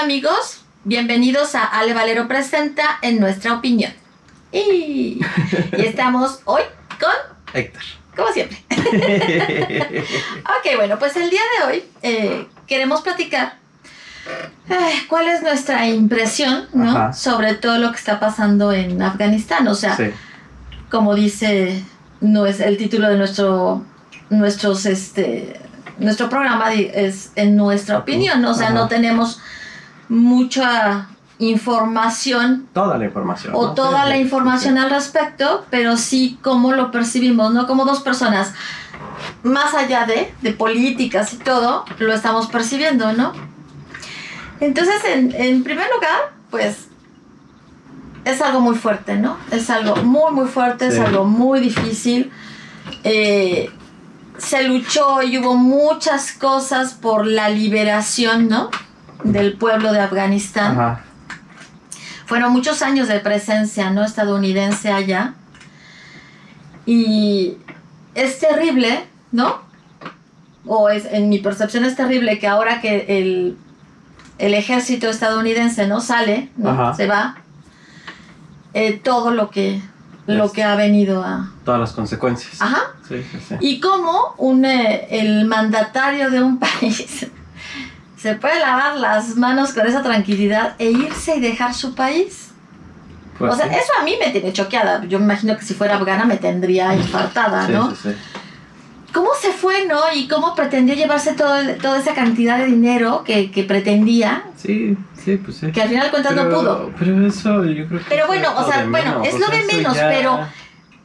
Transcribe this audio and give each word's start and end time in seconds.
amigos? 0.00 0.60
Bienvenidos 0.84 1.54
a 1.54 1.64
Ale 1.64 1.94
Valero 1.94 2.28
Presenta 2.28 2.98
en 3.02 3.18
nuestra 3.18 3.54
opinión. 3.54 3.92
Y, 4.52 5.20
y 5.76 5.80
estamos 5.82 6.40
hoy 6.44 6.62
con 7.00 7.10
Héctor. 7.54 7.82
como 8.14 8.28
siempre. 8.32 8.58
ok, 10.44 10.76
bueno, 10.76 10.98
pues 10.98 11.16
el 11.16 11.28
día 11.30 11.40
de 11.58 11.66
hoy 11.66 11.84
eh, 12.02 12.46
queremos 12.66 13.00
platicar 13.02 13.56
eh, 14.68 15.02
cuál 15.08 15.28
es 15.28 15.42
nuestra 15.42 15.86
impresión 15.86 16.68
¿no? 16.72 17.12
Sobre 17.12 17.54
todo 17.54 17.78
lo 17.78 17.90
que 17.90 17.98
está 17.98 18.20
pasando 18.20 18.72
en 18.72 19.02
Afganistán. 19.02 19.66
O 19.68 19.74
sea, 19.74 19.96
Sí. 19.96 20.10
como 20.90 21.14
dice 21.14 21.82
no 22.20 22.46
es 22.46 22.60
el 22.60 22.76
título 22.76 23.08
de 23.08 23.16
nuestro 23.16 23.84
nuestros 24.30 24.86
este 24.86 25.60
nuestro 25.98 26.28
programa 26.28 26.72
es 26.74 27.30
en 27.36 27.56
nuestra 27.56 27.98
opinión 27.98 28.44
o 28.44 28.54
sea 28.54 28.66
Ajá. 28.66 28.74
no 28.74 28.88
tenemos 28.88 29.40
mucha 30.08 31.08
información 31.38 32.66
Toda 32.72 32.96
la 32.98 33.04
información. 33.04 33.52
o 33.54 33.66
¿no? 33.68 33.74
toda 33.74 34.04
Sí, 34.04 34.08
la 34.08 34.14
sí, 34.16 34.20
información 34.22 34.78
al 34.78 34.90
respecto 34.90 35.66
pero 35.70 35.96
sí 35.96 36.38
cómo 36.42 36.72
lo 36.72 36.90
percibimos 36.90 37.52
no 37.52 37.66
como 37.66 37.84
dos 37.84 38.00
personas 38.00 38.54
más 39.42 39.74
allá 39.74 40.06
de 40.06 40.32
de 40.40 40.52
políticas 40.52 41.34
y 41.34 41.36
todo 41.36 41.84
lo 41.98 42.12
estamos 42.14 42.46
percibiendo 42.46 43.12
no 43.12 43.32
entonces 44.60 45.04
en, 45.04 45.34
en 45.34 45.62
primer 45.62 45.86
lugar 45.94 46.32
pues 46.50 46.88
es 48.24 48.40
algo 48.42 48.60
muy 48.60 48.74
fuerte, 48.74 49.14
¿no? 49.14 49.36
Es 49.52 49.70
algo 49.70 49.94
muy, 50.02 50.32
muy 50.32 50.48
fuerte, 50.48 50.88
es 50.88 50.98
algo 50.98 51.24
muy 51.24 51.60
difícil. 51.60 52.32
Eh, 53.04 53.70
se 54.36 54.64
luchó 54.64 55.22
y 55.22 55.38
hubo 55.38 55.54
muchas 55.54 56.32
cosas 56.32 56.94
por 56.94 57.24
la 57.24 57.48
liberación, 57.50 58.48
¿no? 58.48 58.70
Del 59.24 59.54
pueblo 59.54 59.92
de. 59.92 60.00
Afganistán. 60.00 60.72
Ajá. 60.72 61.00
Fueron 62.26 62.52
muchos 62.52 62.82
años 62.82 63.06
de 63.06 63.20
presencia, 63.20 63.90
¿no? 63.90 64.04
Estadounidense 64.04 64.90
allá. 64.90 65.34
Y 66.84 67.56
es 68.14 68.40
terrible, 68.40 69.06
¿no? 69.30 69.60
O 70.66 70.88
es, 70.88 71.04
en 71.06 71.28
mi 71.28 71.38
percepción 71.38 71.84
es 71.84 71.94
terrible 71.94 72.40
que 72.40 72.48
ahora 72.48 72.80
que 72.80 73.06
el, 73.20 73.56
el 74.38 74.54
ejército 74.54 75.08
estadounidense 75.08 75.86
no 75.86 76.00
sale. 76.00 76.50
Se 76.96 77.06
va, 77.06 77.36
eh, 78.74 79.00
todo 79.02 79.30
lo 79.30 79.50
que, 79.50 79.80
lo 80.26 80.50
que 80.50 80.64
ha 80.64 80.74
venido 80.74 81.22
a... 81.22 81.52
Todas 81.64 81.80
las 81.80 81.92
consecuencias. 81.92 82.60
Ajá. 82.60 82.92
Sí, 83.08 83.24
sí, 83.30 83.38
sí. 83.48 83.54
Y 83.60 83.80
cómo 83.80 84.34
un, 84.38 84.64
eh, 84.64 85.06
el 85.10 85.44
mandatario 85.44 86.30
de 86.30 86.42
un 86.42 86.58
país 86.80 87.28
se 88.16 88.34
puede 88.34 88.58
lavar 88.60 88.96
las 88.96 89.36
manos 89.36 89.72
con 89.72 89.86
esa 89.86 90.02
tranquilidad 90.02 90.74
e 90.78 90.90
irse 90.90 91.36
y 91.36 91.40
dejar 91.40 91.74
su 91.74 91.94
país. 91.94 92.50
Pues 93.38 93.52
o 93.52 93.56
sea, 93.56 93.68
sí. 93.68 93.74
eso 93.74 93.92
a 94.00 94.04
mí 94.04 94.16
me 94.18 94.30
tiene 94.30 94.52
choqueada. 94.52 95.04
Yo 95.04 95.18
me 95.18 95.26
imagino 95.26 95.56
que 95.56 95.62
si 95.64 95.74
fuera 95.74 95.96
afgana 95.96 96.24
me 96.24 96.36
tendría 96.38 96.94
infartada, 96.94 97.68
¿no? 97.68 97.90
sí, 97.94 97.96
sí. 98.04 98.16
¿Cómo 99.12 99.30
se 99.40 99.50
fue, 99.52 99.86
no? 99.86 99.98
Y 100.14 100.28
cómo 100.28 100.54
pretendió 100.54 100.94
llevarse 100.94 101.32
todo, 101.32 101.54
toda 101.80 101.98
esa 101.98 102.14
cantidad 102.14 102.58
de 102.58 102.66
dinero 102.66 103.22
que, 103.24 103.50
que 103.50 103.62
pretendía, 103.64 104.44
Sí, 104.56 104.96
sí, 105.24 105.36
pues 105.38 105.56
sí. 105.58 105.72
que 105.72 105.80
al 105.80 105.88
final 105.88 106.04
de 106.04 106.10
cuentas 106.10 106.34
no 106.34 106.42
Pero- 106.44 106.58
pudo. 106.60 106.92
Pero 106.98 107.26
eso 107.26 107.64
yo 107.64 107.86
creo 107.88 108.00
que. 108.00 108.06
Pero 108.10 108.26
bueno, 108.26 108.52
o 108.56 108.70
sea, 108.70 108.84
bueno, 108.90 109.22
es 109.24 109.38
lo 109.38 109.46
de 109.48 109.62
menos, 109.64 109.94
ya- 109.96 110.08
pero- 110.08 110.46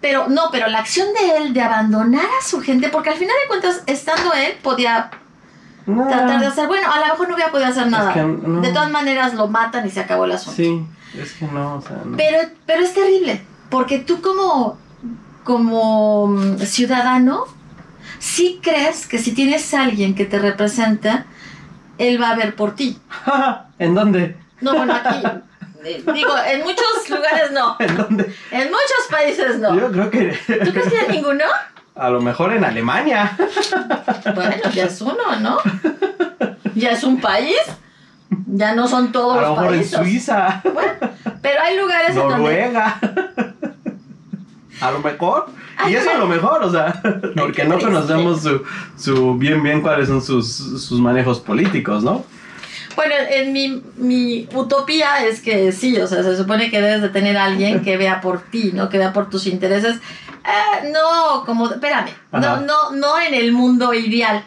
Pero 0.02 0.28
no, 0.30 0.50
pero 0.52 0.68
la 0.68 0.80
acción 0.80 1.08
de 1.14 1.38
él 1.38 1.54
de 1.54 1.62
abandonar 1.62 2.26
a 2.26 2.46
su 2.46 2.60
gente, 2.60 2.90
porque 2.90 3.12
al 3.12 3.18
final 3.18 3.36
de 3.44 3.48
cuentas, 3.48 3.84
estando 3.86 4.34
él, 4.34 4.56
podía 4.64 5.12
No. 5.96 6.08
tratar 6.08 6.40
de 6.40 6.46
hacer, 6.46 6.68
bueno, 6.68 6.92
a 6.92 7.00
lo 7.00 7.06
mejor 7.06 7.28
no 7.30 7.36
hubiera 7.36 7.52
podido 7.52 7.70
hacer 7.70 7.88
nada. 7.88 8.10
Es 8.10 8.16
que 8.16 8.24
no. 8.24 8.62
De 8.62 8.72
todas 8.72 8.92
maneras 8.92 9.34
lo 9.34 9.48
matan 9.48 9.86
y 9.86 9.90
se 9.90 10.00
acabó 10.00 10.26
el 10.26 10.32
asunto. 10.32 10.56
Sí, 10.56 10.86
es 11.18 11.34
que 11.34 11.46
no, 11.46 11.76
o 11.76 11.82
sea. 11.82 11.98
No. 12.06 12.18
Pero, 12.18 12.38
pero 12.66 12.84
es 12.84 12.94
terrible, 12.94 13.42
porque 13.70 14.00
tú 14.00 14.22
como, 14.22 14.78
como 15.44 16.38
ciudadano, 16.60 17.46
sí 18.20 18.60
crees 18.62 19.08
que 19.08 19.18
si 19.18 19.34
tienes 19.34 19.74
a 19.74 19.84
alguien 19.84 20.16
que 20.16 20.26
te 20.26 20.40
representa, 20.40 21.26
él 21.98 22.22
va 22.22 22.32
a 22.32 22.36
ver 22.36 22.56
por 22.56 22.76
ti. 22.76 23.00
¿En 23.80 23.94
dónde? 23.96 24.38
No, 24.62 24.76
bueno, 24.76 24.94
aquí, 24.94 25.24
eh, 25.84 26.04
digo, 26.14 26.34
en 26.48 26.62
muchos 26.62 27.10
lugares 27.10 27.52
no, 27.52 27.76
¿En 27.80 27.98
dónde? 27.98 28.34
en 28.52 28.66
muchos 28.66 29.08
países 29.10 29.60
no. 29.60 29.76
Yo 29.76 29.92
creo 29.92 30.10
que. 30.12 30.38
¿Tú 30.64 30.72
crees 30.72 30.88
que 30.88 31.00
hay 31.00 31.10
ninguno? 31.18 31.46
A 31.96 32.10
lo 32.10 32.22
mejor 32.22 32.54
en 32.54 32.64
Alemania. 32.64 33.38
Bueno, 34.36 34.56
ya 34.74 34.86
es 34.86 35.02
uno, 35.02 35.36
¿no? 35.42 35.58
Ya 36.76 36.92
es 36.92 37.04
un 37.04 37.20
país, 37.20 37.58
ya 38.48 38.74
no 38.74 38.88
son 38.88 39.12
todos 39.12 39.38
A 39.38 39.42
lo 39.42 39.48
los 39.48 39.58
mejor 39.58 39.74
en 39.74 39.80
países. 39.80 40.00
Suiza. 40.00 40.62
Pero 41.42 41.62
hay 41.62 41.78
lugares 41.78 42.10
en 42.12 42.16
donde... 42.16 42.38
Noruega. 42.38 43.00
A 44.80 44.92
lo 44.92 45.00
mejor. 45.00 45.50
Ay, 45.78 45.94
Y 45.94 45.96
eso 45.96 46.10
a 46.12 46.18
lo 46.18 46.28
mejor, 46.28 46.64
o 46.64 46.72
sea, 46.72 47.02
porque 47.38 47.66
no 47.66 47.78
conocemos 47.80 48.42
su, 48.42 48.64
su 48.98 49.36
bien 49.36 49.62
bien 49.62 49.82
cuáles 49.82 50.08
son 50.08 50.22
sus, 50.22 50.52
sus 50.56 51.00
manejos 51.00 51.40
políticos, 51.40 52.04
¿no? 52.04 52.24
Bueno, 52.96 53.14
en 53.30 53.54
mi, 53.54 53.82
mi 53.98 54.48
utopía 54.54 55.26
es 55.26 55.42
que 55.42 55.72
sí, 55.72 55.98
o 55.98 56.08
sea, 56.08 56.24
se 56.24 56.36
supone 56.38 56.70
que 56.70 56.82
debes 56.82 57.02
de 57.02 57.10
tener 57.10 57.38
a 57.38 57.46
alguien 57.46 57.82
que 57.84 57.98
vea 57.98 58.22
por 58.22 58.42
ti, 58.42 58.72
¿no? 58.74 58.90
Que 58.90 58.98
vea 58.98 59.14
por 59.14 59.30
tus 59.30 59.48
intereses. 59.48 59.98
Eh, 59.98 60.92
no, 60.92 61.44
como, 61.46 61.70
espérame, 61.70 62.10
no, 62.32 62.38
Ajá. 62.40 62.62
no, 62.62 62.92
no 62.92 63.20
en 63.20 63.34
el 63.34 63.52
mundo 63.52 63.94
ideal, 63.94 64.44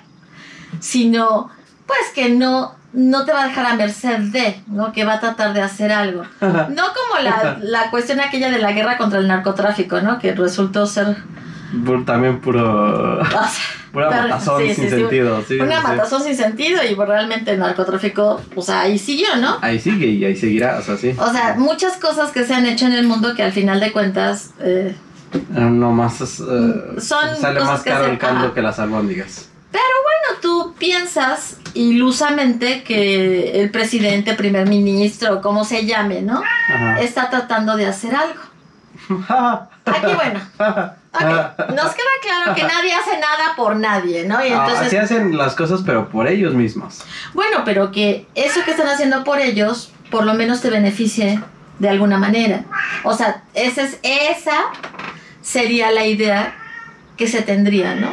sino, 0.80 1.50
pues 1.86 2.00
que 2.14 2.28
no, 2.30 2.74
no 2.92 3.24
te 3.24 3.32
va 3.32 3.44
a 3.44 3.48
dejar 3.48 3.66
a 3.66 3.74
merced 3.74 4.18
de, 4.18 4.60
¿no? 4.66 4.92
Que 4.92 5.04
va 5.04 5.14
a 5.14 5.20
tratar 5.20 5.52
de 5.52 5.62
hacer 5.62 5.92
algo. 5.92 6.22
No 6.40 6.82
como 6.92 7.22
la, 7.22 7.58
la 7.62 7.90
cuestión 7.90 8.20
aquella 8.20 8.50
de 8.50 8.58
la 8.58 8.72
guerra 8.72 8.98
contra 8.98 9.18
el 9.18 9.28
narcotráfico, 9.28 10.00
¿no? 10.00 10.18
Que 10.18 10.32
resultó 10.34 10.86
ser... 10.86 11.16
Pur- 11.84 12.04
también 12.04 12.40
puro. 12.40 13.20
o 13.20 13.24
sea, 13.24 13.50
Pero- 13.94 14.10
matazón 14.10 14.62
sí, 14.62 14.74
sin 14.74 14.84
sí, 14.84 14.90
sentido. 14.90 15.42
Sí, 15.46 15.54
una 15.60 15.80
matazón 15.80 16.22
sin 16.22 16.36
sentido 16.36 16.82
y 16.88 16.94
pues, 16.94 17.08
realmente 17.08 17.52
el 17.52 17.58
narcotráfico, 17.60 18.40
o 18.54 18.62
sea, 18.62 18.80
ahí 18.82 18.98
siguió, 18.98 19.36
¿no? 19.36 19.58
Ahí 19.62 19.78
sigue 19.78 20.06
y 20.06 20.24
ahí 20.24 20.36
seguirá, 20.36 20.78
o 20.78 20.82
sea, 20.82 20.96
sí. 20.96 21.14
O 21.18 21.30
sea, 21.32 21.54
muchas 21.56 21.96
cosas 21.96 22.30
que 22.32 22.44
se 22.44 22.54
han 22.54 22.66
hecho 22.66 22.86
en 22.86 22.92
el 22.92 23.06
mundo 23.06 23.34
que 23.34 23.42
al 23.42 23.52
final 23.52 23.80
de 23.80 23.92
cuentas 23.92 24.50
eh, 24.60 24.94
No 25.48 25.92
más 25.92 26.20
es, 26.20 26.40
eh, 26.40 27.00
Son 27.00 27.36
sale 27.36 27.60
más 27.60 27.82
caro 27.82 28.06
el 28.06 28.18
caldo 28.18 28.52
que 28.52 28.62
las 28.62 28.78
albóndigas. 28.78 29.48
bueno, 29.72 30.40
tú 30.42 30.74
piensas 30.78 31.58
ilusamente 31.74 32.82
que 32.84 33.60
el 33.62 33.70
presidente, 33.70 34.34
primer 34.34 34.68
ministro, 34.68 35.40
como 35.40 35.64
se 35.64 35.86
llame, 35.86 36.22
¿no? 36.22 36.42
Ajá. 36.68 37.00
Está 37.00 37.30
tratando 37.30 37.76
de 37.76 37.86
hacer 37.86 38.14
algo. 38.14 38.40
Aquí, 39.86 40.14
bueno, 40.14 40.40
ok, 40.58 41.68
nos 41.74 41.92
queda 41.94 42.14
claro 42.22 42.54
que 42.54 42.62
nadie 42.62 42.94
hace 42.94 43.18
nada 43.18 43.54
por 43.56 43.76
nadie, 43.76 44.24
¿no? 44.26 44.44
Y 44.44 44.48
Ah, 44.48 44.62
entonces, 44.64 44.86
Así 44.86 44.96
hacen 44.96 45.36
las 45.36 45.54
cosas, 45.54 45.82
pero 45.84 46.08
por 46.08 46.26
ellos 46.26 46.54
mismos. 46.54 47.02
bueno, 47.34 47.62
pero 47.64 47.92
que 47.92 48.26
eso 48.34 48.64
que 48.64 48.70
están 48.70 48.88
haciendo 48.88 49.24
por 49.24 49.40
ellos, 49.40 49.92
por 50.10 50.24
lo 50.24 50.34
menos 50.34 50.60
te 50.62 50.70
beneficie 50.70 51.40
de 51.78 51.88
alguna 51.88 52.18
manera. 52.18 52.64
O 53.02 53.14
sea, 53.14 53.42
esa, 53.52 53.82
es, 53.82 53.98
esa 54.02 54.56
sería 55.42 55.90
la 55.90 56.06
idea 56.06 56.54
que 57.16 57.28
se 57.28 57.42
tendría, 57.42 57.94
¿no? 57.94 58.12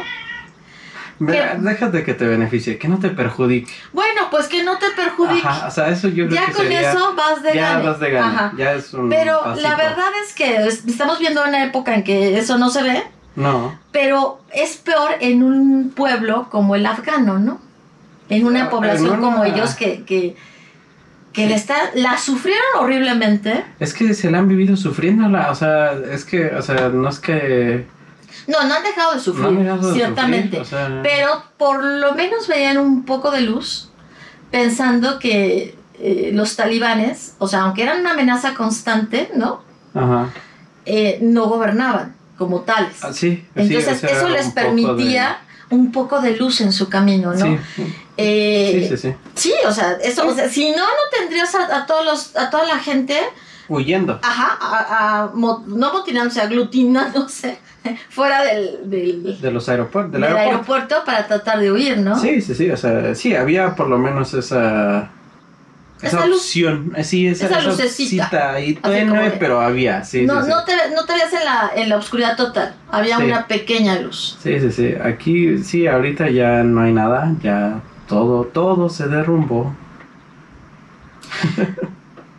¿Qué? 1.26 1.42
déjate 1.58 2.02
que 2.04 2.14
te 2.14 2.26
beneficie, 2.26 2.78
que 2.78 2.88
no 2.88 2.98
te 2.98 3.10
perjudique. 3.10 3.70
Bueno, 3.92 4.22
pues 4.30 4.48
que 4.48 4.62
no 4.64 4.78
te 4.78 4.90
perjudique. 4.90 5.46
Ajá, 5.46 5.68
o 5.68 5.70
sea, 5.70 5.88
eso 5.88 6.08
yo 6.08 6.26
creo 6.26 6.40
ya 6.40 6.46
que 6.46 6.52
con 6.52 6.62
sería... 6.62 6.90
eso 6.92 7.14
vas 7.14 7.42
de 7.42 7.54
ya 7.54 7.72
gane. 7.74 7.84
vas 7.88 8.00
de 8.00 8.18
Ajá. 8.18 8.52
ya 8.56 8.72
es 8.74 8.92
un 8.94 9.08
Pero 9.08 9.40
pasito. 9.42 9.68
la 9.68 9.76
verdad 9.76 10.08
es 10.26 10.32
que 10.34 10.56
es- 10.66 10.84
estamos 10.86 11.18
viendo 11.18 11.42
una 11.44 11.64
época 11.64 11.94
en 11.94 12.02
que 12.04 12.38
eso 12.38 12.58
no 12.58 12.70
se 12.70 12.82
ve, 12.82 13.02
No, 13.36 13.78
pero 13.92 14.40
es 14.52 14.76
peor 14.76 15.12
en 15.20 15.42
un 15.42 15.90
pueblo 15.94 16.48
como 16.50 16.74
el 16.74 16.84
afgano, 16.86 17.38
¿no? 17.38 17.60
En 18.28 18.46
una 18.46 18.60
En 18.62 18.68
población 18.70 19.10
una- 19.10 19.20
como 19.20 19.44
ellos 19.44 19.74
que, 19.74 20.04
que, 20.04 20.34
que 21.32 21.46
le 21.46 21.54
está, 21.54 21.76
la 21.94 22.18
sufrieron 22.18 22.62
horriblemente. 22.78 23.64
es 23.80 23.94
que 23.94 24.12
se 24.14 24.30
la 24.30 24.38
han 24.38 24.48
vivido 24.48 24.76
sufriéndola, 24.76 25.50
o 25.50 25.54
sea, 25.54 25.92
es 25.92 26.24
que, 26.24 26.46
o 26.46 26.62
sea, 26.62 26.88
no 26.88 27.08
es 27.08 27.18
que... 27.20 27.86
No, 28.46 28.62
no 28.64 28.74
han 28.74 28.82
dejado 28.82 29.14
de 29.14 29.20
sufrir, 29.20 29.44
no 29.44 29.48
han 29.50 29.64
dejado 29.64 29.88
de 29.88 29.94
ciertamente. 29.94 30.58
sufrir, 30.58 30.60
o 30.60 30.88
sea, 30.88 31.00
Pero 31.02 31.42
por 31.56 31.82
lo 31.84 32.14
menos 32.14 32.48
veían 32.48 32.78
un 32.78 33.04
poco 33.04 33.30
de 33.30 33.42
luz 33.42 33.88
pensando 34.50 35.18
que 35.18 35.76
eh, 35.98 36.30
los 36.32 36.56
talibanes, 36.56 37.34
o 37.38 37.46
sea, 37.48 37.62
aunque 37.62 37.82
eran 37.82 38.00
una 38.00 38.12
amenaza 38.12 38.54
constante, 38.54 39.30
¿no? 39.36 39.62
Ajá, 39.94 40.30
Eh, 40.84 41.18
no 41.22 41.46
gobernaban 41.46 42.16
como 42.36 42.60
tales. 42.62 42.96
Ah, 43.02 43.12
sí. 43.12 43.36
sí, 43.36 43.46
Entonces 43.54 43.96
o 43.96 44.00
sea, 44.00 44.10
eso 44.10 44.28
les 44.28 44.48
permitía 44.48 45.38
un 45.70 45.92
poco 45.92 46.20
de 46.20 46.36
luz 46.36 46.60
en 46.60 46.72
su 46.72 46.88
camino, 46.88 47.32
¿no? 47.34 47.46
Sí, 47.46 47.58
Eh, 48.16 48.88
sí, 48.90 48.96
sí, 48.96 49.08
sí. 49.08 49.14
sí, 49.34 49.54
o 49.66 49.72
sea, 49.72 49.92
eso, 50.02 50.26
o 50.26 50.34
sea, 50.34 50.48
si 50.48 50.70
no, 50.72 50.76
no 50.78 51.18
tendrías 51.18 51.54
a, 51.54 51.76
a 51.76 51.86
todos 51.86 52.04
los, 52.04 52.36
a 52.36 52.50
toda 52.50 52.64
la 52.66 52.78
gente, 52.78 53.18
Huyendo. 53.68 54.18
ajá, 54.22 54.58
a, 54.60 55.22
a 55.22 55.26
mo- 55.34 55.64
no 55.66 55.92
motinándose, 55.92 56.40
aglutinándose 56.42 57.58
fuera 58.10 58.42
del, 58.44 58.90
del, 58.90 59.40
De 59.40 59.50
los 59.50 59.68
aeropuertos, 59.68 60.12
del, 60.12 60.22
del 60.22 60.30
aeropuerto. 60.36 60.84
aeropuerto 60.84 61.04
para 61.06 61.26
tratar 61.26 61.58
de 61.60 61.72
huir, 61.72 61.98
¿no? 61.98 62.18
Sí, 62.18 62.40
sí, 62.40 62.54
sí, 62.54 62.70
o 62.70 62.76
sea, 62.76 63.14
sí, 63.14 63.34
había 63.34 63.74
por 63.74 63.88
lo 63.88 63.98
menos 63.98 64.34
esa... 64.34 65.10
esa, 66.00 66.16
esa 66.18 66.26
luz. 66.26 66.38
opción, 66.38 66.92
eh, 66.96 67.04
sí, 67.04 67.26
esa, 67.28 67.46
Esa 67.46 67.60
lucecita. 67.62 68.28
como 68.82 68.94
tenue, 68.94 69.30
pero 69.38 69.60
había, 69.60 70.04
sí, 70.04 70.24
no, 70.26 70.40
sí, 70.40 70.44
sí. 70.46 70.50
no, 70.50 70.64
te, 70.64 70.72
no 70.94 71.04
te 71.04 71.12
veías 71.12 71.32
en 71.32 71.44
la, 71.44 71.70
en 71.76 71.88
la 71.88 71.96
oscuridad 71.96 72.36
total. 72.36 72.74
Había 72.90 73.18
Sí. 73.18 73.24
una 73.24 73.46
pequeña 73.46 73.98
luz. 74.00 74.36
Sí, 74.42 74.58
sí, 74.60 74.70
sí. 74.72 74.94
Aquí, 75.02 75.58
sí, 75.58 75.86
ahorita 75.86 76.28
ya 76.30 76.62
no 76.62 76.80
hay 76.82 76.92
nada, 76.92 77.32
ya 77.42 77.80
todo, 78.08 78.44
todo 78.44 78.88
se 78.88 79.06
derrumbó. 79.08 79.74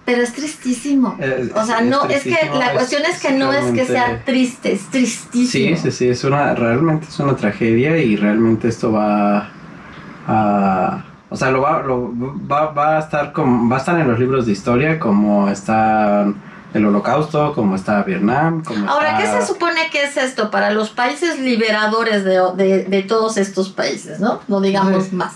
Pero 0.06 0.22
es 0.22 0.34
tristísimo. 0.34 1.16
Es- 1.20 1.52
o 1.56 1.66
sea, 1.66 1.80
es 1.80 1.86
no, 1.86 2.04
es 2.06 2.24
que 2.24 2.50
la 2.54 2.68
es- 2.68 2.72
cuestión 2.74 3.04
es 3.10 3.22
que 3.22 3.28
es 3.30 3.36
no 3.36 3.54
es 3.54 3.72
que 3.72 3.86
sea 3.86 4.22
triste, 4.26 4.74
es 4.74 4.86
tristísimo. 4.92 5.78
Sí, 5.78 5.82
sí, 5.82 5.92
sí, 5.92 6.10
es 6.10 6.24
una, 6.26 6.54
realmente 6.56 7.08
es 7.10 7.20
una 7.20 7.36
tragedia 7.38 7.98
y 7.98 8.16
realmente 8.18 8.68
esto 8.68 8.92
va 8.92 9.50
a, 10.28 11.04
o 11.30 11.36
sea, 11.38 11.52
lo 11.52 11.62
va, 11.62 11.82
lo, 11.82 12.12
va, 12.50 12.72
va 12.72 12.98
a 12.98 13.00
estar 13.00 13.32
como, 13.32 13.70
va 13.70 13.78
a 13.78 13.80
estar 13.80 14.00
en 14.00 14.08
los 14.08 14.20
libros 14.20 14.46
de 14.46 14.52
historia 14.52 15.00
como 15.00 15.50
está 15.50 16.26
el 16.74 16.86
holocausto, 16.86 17.54
como 17.54 17.76
está 17.76 18.02
Vietnam, 18.04 18.64
como 18.64 18.90
Ahora, 18.90 19.18
¿qué 19.18 19.28
se 19.28 19.46
supone 19.46 19.90
que 19.92 20.04
es 20.04 20.18
esto 20.18 20.50
para 20.50 20.72
los 20.72 20.90
países 20.90 21.40
liberadores 21.40 22.24
de, 22.26 22.40
de- 22.58 22.84
de 22.86 23.04
todos 23.04 23.38
estos 23.38 23.70
países, 23.70 24.20
no? 24.20 24.42
No 24.48 24.60
digamos 24.60 25.06
Sí. 25.06 25.16
más. 25.16 25.34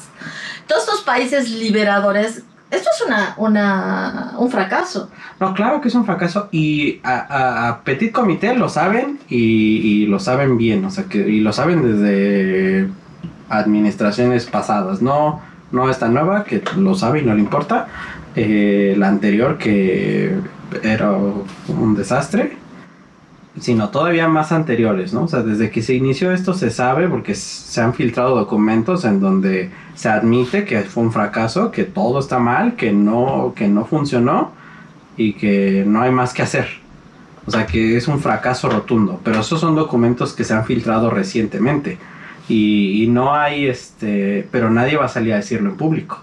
Todos 0.67 0.83
estos 0.83 1.01
países 1.01 1.49
liberadores, 1.51 2.41
esto 2.71 2.89
es 2.95 3.05
una, 3.07 3.33
una, 3.37 4.33
un 4.37 4.49
fracaso. 4.51 5.09
No, 5.39 5.53
claro 5.53 5.79
que 5.81 5.87
es 5.87 5.95
un 5.95 6.05
fracaso 6.05 6.49
y 6.51 6.99
a, 7.03 7.67
a- 7.69 7.83
Petit 7.83 8.11
Comité 8.11 8.55
lo 8.55 8.69
saben 8.69 9.19
y, 9.29 9.37
y 10.03 10.05
lo 10.07 10.19
saben 10.19 10.57
bien, 10.57 10.83
o 10.85 10.89
sea, 10.91 11.05
que 11.05 11.19
y 11.29 11.39
lo 11.39 11.53
saben 11.53 11.81
desde 11.83 12.89
administraciones 13.49 14.45
pasadas, 14.45 15.01
no, 15.01 15.41
no 15.71 15.89
esta 15.89 16.07
nueva 16.09 16.43
que 16.43 16.61
lo 16.77 16.95
sabe 16.95 17.21
y 17.21 17.23
no 17.25 17.33
le 17.33 17.39
importa, 17.41 17.87
eh, 18.35 18.95
la 18.97 19.07
anterior 19.07 19.57
que 19.57 20.35
era 20.83 21.11
un 21.13 21.95
desastre, 21.95 22.57
sino 23.59 23.89
todavía 23.89 24.27
más 24.27 24.51
anteriores, 24.51 25.13
¿no? 25.13 25.23
O 25.23 25.27
sea, 25.27 25.41
desde 25.41 25.69
que 25.69 25.81
se 25.81 25.93
inició 25.93 26.31
esto 26.31 26.53
se 26.53 26.69
sabe 26.69 27.07
porque 27.07 27.35
se 27.35 27.81
han 27.81 27.93
filtrado 27.93 28.35
documentos 28.35 29.05
en 29.05 29.19
donde 29.19 29.71
se 29.95 30.09
admite 30.09 30.65
que 30.65 30.81
fue 30.81 31.03
un 31.03 31.11
fracaso, 31.11 31.71
que 31.71 31.83
todo 31.83 32.19
está 32.19 32.39
mal, 32.39 32.75
que 32.75 32.91
no, 32.91 33.53
que 33.55 33.67
no 33.67 33.85
funcionó 33.85 34.51
y 35.15 35.33
que 35.33 35.83
no 35.87 36.01
hay 36.01 36.11
más 36.11 36.33
que 36.33 36.43
hacer. 36.43 36.67
O 37.45 37.51
sea, 37.51 37.65
que 37.65 37.97
es 37.97 38.07
un 38.07 38.19
fracaso 38.19 38.69
rotundo. 38.69 39.19
Pero 39.23 39.39
esos 39.39 39.59
son 39.59 39.75
documentos 39.75 40.33
que 40.33 40.43
se 40.43 40.53
han 40.53 40.65
filtrado 40.65 41.09
recientemente. 41.09 41.97
Y, 42.49 43.03
y 43.03 43.07
no 43.07 43.33
hay, 43.33 43.67
este, 43.67 44.47
pero 44.51 44.69
nadie 44.69 44.97
va 44.97 45.05
a 45.05 45.09
salir 45.09 45.33
a 45.33 45.37
decirlo 45.37 45.69
en 45.69 45.77
público. 45.77 46.21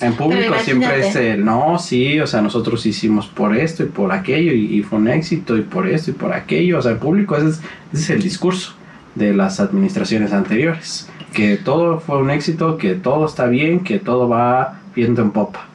En 0.00 0.14
público 0.14 0.54
siempre 0.62 1.08
es 1.08 1.16
el, 1.16 1.44
no, 1.44 1.78
sí, 1.78 2.20
o 2.20 2.26
sea, 2.26 2.40
nosotros 2.40 2.86
hicimos 2.86 3.26
por 3.26 3.56
esto 3.56 3.82
y 3.82 3.86
por 3.86 4.12
aquello 4.12 4.52
y, 4.52 4.76
y 4.76 4.82
fue 4.82 4.98
un 4.98 5.08
éxito 5.08 5.56
y 5.56 5.62
por 5.62 5.88
esto 5.88 6.12
y 6.12 6.14
por 6.14 6.32
aquello. 6.32 6.78
O 6.78 6.82
sea, 6.82 6.92
en 6.92 6.98
público 6.98 7.36
ese 7.36 7.48
es, 7.48 7.60
ese 7.92 8.02
es 8.02 8.10
el 8.10 8.22
discurso 8.22 8.74
de 9.14 9.34
las 9.34 9.60
administraciones 9.60 10.32
anteriores. 10.32 11.08
Que 11.32 11.56
todo 11.56 12.00
fue 12.00 12.18
un 12.18 12.30
éxito, 12.30 12.78
que 12.78 12.94
todo 12.94 13.26
está 13.26 13.46
bien, 13.46 13.80
que 13.80 13.98
todo 13.98 14.28
va 14.28 14.80
viento 14.94 15.20
en 15.22 15.30
popa. 15.30 15.66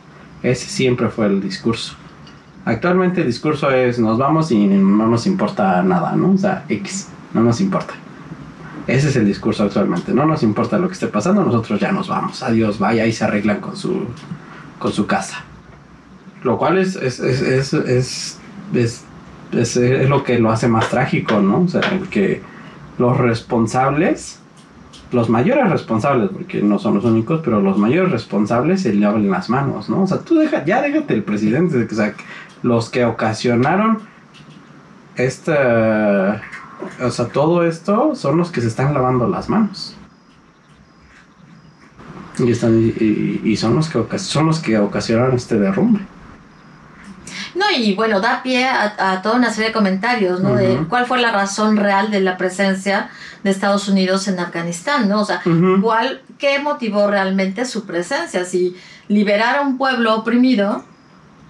Ese 0.41 0.67
siempre 0.67 1.09
fue 1.09 1.27
el 1.27 1.41
discurso. 1.41 1.95
Actualmente 2.65 3.21
el 3.21 3.27
discurso 3.27 3.71
es 3.71 3.99
nos 3.99 4.17
vamos 4.17 4.51
y 4.51 4.65
no 4.65 5.07
nos 5.07 5.27
importa 5.27 5.83
nada, 5.83 6.15
¿no? 6.15 6.31
O 6.31 6.37
sea, 6.37 6.63
X, 6.69 7.09
no 7.33 7.43
nos 7.43 7.59
importa. 7.59 7.93
Ese 8.87 9.09
es 9.09 9.15
el 9.15 9.25
discurso 9.25 9.63
actualmente. 9.63 10.13
No 10.13 10.25
nos 10.25 10.43
importa 10.43 10.77
lo 10.77 10.87
que 10.87 10.93
esté 10.93 11.07
pasando, 11.07 11.43
nosotros 11.43 11.79
ya 11.79 11.91
nos 11.91 12.09
vamos. 12.09 12.43
Adiós, 12.43 12.79
vaya 12.79 13.05
y 13.05 13.13
se 13.13 13.23
arreglan 13.23 13.59
con 13.61 13.77
su, 13.77 14.05
con 14.79 14.91
su 14.91 15.05
casa. 15.07 15.37
Lo 16.43 16.57
cual 16.57 16.77
es, 16.77 16.95
es, 16.97 17.19
es, 17.19 17.41
es, 17.41 17.73
es, 17.73 18.39
es, 18.73 19.77
es- 19.77 20.09
lo 20.09 20.23
que 20.23 20.39
lo 20.39 20.51
hace 20.51 20.67
más 20.67 20.89
trágico, 20.89 21.39
¿no? 21.39 21.61
O 21.61 21.67
sea, 21.69 21.81
que 22.09 22.41
los 22.97 23.17
responsables, 23.17 24.39
los 25.13 25.29
mayores 25.29 25.69
responsables, 25.69 26.29
porque 26.33 26.61
no 26.61 26.77
son 26.79 26.95
los 26.95 27.05
únicos, 27.05 27.39
pero 27.43 27.61
los 27.61 27.77
mayores 27.77 28.11
responsables 28.11 28.81
se 28.81 28.93
le 28.93 29.05
abren 29.05 29.31
las 29.31 29.49
manos, 29.49 29.89
¿no? 29.89 30.03
O 30.03 30.07
sea, 30.07 30.19
tú 30.19 30.35
deja, 30.35 30.65
ya 30.65 30.81
déjate 30.81 31.13
el 31.13 31.23
presidente, 31.23 31.87
o 31.89 31.95
sea, 31.95 32.13
los 32.63 32.89
que 32.89 33.05
ocasionaron 33.05 33.99
esta, 35.15 36.41
o 37.01 37.11
sea, 37.11 37.27
todo 37.27 37.63
esto 37.63 38.15
son 38.15 38.37
los 38.37 38.51
que 38.51 38.61
se 38.61 38.67
están 38.67 38.93
lavando 38.93 39.27
las 39.27 39.49
manos. 39.49 39.95
Y, 42.39 42.51
están, 42.51 42.79
y, 42.99 43.41
y- 43.43 43.57
son, 43.57 43.75
los 43.75 43.89
que 43.89 44.19
son 44.19 44.47
los 44.47 44.59
que 44.59 44.77
ocasionaron 44.79 45.35
este 45.35 45.59
derrumbe. 45.59 45.99
No, 47.53 47.65
y 47.77 47.93
bueno, 47.93 48.19
da 48.19 48.41
pie 48.41 48.65
a, 48.65 48.95
a 48.97 49.21
toda 49.21 49.35
una 49.35 49.51
serie 49.51 49.67
de 49.67 49.73
comentarios, 49.73 50.39
¿no? 50.41 50.55
De 50.55 50.77
cuál 50.89 51.05
fue 51.05 51.21
la 51.21 51.31
razón 51.31 51.77
real 51.77 52.09
de 52.09 52.21
la 52.21 52.35
presencia 52.37 53.09
de 53.43 53.51
Estados 53.51 53.87
Unidos 53.87 54.27
en 54.27 54.39
Afganistán, 54.39 55.07
¿no? 55.07 55.21
O 55.21 55.25
sea. 55.25 55.41
¿cuál, 55.81 56.21
¿qué 56.39 56.57
motivó 56.59 57.07
realmente 57.07 57.65
su 57.65 57.85
presencia? 57.85 58.45
Si 58.45 58.75
liberar 59.07 59.57
a 59.57 59.61
un 59.61 59.77
pueblo 59.77 60.15
oprimido 60.15 60.83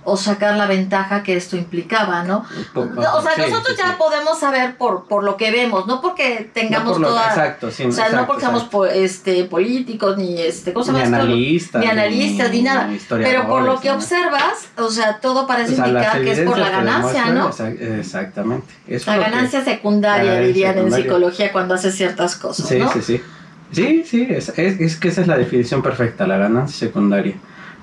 o 0.05 0.17
sacar 0.17 0.55
la 0.57 0.65
ventaja 0.67 1.23
que 1.23 1.35
esto 1.37 1.55
implicaba, 1.57 2.23
¿no? 2.23 2.45
O 2.75 3.21
sea, 3.21 3.37
nosotros 3.37 3.77
ya 3.77 3.97
podemos 3.97 4.39
saber 4.39 4.75
por, 4.77 5.05
por 5.05 5.23
lo 5.23 5.37
que 5.37 5.51
vemos, 5.51 5.87
no 5.87 6.01
porque 6.01 6.49
tengamos 6.53 6.85
No 6.87 6.91
por 6.93 7.01
lo- 7.01 7.07
toda... 7.09 7.27
exacto, 7.29 7.71
sí, 7.71 7.83
o 7.85 7.91
sea, 7.91 8.09
no 8.09 8.25
porque 8.27 8.41
seamos 8.41 8.63
exacto. 8.63 8.85
este, 8.85 9.43
políticos, 9.45 10.17
ni 10.17 10.39
este, 10.41 10.73
¿cómo 10.73 10.85
se 10.85 10.91
ni 10.91 10.99
llama 10.99 11.17
analistas, 11.17 11.81
Ni 11.81 11.87
analistas, 11.89 12.51
ni 12.51 12.61
nada. 12.63 12.89
Pero 13.09 13.47
por 13.47 13.63
lo 13.63 13.79
que 13.79 13.87
nada. 13.89 13.99
observas, 13.99 14.67
o 14.77 14.89
sea, 14.89 15.19
todo 15.19 15.47
parece 15.47 15.73
O 15.73 15.75
sea, 15.75 15.87
las 15.87 16.03
indicar 16.15 16.21
que 16.23 16.31
es 16.31 16.39
por 16.47 16.57
la 16.57 16.69
ganancia, 16.69 17.25
¿no? 17.31 17.49
exactamente. 17.99 18.73
Eso 18.87 19.09
La 19.11 19.17
es 19.17 19.23
lo 19.23 19.31
ganancia 19.31 19.63
secundaria, 19.63 20.23
La 20.23 20.29
ganancia 20.31 20.47
dirían 20.47 20.71
en 20.71 20.75
secundaria. 20.77 21.03
psicología 21.05 21.51
cuando 21.51 21.73
haces 21.75 21.95
ciertas 21.95 22.35
cosas, 22.35 22.67
Sí, 22.67 22.77
¿no? 22.79 22.91
sí, 22.91 23.01
sí. 23.01 23.21
Sí, 23.71 24.03
sí, 24.05 24.27
es, 24.29 24.49
es, 24.57 24.79
es 24.79 24.97
que 24.97 25.07
esa 25.07 25.21
es 25.21 25.27
la 25.27 25.35
definición 25.37 25.81
perfecta, 25.81 26.27
la 26.27 26.37
ganancia 26.37 26.87
secundaria. 26.87 27.33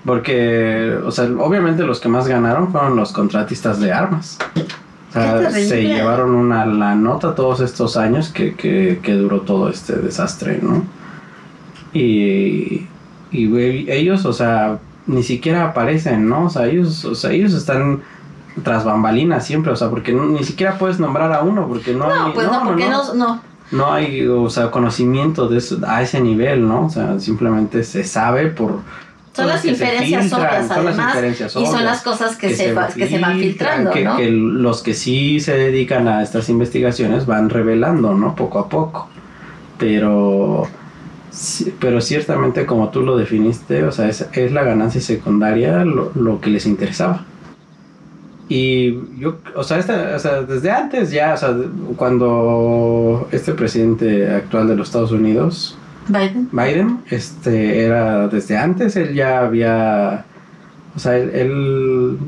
Porque, 0.05 0.97
o 1.05 1.11
sea, 1.11 1.25
obviamente 1.39 1.83
los 1.85 2.01
que 2.01 2.09
más 2.09 2.27
ganaron 2.27 2.73
fueron 2.73 2.97
los 2.97 3.13
contratistas 3.13 3.81
de 3.81 3.93
armas. 3.93 4.39
O 5.11 5.13
sea, 5.13 5.51
se 5.51 5.83
llevaron 5.83 6.35
una 6.35 6.65
la 6.67 6.95
nota 6.95 7.35
todos 7.35 7.61
estos 7.61 7.97
años 7.97 8.29
que, 8.31 8.55
que, 8.55 9.01
que 9.03 9.15
duró 9.15 9.41
todo 9.43 9.69
este 9.69 9.97
desastre, 9.97 10.61
¿no? 10.63 10.85
Y, 11.93 12.87
y 13.33 13.57
ellos, 13.91 14.25
o 14.25 14.33
sea, 14.33 14.79
ni 15.07 15.23
siquiera 15.23 15.65
aparecen, 15.67 16.29
¿no? 16.29 16.45
O 16.47 16.51
sea, 16.51 16.67
ellos, 16.67 17.05
o 17.05 17.15
sea, 17.15 17.33
ellos 17.33 17.53
están 17.53 18.01
tras 18.63 18.85
bambalinas 18.85 19.45
siempre, 19.47 19.73
o 19.73 19.77
sea, 19.77 19.91
porque 19.91 20.13
no- 20.13 20.27
ni 20.27 20.45
siquiera 20.45 20.79
puedes 20.79 21.01
nombrar 21.01 21.33
a 21.33 21.43
uno, 21.43 21.67
porque 21.67 21.93
no, 21.93 22.07
No, 22.09 22.27
hay... 22.27 22.33
pues 22.33 22.47
no, 22.47 22.63
porque 22.65 22.89
no, 22.89 23.15
no. 23.15 23.41
no 23.73 23.93
hay, 23.93 24.27
o 24.27 24.49
sea, 24.51 24.71
conocimiento 24.71 25.49
de 25.49 25.59
eso, 25.59 25.79
a 25.87 26.03
ese 26.03 26.21
nivel, 26.21 26.67
¿no? 26.67 26.87
O 26.87 26.91
sea, 26.91 27.19
simplemente 27.19 27.83
se 27.85 28.05
sabe 28.05 28.47
por... 28.47 28.79
Son 29.33 29.47
las 29.47 29.65
inferencias 29.65 30.23
filtran, 30.23 30.41
obvias, 30.49 30.69
son 30.69 30.85
las 30.85 30.99
además, 30.99 31.17
y 31.57 31.67
son 31.67 31.85
las 31.85 32.03
cosas 32.03 32.37
que, 32.37 32.55
se, 32.55 32.73
va- 32.75 32.89
que 32.89 33.07
se 33.07 33.19
van 33.21 33.39
filtran, 33.39 33.85
filtrando, 33.87 33.91
que, 33.93 34.05
¿no? 34.05 34.17
que 34.17 34.29
los 34.31 34.83
que 34.83 34.95
sí 34.95 35.39
se 35.41 35.57
dedican 35.57 36.09
a 36.09 36.23
estas 36.23 36.49
investigaciones 36.49 37.27
van 37.27 37.49
revelando, 37.49 38.13
¿no? 38.15 38.35
Poco 38.35 38.59
a 38.59 38.69
poco. 38.69 39.09
Pero, 39.79 40.67
sí- 41.31 41.73
pero 41.79 42.01
ciertamente 42.01 42.67
como 42.67 42.89
tú 42.91 43.03
lo 43.03 43.17
definiste, 43.17 43.85
o 43.85 43.93
sea, 43.93 44.09
es, 44.09 44.27
es 44.33 44.53
la 44.53 44.65
ganancia 44.65 45.01
secundaria 45.01 45.85
lo, 45.85 46.11
lo 46.17 46.41
que 46.41 46.51
les 46.51 46.67
interesaba. 46.67 47.25
Y 48.49 48.99
yo, 49.21 49.37
o 49.55 49.63
sea, 49.63 49.79
esta- 49.79 50.13
o 50.17 50.19
sea, 50.19 50.43
desde 50.43 50.73
antes 50.73 51.13
ya, 51.13 51.35
o 51.35 51.37
sea, 51.37 51.55
cuando 51.97 53.29
este 53.31 53.53
presidente 53.55 54.29
actual 54.29 54.67
de 54.67 54.75
los 54.75 54.89
Estados 54.89 55.13
Unidos, 55.13 55.79
Biden. 56.13 56.49
Biden, 56.53 57.01
este, 57.11 57.85
era 57.85 58.29
desde 58.29 58.57
antes, 58.57 58.97
él 58.97 59.15
ya 59.15 59.41
había, 59.41 60.25
o 60.95 60.99
sea, 60.99 61.17
él, 61.17 61.31
él 61.35 62.19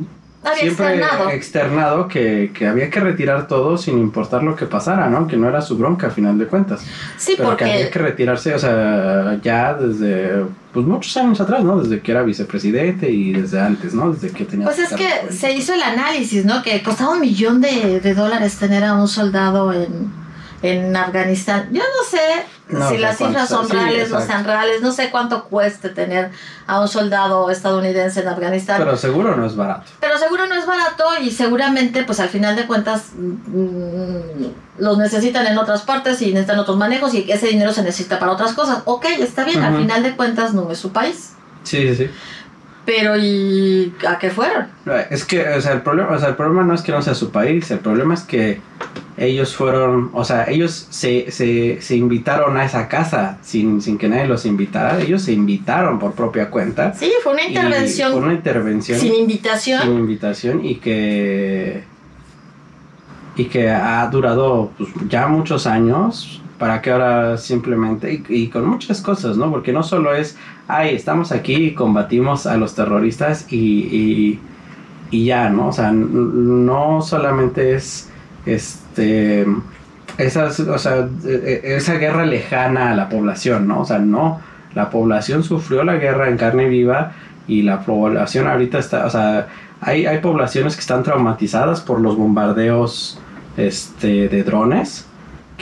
Había 0.45 0.61
siempre 0.61 0.87
externado. 0.97 1.31
externado 1.31 2.09
que, 2.09 2.51
que 2.53 2.67
había 2.67 2.91
que 2.91 2.99
retirar 2.99 3.47
todo 3.47 3.79
sin 3.79 3.99
importar 3.99 4.43
lo 4.43 4.57
que 4.57 4.67
pasara, 4.67 5.09
¿no? 5.09 5.29
Que 5.29 5.37
no 5.37 5.49
era 5.49 5.61
su 5.62 5.77
bronca 5.79 6.09
a 6.09 6.11
final 6.11 6.37
de 6.37 6.47
cuentas. 6.47 6.85
Sí, 7.17 7.35
pero 7.37 7.57
que 7.57 7.65
había 7.65 7.77
porque 7.77 7.91
que 7.91 7.99
retirarse, 8.01 8.53
o 8.55 8.59
sea, 8.59 9.39
ya 9.41 9.75
desde, 9.75 10.45
pues 10.73 10.85
muchos 10.85 11.17
años 11.17 11.41
atrás, 11.41 11.62
¿no? 11.62 11.81
Desde 11.81 12.01
que 12.01 12.11
era 12.11 12.23
vicepresidente 12.23 13.09
y 13.09 13.33
desde 13.35 13.61
antes, 13.61 13.95
¿no? 13.95 14.12
Desde 14.12 14.31
que 14.31 14.45
tenía... 14.45 14.67
Pues 14.67 14.81
es 14.81 14.93
que 14.95 15.33
se 15.33 15.53
hizo 15.53 15.75
el 15.75 15.83
análisis, 15.83 16.45
¿no? 16.45 16.61
Que 16.62 16.83
costaba 16.83 17.12
un 17.12 17.21
millón 17.21 17.61
de, 17.61 18.01
de 18.01 18.15
dólares 18.15 18.57
tener 18.57 18.83
a 18.83 18.95
un 18.95 19.07
soldado 19.07 19.73
en, 19.73 20.11
en 20.62 20.97
Afganistán. 20.97 21.69
Yo 21.71 21.83
no 21.83 22.05
sé 22.11 22.19
No 22.73 22.88
si 22.88 22.99
las 22.99 23.19
cifras 23.19 23.49
son 23.49 23.67
sí, 23.67 23.73
reales, 23.73 24.11
no 24.11 24.19
exacto. 24.19 24.26
sean 24.26 24.45
reales. 24.45 24.83
No 24.83 24.93
sé 24.93 25.11
cuánto 25.11 25.45
cueste 25.45 25.91
tener 25.91 26.31
a 26.67 26.81
un 26.81 26.88
soldado 26.88 27.50
estadounidense 27.50 28.21
en 28.21 28.29
Afganistán. 28.29 28.79
Pero 28.79 28.97
seguro 28.97 29.37
no 29.37 29.47
es 29.47 29.57
barato. 29.57 29.91
Pero 30.00 30.19
seguro 30.19 30.47
no 30.47 30.55
es 30.55 30.67
barato 30.67 31.05
y 31.21 31.31
seguramente, 31.31 32.05
pues 32.05 32.21
al 32.21 32.29
final 32.29 32.57
de 32.57 32.67
cuentas, 32.67 33.11
mm, 33.14 34.47
los 34.79 34.99
necesitan 34.99 35.47
en 35.47 35.59
otras 35.59 35.83
partes 35.83 36.21
y 36.23 36.33
necesitan 36.33 36.59
otros 36.59 36.76
manejos 36.76 37.14
y 37.14 37.31
ese 37.31 37.49
dinero 37.49 37.73
se 37.73 37.83
necesita 37.83 38.19
para 38.19 38.33
otras 38.33 38.55
cosas. 38.55 38.83
Ok, 38.87 39.05
está 39.19 39.45
bien, 39.45 39.62
al 39.62 39.76
final 39.76 40.02
de 40.02 40.17
cuentas 40.17 40.55
no 40.55 40.71
es 40.71 40.79
su 40.79 40.93
país. 40.93 41.33
Sí, 41.64 41.88
sí, 41.88 41.95
sí. 41.95 42.11
Pero 42.85 43.17
¿y 43.17 43.95
a 44.07 44.19
qué 44.19 44.31
fueron? 44.31 44.67
Es 45.11 45.25
que, 45.25 45.49
o 45.49 45.61
sea, 45.61 45.73
el 45.73 45.83
problema, 45.83 46.11
o 46.11 46.19
sea, 46.19 46.31
el 46.31 46.35
problema 46.35 46.65
no 46.65 46.75
es 46.75 46.83
que 46.83 46.91
no 46.91 47.01
sea 47.01 47.15
su 47.15 47.31
país, 47.31 47.71
el 47.71 47.79
problema 47.79 48.15
es 48.15 48.23
que 48.23 48.61
ellos 49.17 49.55
fueron, 49.55 50.11
o 50.15 50.25
sea, 50.25 50.47
ellos 50.49 50.89
se, 50.91 51.31
se, 51.31 51.81
se 51.81 51.97
invitaron 51.97 52.57
a 52.57 52.65
esa 52.65 52.89
casa 52.89 53.39
sin, 53.43 53.81
sin 53.81 53.99
que 53.99 54.09
nadie 54.09 54.27
los 54.27 54.47
invitara, 54.47 55.01
ellos 55.01 55.23
se 55.23 55.33
invitaron 55.33 56.01
por 56.01 56.15
propia 56.15 56.51
cuenta. 56.51 56.93
Sí, 56.95 57.12
fue 57.23 57.35
una 57.35 57.45
intervención 57.45 58.12
Fue 58.12 58.21
una 58.21 58.35
intervención 58.35 58.99
sin 58.99 59.15
invitación. 59.15 59.83
sin 59.83 59.93
invitación 59.93 60.65
y 60.65 60.77
que 60.77 61.85
y 63.35 63.47
que 63.47 63.71
ha 63.71 64.07
durado 64.09 64.73
pues, 64.77 64.91
ya 65.09 65.27
muchos 65.27 65.67
años 65.67 66.42
para 66.62 66.81
que 66.81 66.92
ahora 66.92 67.38
simplemente 67.38 68.23
y, 68.28 68.47
con 68.47 68.69
muchas 68.69 69.00
cosas, 69.00 69.37
¿no? 69.37 69.50
Porque 69.50 69.73
no 69.73 69.83
solo 69.83 70.14
es, 70.14 70.37
ay, 70.69 70.95
estamos 70.95 71.33
aquí 71.33 71.57
y 71.57 71.75
combatimos 71.75 72.47
a 72.47 72.57
los 72.57 72.76
terroristas 72.76 73.52
y, 73.52 74.38
y, 75.11 75.25
ya, 75.25 75.50
¿no? 75.50 75.66
O 75.66 75.73
sea, 75.73 75.90
no 75.90 77.02
solamente 77.02 77.75
es 77.75 78.09
este 78.47 79.45
esas, 80.19 80.61
o 80.61 80.78
sea, 80.78 81.09
e- 81.25 81.62
e- 81.64 81.75
esa 81.75 81.95
guerra 81.95 82.26
lejana 82.26 82.92
a 82.92 82.95
la 82.95 83.09
población, 83.09 83.66
¿no? 83.66 83.81
O 83.81 83.85
sea, 83.85 83.99
no, 83.99 84.40
la 84.76 84.88
población 84.88 85.42
sufrió 85.42 85.83
la 85.83 85.97
guerra 85.97 86.28
en 86.28 86.37
carne 86.37 86.69
viva 86.69 87.11
y 87.49 87.62
la 87.62 87.81
población 87.81 88.47
ahorita 88.47 88.78
está, 88.78 89.04
o 89.04 89.11
sea, 89.11 89.49
hay, 89.81 90.07
hay 90.07 90.19
poblaciones 90.19 90.76
que 90.76 90.81
están 90.83 91.02
traumatizadas 91.02 91.81
por 91.81 92.00
los 92.00 92.16
bombardeos 92.16 93.19
este, 93.57 94.28
de 94.28 94.45
drones, 94.45 95.09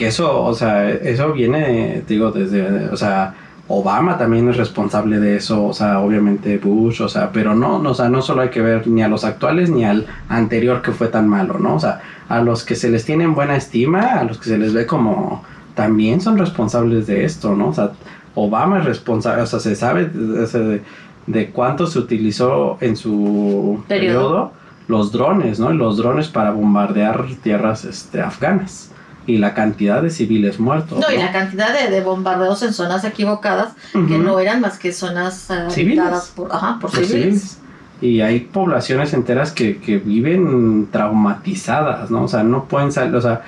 que 0.01 0.07
eso, 0.07 0.43
o 0.43 0.53
sea, 0.55 0.89
eso 0.89 1.31
viene, 1.31 2.01
digo, 2.07 2.31
desde, 2.31 2.89
o 2.89 2.97
sea, 2.97 3.35
Obama 3.67 4.17
también 4.17 4.49
es 4.49 4.57
responsable 4.57 5.19
de 5.19 5.35
eso, 5.37 5.63
o 5.63 5.73
sea, 5.73 5.99
obviamente 5.99 6.57
Bush, 6.57 7.01
o 7.03 7.07
sea, 7.07 7.31
pero 7.31 7.53
no, 7.53 7.77
no, 7.77 7.91
o 7.91 7.93
sea, 7.93 8.09
no 8.09 8.23
solo 8.23 8.41
hay 8.41 8.49
que 8.49 8.61
ver 8.61 8.87
ni 8.87 9.03
a 9.03 9.07
los 9.07 9.23
actuales 9.23 9.69
ni 9.69 9.85
al 9.85 10.07
anterior 10.27 10.81
que 10.81 10.91
fue 10.91 11.07
tan 11.07 11.29
malo, 11.29 11.59
¿no? 11.59 11.75
O 11.75 11.79
sea, 11.79 12.01
a 12.29 12.41
los 12.41 12.63
que 12.65 12.73
se 12.75 12.89
les 12.89 13.05
tiene 13.05 13.25
en 13.25 13.35
buena 13.35 13.55
estima, 13.55 14.01
a 14.19 14.23
los 14.23 14.39
que 14.39 14.45
se 14.49 14.57
les 14.57 14.73
ve 14.73 14.87
como 14.87 15.43
también 15.75 16.19
son 16.19 16.35
responsables 16.39 17.05
de 17.05 17.23
esto, 17.23 17.55
¿no? 17.55 17.67
O 17.69 17.73
sea, 17.73 17.91
Obama 18.33 18.79
es 18.79 18.85
responsable, 18.85 19.43
o 19.43 19.45
sea, 19.45 19.59
se 19.59 19.75
sabe 19.75 20.05
de, 20.07 20.47
de- 20.47 20.81
de 21.27 21.51
cuánto 21.51 21.85
se 21.85 21.99
utilizó 21.99 22.77
en 22.81 22.95
su 22.95 23.83
Periodo. 23.87 24.17
periodo 24.17 24.51
los 24.87 25.11
drones, 25.11 25.59
¿no? 25.59 25.71
Los 25.71 25.97
drones 25.97 26.27
para 26.29 26.49
bombardear 26.51 27.25
tierras 27.43 27.85
este, 27.85 28.19
afganas 28.21 28.89
y 29.27 29.37
la 29.37 29.53
cantidad 29.53 30.01
de 30.01 30.09
civiles 30.09 30.59
muertos. 30.59 30.99
No, 30.99 31.11
y 31.13 31.17
la 31.17 31.31
cantidad 31.31 31.71
de, 31.79 31.89
de 31.89 32.01
bombardeos 32.01 32.63
en 32.63 32.73
zonas 32.73 33.03
equivocadas 33.03 33.73
que 33.93 34.17
no 34.17 34.39
eran 34.39 34.61
más 34.61 34.79
que 34.79 34.91
zonas 34.91 35.47
Civiles. 35.69 35.99
habitadas 35.99 36.31
por, 36.35 36.51
ajá, 36.51 36.77
por 36.81 36.89
Por 36.91 36.99
civiles. 37.05 37.21
civiles. 37.21 37.57
Y 38.01 38.21
hay 38.21 38.39
poblaciones 38.39 39.13
enteras 39.13 39.51
que, 39.51 39.77
que 39.77 39.99
viven 39.99 40.87
traumatizadas, 40.91 42.09
¿no? 42.09 42.23
O 42.23 42.27
sea, 42.27 42.41
no 42.43 42.65
pueden 42.65 42.91
salir, 42.91 43.15
o 43.15 43.21
sea, 43.21 43.43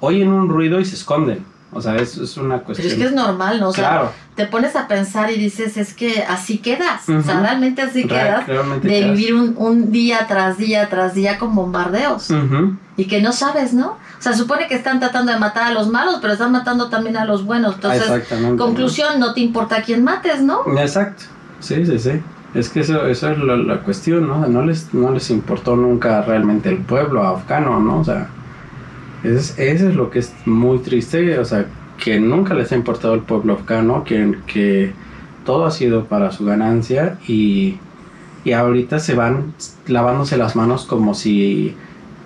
oyen 0.00 0.28
un 0.28 0.48
ruido 0.48 0.80
y 0.80 0.84
se 0.84 0.96
esconden. 0.96 1.44
O 1.74 1.80
sea, 1.80 1.96
es, 1.96 2.16
es 2.16 2.36
una 2.36 2.54
Pero 2.56 2.64
cuestión. 2.66 2.88
es 2.88 2.94
que 2.94 3.04
es 3.04 3.12
normal, 3.12 3.60
¿no? 3.60 3.68
O 3.68 3.72
sea, 3.72 3.88
claro. 3.88 4.12
te 4.36 4.46
pones 4.46 4.76
a 4.76 4.86
pensar 4.88 5.30
y 5.30 5.36
dices, 5.38 5.76
es 5.76 5.92
que 5.92 6.22
así 6.28 6.58
quedas. 6.58 7.08
O 7.08 7.20
sea, 7.22 7.40
realmente 7.40 7.82
así 7.82 8.06
quedas. 8.06 8.46
realmente 8.46 8.86
De 8.88 9.00
quedas. 9.00 9.10
vivir 9.16 9.34
un, 9.34 9.54
un 9.58 9.90
día 9.92 10.26
tras 10.28 10.56
día 10.56 10.88
tras 10.88 11.14
día 11.14 11.38
con 11.38 11.54
bombardeos. 11.54 12.28
Y 12.96 13.06
que 13.06 13.20
no 13.20 13.32
sabes, 13.32 13.74
¿no? 13.74 13.88
O 14.18 14.22
sea, 14.24 14.34
supone 14.34 14.68
que 14.68 14.74
están 14.76 15.00
tratando 15.00 15.32
de 15.32 15.38
matar 15.38 15.64
a 15.64 15.70
los 15.72 15.88
malos, 15.88 16.18
pero 16.22 16.32
están 16.32 16.52
matando 16.52 16.88
también 16.88 17.16
a 17.16 17.24
los 17.24 17.44
buenos. 17.44 17.74
Entonces, 17.74 18.08
conclusión, 18.56 19.18
no 19.18 19.34
te 19.34 19.40
importa 19.40 19.82
quién 19.82 20.04
mates, 20.04 20.40
¿no? 20.42 20.60
Exacto. 20.78 21.24
Sí, 21.60 21.84
sí, 21.84 21.98
sí. 21.98 22.22
Es 22.54 22.68
que 22.68 22.80
eso, 22.80 23.04
eso 23.08 23.30
es 23.30 23.38
la, 23.38 23.56
la 23.56 23.80
cuestión, 23.80 24.28
¿no? 24.28 24.46
No 24.46 24.62
les, 24.64 24.94
no 24.94 25.10
les 25.10 25.28
importó 25.30 25.74
nunca 25.74 26.22
realmente 26.22 26.68
el 26.68 26.78
pueblo 26.78 27.24
afgano, 27.26 27.80
¿no? 27.80 27.98
O 27.98 28.04
sea, 28.04 28.28
es, 29.24 29.58
eso 29.58 29.88
es 29.88 29.94
lo 29.94 30.10
que 30.10 30.20
es 30.20 30.32
muy 30.44 30.78
triste, 30.78 31.38
o 31.38 31.44
sea, 31.44 31.66
que 32.02 32.20
nunca 32.20 32.54
les 32.54 32.72
ha 32.72 32.76
importado 32.76 33.14
el 33.14 33.20
pueblo 33.20 33.54
afgano, 33.54 34.04
que, 34.04 34.34
que 34.46 34.92
todo 35.44 35.66
ha 35.66 35.70
sido 35.70 36.04
para 36.04 36.32
su 36.32 36.44
ganancia 36.44 37.18
y, 37.26 37.78
y 38.44 38.52
ahorita 38.52 38.98
se 38.98 39.14
van 39.14 39.54
lavándose 39.86 40.36
las 40.36 40.56
manos 40.56 40.84
como 40.84 41.14
si 41.14 41.74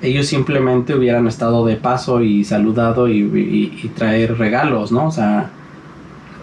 ellos 0.03 0.27
simplemente 0.27 0.95
hubieran 0.95 1.27
estado 1.27 1.67
de 1.67 1.77
paso 1.77 2.23
y 2.23 2.45
saludado 2.45 3.09
y, 3.09 3.19
y, 3.19 3.81
y 3.83 3.89
traer 3.89 4.39
regalos, 4.39 4.93
¿no? 4.93 5.07
O 5.07 5.11
sea, 5.11 5.51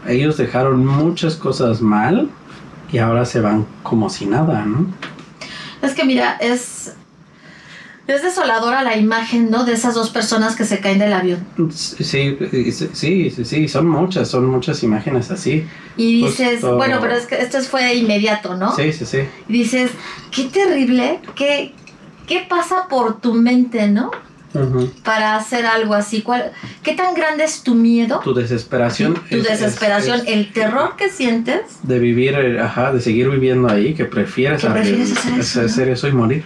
ellos 0.08 0.38
dejaron 0.38 0.86
muchas 0.86 1.36
cosas 1.36 1.82
mal 1.82 2.30
y 2.92 2.98
ahora 2.98 3.26
se 3.26 3.42
van 3.42 3.66
como 3.84 4.10
si 4.10 4.26
nada, 4.26 4.66
¿no? 4.66 4.86
Es 5.82 5.94
que 5.94 6.06
mira, 6.06 6.38
es. 6.40 6.96
Es 8.08 8.22
desoladora 8.22 8.84
la 8.84 8.96
imagen, 8.98 9.50
¿no? 9.50 9.64
De 9.66 9.74
esas 9.74 9.96
dos 9.96 10.12
personas 10.12 10.56
que 10.56 10.64
se 10.64 10.80
caen 10.80 11.00
del 11.00 11.12
avión. 11.14 11.40
Sí, 11.72 12.38
sí, 12.94 13.32
sí, 13.44 13.68
son 13.68 13.88
muchas, 13.88 14.30
son 14.30 14.46
muchas 14.46 14.84
imágenes 14.84 15.32
así. 15.32 15.66
Y 15.98 16.24
dices, 16.24 16.62
Justo. 16.62 16.76
bueno, 16.76 17.00
pero 17.02 17.16
es 17.16 17.26
que 17.26 17.36
esto 17.42 17.60
fue 17.62 17.96
inmediato, 17.96 18.56
¿no? 18.56 18.76
Sí, 18.76 18.94
sí, 18.94 19.06
sí. 19.06 19.20
Y 19.50 19.54
dices, 19.54 19.92
qué 20.32 20.44
terrible, 20.46 21.20
qué, 21.36 21.74
qué 22.28 22.46
pasa 22.48 22.88
por 22.90 23.20
tu 23.22 23.34
mente, 23.34 23.88
¿no? 23.88 24.12
Para 25.04 25.36
hacer 25.36 25.66
algo 25.66 25.96
así. 25.96 26.22
¿Cuál, 26.22 26.52
¿Qué 26.82 26.94
tan 26.94 27.14
grande 27.14 27.44
es 27.44 27.62
tu 27.64 27.76
miedo? 27.76 28.22
Tu 28.24 28.34
desesperación. 28.34 29.16
tu 29.16 29.20
es- 29.36 29.36
es- 29.38 29.60
desesperación, 29.60 30.22
es 30.22 30.28
el 30.28 30.54
terror 30.54 30.96
que 30.96 31.10
sientes. 31.10 31.60
de 31.84 32.00
vivir, 32.00 32.36
eh, 32.36 32.60
ajá, 32.62 32.94
de 32.94 33.02
seguir 33.02 33.30
viviendo 33.30 33.68
ahí, 33.70 33.94
que 33.94 34.06
prefieres, 34.06 34.62
Que 34.62 34.70
prefieres 34.70 35.12
hacer 35.12 35.34
arri- 35.34 35.40
eso, 35.40 35.60
¿no? 35.62 35.66
hacer 35.66 35.90
eso 35.90 36.08
y 36.08 36.12
morir. 36.14 36.44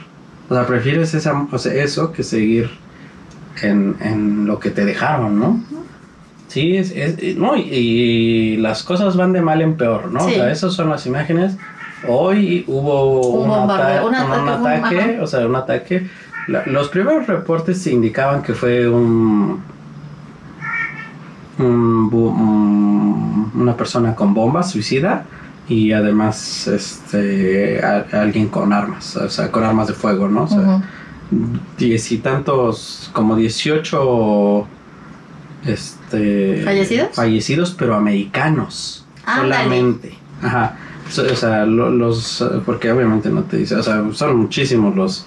O 0.50 0.54
sea, 0.56 0.66
prefieres 0.66 1.14
esa, 1.14 1.46
o 1.52 1.58
sea, 1.58 1.74
eso 1.74 2.12
que 2.12 2.24
seguir 2.24 2.70
en, 3.62 3.96
en 4.02 4.46
lo 4.46 4.60
que 4.60 4.72
te 4.72 4.84
dejaron, 4.86 5.40
¿no? 5.40 5.60
Sí, 6.48 6.76
es, 6.78 6.92
es- 6.92 7.38
no, 7.38 7.56
y, 7.56 7.62
y 7.62 8.58
las 8.58 8.82
cosas 8.84 9.16
van 9.16 9.34
de 9.34 9.42
mal 9.42 9.62
en 9.62 9.78
peor, 9.78 10.12
¿no? 10.12 10.22
Sí. 10.22 10.32
O 10.32 10.36
sea, 10.36 10.52
esas 10.52 10.74
son 10.74 10.90
las 10.90 11.06
imágenes. 11.06 11.56
Hoy 12.08 12.64
hubo 12.68 13.44
Un 13.44 13.50
un, 13.52 13.70
ata- 13.70 14.04
un 14.06 14.16
ataque, 14.16 15.16
un- 15.18 15.24
o 15.24 15.28
sea, 15.28 15.46
un 15.46 15.56
ataque. 15.56 16.08
La- 16.48 16.66
los 16.66 16.88
primeros 16.90 17.28
reportes 17.28 17.86
indicaban 17.86 18.42
que 18.42 18.54
fue 18.54 18.90
un- 18.90 19.62
una 23.56 23.76
persona 23.76 24.16
con 24.16 24.34
bombas 24.34 24.72
suicida 24.72 25.26
y 25.70 25.94
además 25.94 26.68
este 26.68 27.80
a- 27.86 28.06
alguien 28.22 28.50
con 28.50 28.74
armas, 28.74 29.16
o 29.16 29.30
sea, 29.30 29.52
con 29.52 29.64
armas 29.64 29.88
de 29.88 29.94
fuego, 29.94 30.28
¿no? 30.28 30.44
O 30.44 30.48
sea, 30.48 30.60
Ujú. 30.60 30.82
diez 31.78 32.12
y 32.12 32.18
tantos, 32.18 33.10
como 33.14 33.36
18 33.36 34.68
este 35.66 36.62
¿Fallecidos? 36.64 37.10
fallecidos, 37.14 37.76
pero 37.78 37.96
americanos 37.96 39.06
solamente. 39.26 40.14
Ajá. 40.42 40.76
O 41.08 41.36
sea, 41.36 41.66
lo- 41.66 41.90
los 41.92 42.44
porque 42.66 42.92
obviamente 42.92 43.30
no 43.30 43.44
te 43.44 43.58
dice, 43.58 43.76
o 43.76 43.84
sea, 43.84 44.04
son 44.14 44.38
muchísimos 44.38 44.96
los 44.96 45.26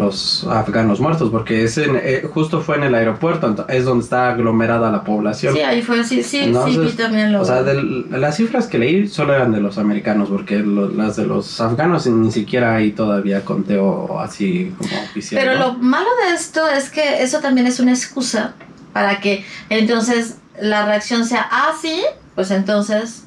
los 0.00 0.44
afganos 0.50 0.98
muertos 1.00 1.30
porque 1.30 1.64
es 1.64 1.78
en- 1.78 1.96
eh, 2.02 2.28
justo 2.32 2.60
fue 2.60 2.76
en 2.76 2.82
el 2.84 2.94
aeropuerto, 2.94 3.66
es 3.68 3.84
donde 3.84 4.02
está 4.04 4.30
aglomerada 4.30 4.90
la 4.90 5.04
población. 5.04 5.54
Sí, 5.54 5.60
ahí 5.60 5.82
fue, 5.82 6.02
sí, 6.02 6.22
sí, 6.22 6.22
sí, 6.22 6.38
Entonces, 6.38 6.80
vi 6.82 6.90
también 6.92 7.32
lo. 7.32 7.42
O 7.42 7.44
sea, 7.44 7.62
del- 7.62 8.06
las 8.10 8.36
cifras 8.36 8.66
que 8.66 8.78
leí 8.78 9.06
solo 9.06 9.34
eran 9.34 9.52
de 9.52 9.60
los 9.60 9.78
americanos, 9.78 10.28
porque 10.28 10.58
lo- 10.58 10.88
las 10.90 11.16
de 11.16 11.26
los 11.26 11.60
afganos 11.60 12.06
ni 12.06 12.32
siquiera 12.32 12.74
hay 12.74 12.90
todavía 12.92 13.44
conteo 13.44 14.18
así 14.20 14.72
como 14.78 14.90
oficial. 15.04 15.40
Pero 15.42 15.58
¿no? 15.58 15.66
lo 15.68 15.78
malo 15.78 16.08
de 16.26 16.34
esto 16.34 16.66
es 16.68 16.90
que 16.90 17.22
eso 17.22 17.38
también 17.40 17.66
es 17.66 17.78
una 17.80 17.92
excusa 17.92 18.54
para 18.92 19.20
que 19.20 19.44
entonces 19.68 20.38
la 20.60 20.84
reacción 20.84 21.24
sea, 21.24 21.46
ah, 21.50 21.72
sí, 21.80 22.00
pues 22.34 22.50
entonces 22.50 23.24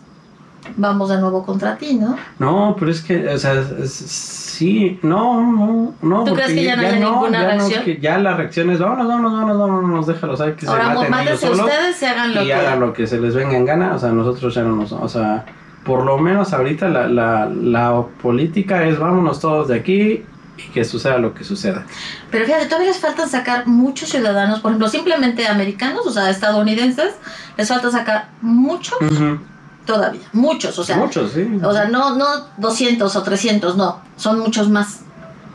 vamos 0.77 1.09
de 1.09 1.17
nuevo 1.19 1.45
contra 1.45 1.77
ti, 1.77 1.95
¿no? 1.95 2.15
No, 2.39 2.75
pero 2.79 2.91
es 2.91 3.01
que, 3.01 3.27
o 3.27 3.37
sea, 3.37 3.53
es- 3.81 3.91
sí, 3.93 4.99
no, 5.01 5.41
no, 5.41 5.93
no. 6.01 6.23
¿Tú 6.23 6.33
crees 6.33 6.49
porque 6.49 6.55
que 6.61 6.63
ya 6.63 6.75
no 6.75 6.81
haya 6.83 6.99
ninguna 6.99 7.41
ya 7.41 7.47
reacción? 7.47 7.83
que 7.83 7.97
ya 7.99 8.17
la 8.19 8.35
reacción 8.35 8.69
es, 8.69 8.79
vámonos, 8.79 9.07
vámonos, 9.07 9.33
vámonos, 9.33 9.57
vámonos, 9.59 10.07
déjalos, 10.07 10.41
hay 10.41 10.53
que 10.53 10.67
Ahora 10.67 10.95
se 10.95 11.09
maten 11.09 11.27
ellos 11.27 11.43
ustedes 11.43 12.01
y 12.01 12.05
hagan 12.05 12.35
lo 12.35 12.43
y 12.43 12.45
que... 12.45 12.53
hagan 12.53 12.79
lo 12.79 12.93
que 12.93 13.07
se 13.07 13.19
les 13.19 13.35
venga 13.35 13.57
en 13.57 13.65
gana, 13.65 13.93
o 13.95 13.99
sea, 13.99 14.09
nosotros 14.09 14.53
ya 14.55 14.61
no 14.63 14.75
nos, 14.75 14.91
o 14.91 15.07
sea, 15.09 15.45
por 15.83 16.05
lo 16.05 16.17
menos 16.17 16.53
ahorita 16.53 16.87
la, 16.87 17.07
la, 17.07 17.45
la 17.49 18.03
política 18.21 18.83
es 18.85 18.97
vámonos 18.99 19.39
todos 19.41 19.67
de 19.67 19.75
aquí 19.75 20.23
y 20.55 20.61
que 20.71 20.85
suceda 20.85 21.17
lo 21.17 21.33
que 21.33 21.43
suceda. 21.43 21.83
Pero 22.29 22.45
fíjate, 22.45 22.67
todavía 22.67 22.89
les 22.89 22.99
faltan 22.99 23.27
sacar 23.27 23.65
muchos 23.67 24.09
ciudadanos, 24.09 24.59
por 24.59 24.69
ejemplo, 24.71 24.87
simplemente 24.87 25.47
americanos, 25.47 26.05
o 26.05 26.11
sea, 26.11 26.29
estadounidenses, 26.29 27.15
les 27.57 27.67
falta 27.67 27.89
sacar 27.89 28.29
muchos 28.41 28.97
todavía, 29.85 30.21
muchos, 30.33 30.77
o 30.79 30.83
sea, 30.83 30.97
Muchos, 30.97 31.31
sí. 31.33 31.47
o 31.63 31.73
sea, 31.73 31.85
no, 31.85 32.15
no 32.15 32.25
200 32.57 33.15
o 33.15 33.23
300, 33.23 33.75
no, 33.77 33.99
son 34.15 34.39
muchos 34.39 34.69
más. 34.69 34.99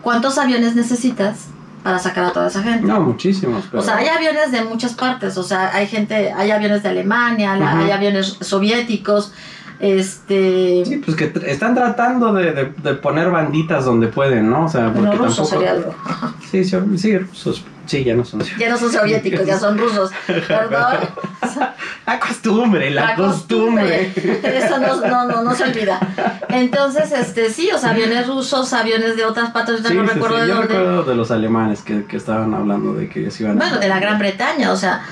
¿Cuántos 0.03 0.39
aviones 0.39 0.75
necesitas 0.77 1.47
para 1.83 1.99
sacar 1.99 2.25
a 2.25 2.33
toda 2.33 2.49
esa 2.49 2.63
gente? 2.63 2.87
no, 2.87 3.01
muchísimos. 3.01 3.65
Pero... 3.71 3.83
O 3.83 3.85
sea, 3.85 3.97
hay 3.97 4.09
aviones 4.09 4.53
de 4.53 4.63
muchas 4.65 4.95
partes, 4.95 5.37
o 5.39 5.43
sea, 5.43 5.75
hay 5.75 5.87
gente, 5.87 6.33
hay 6.33 6.51
aviones 6.51 6.83
de 6.83 6.89
Alemania, 6.91 7.57
la- 7.57 7.79
hay 7.79 7.91
aviones 7.91 8.37
soviéticos, 8.41 9.33
Este. 9.81 10.83
Sí, 10.85 10.97
pues 11.05 11.17
que 11.17 11.33
están 11.47 11.75
tratando 11.75 12.33
de, 12.33 12.53
de- 12.53 12.73
de 12.83 12.95
poner 12.95 13.31
banditas 13.31 13.85
donde 13.85 14.09
pueden, 14.09 14.51
¿no? 14.51 14.65
O 14.65 14.69
sea, 14.69 14.93
porque 14.93 15.03
no, 15.03 15.13
ruso 15.13 15.43
tampoco... 15.43 15.47
sería 15.49 15.71
algo. 15.73 15.95
Sí, 16.51 16.65
sí, 16.65 16.77
sí, 16.97 17.19
rusos. 17.19 17.63
Sí, 17.87 18.05
ya 18.05 18.15
no 18.15 18.25
son. 18.25 18.41
Ya 18.59 18.69
no 18.71 18.77
son 18.79 18.91
soviéticos, 18.93 19.47
ya 19.47 19.59
son 19.59 19.77
rusos. 19.79 20.11
Perdón. 20.27 20.97
La 22.07 22.19
costumbre, 22.21 22.91
la, 22.91 23.15
costumbre. 23.15 24.13
Eso 24.17 24.79
no, 24.79 24.97
no, 25.07 25.27
no, 25.27 25.43
no 25.43 25.55
se 25.55 25.65
olvida. 25.65 26.01
Entonces, 26.49 27.13
este, 27.13 27.51
sí, 27.51 27.69
o 27.75 27.77
sea, 27.79 27.91
aviones 27.91 28.27
rusos, 28.27 28.73
aviones 28.73 29.15
de 29.17 29.27
otras 29.27 29.51
partes, 29.51 29.83
Sí, 29.87 29.95
no 29.95 30.05
sí, 30.07 30.15
recuerdo 30.15 30.37
sí, 30.37 30.43
de 30.43 30.49
Yo 30.49 30.55
dónde. 30.55 30.69
recuerdo 30.69 31.03
de 31.05 31.15
los 31.15 31.31
alemanes 31.31 31.83
que, 31.83 32.05
que 32.07 32.17
estaban 32.17 32.55
hablando 32.55 32.95
de 32.95 33.11
que 33.11 33.21
ellos 33.21 33.39
iban 33.43 33.53
a- 33.61 33.65
Bueno, 33.65 33.79
de 33.79 33.89
la 33.89 34.01
Gran 34.01 34.19
Bretaña, 34.19 34.73
o 34.73 34.77
sea, 34.77 35.03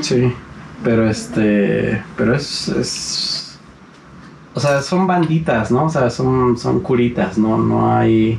Sí, 0.00 0.32
pero 0.84 1.08
este, 1.10 2.02
pero 2.16 2.36
es, 2.36 2.68
es, 2.68 3.51
o 4.54 4.60
sea, 4.60 4.82
son 4.82 5.06
banditas, 5.06 5.70
¿no? 5.70 5.84
O 5.84 5.90
sea, 5.90 6.10
son, 6.10 6.58
son 6.58 6.80
curitas, 6.80 7.38
¿no? 7.38 7.58
No 7.58 7.94
hay, 7.94 8.38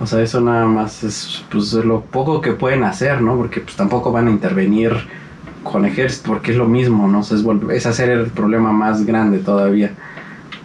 o 0.00 0.06
sea, 0.06 0.22
eso 0.22 0.40
nada 0.40 0.66
más 0.66 1.04
es, 1.04 1.44
pues, 1.50 1.72
lo 1.74 2.00
poco 2.02 2.40
que 2.40 2.52
pueden 2.52 2.84
hacer, 2.84 3.20
¿no? 3.20 3.36
Porque 3.36 3.60
pues 3.60 3.76
tampoco 3.76 4.12
van 4.12 4.28
a 4.28 4.30
intervenir 4.30 4.92
con 5.62 5.84
ejército, 5.84 6.30
porque 6.30 6.52
es 6.52 6.56
lo 6.56 6.66
mismo, 6.66 7.06
¿no? 7.06 7.20
O 7.20 7.22
sea, 7.22 7.36
es, 7.36 7.44
es 7.70 7.86
hacer 7.86 8.08
el 8.10 8.26
problema 8.28 8.72
más 8.72 9.04
grande 9.04 9.38
todavía. 9.38 9.92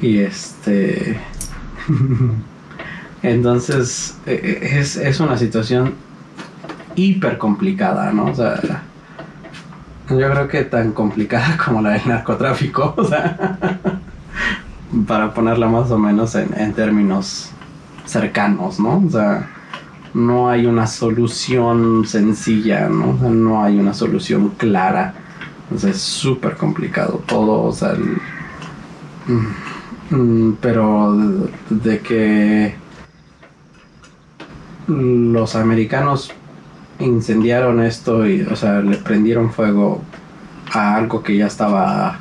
Y 0.02 0.20
este, 0.20 1.20
entonces, 3.24 4.18
eh, 4.26 4.60
eh, 4.62 4.80
es, 4.80 4.96
es 4.96 5.20
una 5.20 5.38
situación 5.38 5.94
hiper 6.96 7.38
complicada, 7.38 8.12
¿no? 8.14 8.26
O 8.26 8.36
sea, 8.36 8.60
yo 10.10 10.32
creo 10.32 10.48
que 10.48 10.64
tan 10.64 10.92
complicada 10.92 11.58
como 11.66 11.82
la 11.82 11.92
del 11.92 12.08
narcotráfico, 12.08 12.94
o 12.96 13.04
sea, 13.04 13.58
para 15.08 15.34
ponerla 15.34 15.68
más 15.68 15.92
o 15.92 15.98
menos 15.98 16.36
en, 16.36 16.54
en 16.58 16.74
términos 16.74 17.50
cercanos, 18.06 18.80
¿no? 18.80 19.04
O 19.06 19.10
sea, 19.10 19.50
no 20.14 20.50
hay 20.50 20.66
una 20.66 20.88
solución 20.88 22.06
sencilla, 22.06 22.88
¿no? 22.88 23.12
O 23.12 23.20
sea, 23.20 23.30
no 23.30 23.64
hay 23.64 23.78
una 23.78 23.94
solución 23.94 24.50
clara. 24.58 25.14
O 25.74 25.78
sea, 25.78 25.90
es 25.90 26.02
súper 26.02 26.56
complicado 26.56 27.22
todo, 27.28 27.64
o 27.64 27.72
sea, 27.74 27.92
el- 27.92 28.18
mm, 29.28 30.16
mm, 30.16 30.58
pero 30.62 31.16
de, 31.70 32.00
que 32.02 32.76
los 34.88 35.56
americanos 35.56 36.32
incendiaron 37.00 37.82
esto 37.82 38.26
y, 38.28 38.42
o 38.44 38.56
sea, 38.56 38.82
le 38.82 38.98
prendieron 38.98 39.52
fuego 39.52 40.02
a 40.72 40.96
algo 40.96 41.24
que 41.24 41.36
ya 41.38 41.48
estaba, 41.48 42.20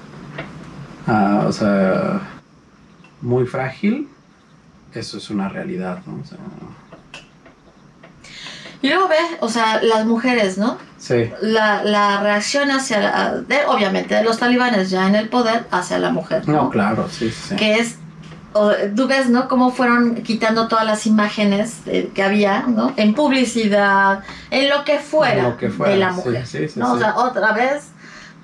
o 1.47 1.53
sea, 1.53 2.21
muy 3.25 3.47
frágil, 3.47 4.09
eso 4.95 5.19
es 5.19 5.31
una 5.31 5.49
realidad, 5.49 5.99
¿no? 6.07 6.21
O 6.23 6.25
sea, 6.25 6.39
y 8.83 8.89
luego 8.89 9.09
ve, 9.09 9.17
o 9.41 9.49
sea, 9.49 9.83
las 9.83 10.05
mujeres, 10.05 10.59
¿no? 10.59 10.77
sí, 10.99 11.31
La, 11.41 11.83
la 11.85 12.21
reacción 12.23 12.71
hacia, 12.71 13.01
la, 13.01 13.35
de, 13.41 13.65
obviamente, 13.67 14.15
de 14.15 14.23
los 14.23 14.39
talibanes 14.39 14.91
ya 14.91 15.07
en 15.09 15.15
el 15.15 15.29
poder 15.31 15.67
hacia 15.71 15.99
la 15.99 16.11
mujer, 16.11 16.47
¿no? 16.47 16.65
no, 16.65 16.71
claro, 16.71 17.09
sí, 17.11 17.31
sí. 17.31 17.49
sí. 17.51 17.57
que 17.57 17.79
es, 17.79 17.97
o- 18.53 18.73
tú 18.95 19.07
ves, 19.09 19.31
¿no? 19.31 19.49
Cómo 19.49 19.71
fueron 19.71 20.17
quitando 20.17 20.69
todas 20.69 20.85
las 20.85 21.07
imágenes 21.07 21.79
eh, 21.87 22.11
que 22.15 22.23
había, 22.23 22.65
¿no? 22.69 22.93
En 22.97 23.15
publicidad, 23.15 24.21
en 24.51 24.69
lo 24.69 24.85
que 24.85 24.99
fuera, 24.99 25.45
Lo 25.45 25.57
que 25.57 25.71
fuera, 25.71 25.93
de 25.95 25.99
la 25.99 26.11
sí, 26.11 26.17
mujer, 26.17 26.47
sí, 26.47 26.69
sí, 26.69 26.79
¿no? 26.79 26.93
O 26.93 26.97
sí. 26.97 27.01
sea, 27.03 27.17
otra 27.17 27.53
vez, 27.53 27.85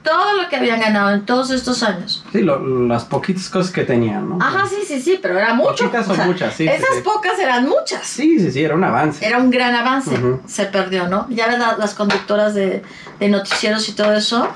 todo 0.02 0.40
lo 0.42 0.48
que 0.48 0.56
habían 0.56 0.80
ganado 0.80 1.10
en 1.12 1.26
todos 1.26 1.50
estos 1.50 1.82
años. 1.82 2.24
Sí, 2.32 2.40
lo- 2.42 2.86
las 2.86 3.04
poquitas 3.04 3.48
cosas 3.50 3.70
que 3.72 3.84
tenían, 3.84 4.28
¿no? 4.30 4.38
Ajá, 4.40 4.66
sí, 4.66 4.76
sí, 4.86 5.00
sí, 5.00 5.18
pero 5.20 5.38
era 5.38 5.52
mucho. 5.54 5.84
Poquitas 5.84 6.04
son 6.06 6.12
o 6.12 6.16
sea, 6.16 6.26
muchas, 6.26 6.54
sí. 6.54 6.66
esas 6.66 6.96
sí. 6.96 7.00
pocas 7.04 7.38
eran 7.38 7.68
muchas. 7.68 8.06
Sí, 8.06 8.38
sí, 8.38 8.50
sí, 8.50 8.62
era 8.64 8.74
un 8.74 8.84
avance. 8.84 9.24
Era 9.26 9.38
un 9.38 9.50
gran 9.50 9.74
avance. 9.74 10.18
Se 10.46 10.64
perdió, 10.66 11.08
¿no? 11.08 11.26
Ya 11.30 11.48
ves 11.48 11.58
la- 11.58 11.76
las 11.76 11.94
conductoras 11.94 12.54
de, 12.54 12.82
de 13.18 13.28
noticieros 13.28 13.88
y 13.88 13.92
todo 13.92 14.12
eso. 14.14 14.48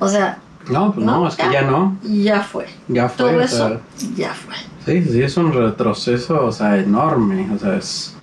O 0.00 0.08
sea, 0.08 0.38
No, 0.70 0.92
pues 0.92 1.04
no, 1.06 1.20
No, 1.20 1.28
es 1.28 1.36
que 1.36 1.42
ya. 1.44 1.52
ya 1.52 1.62
no, 1.62 1.96
ya 2.02 2.40
fue. 2.40 2.66
ya 2.88 3.08
fue. 3.08 3.16
Todo 3.18 3.40
eso, 3.40 3.68
sea, 3.68 3.80
ya 4.16 4.32
fue. 4.34 4.54
Sí, 4.84 5.04
sí, 5.12 5.22
es 5.22 5.36
un 5.36 5.52
retroceso, 5.52 6.44
o 6.44 6.50
sea, 6.52 6.76
enorme, 6.78 7.48
o 7.54 7.58
sea, 7.58 7.76
es... 7.76 8.14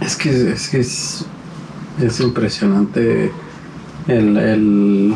Es 0.00 0.16
que 0.16 0.52
es, 0.52 0.68
que 0.68 0.80
es, 0.80 1.24
es 2.00 2.20
impresionante 2.20 3.30
el, 4.08 4.36
el- 4.36 5.14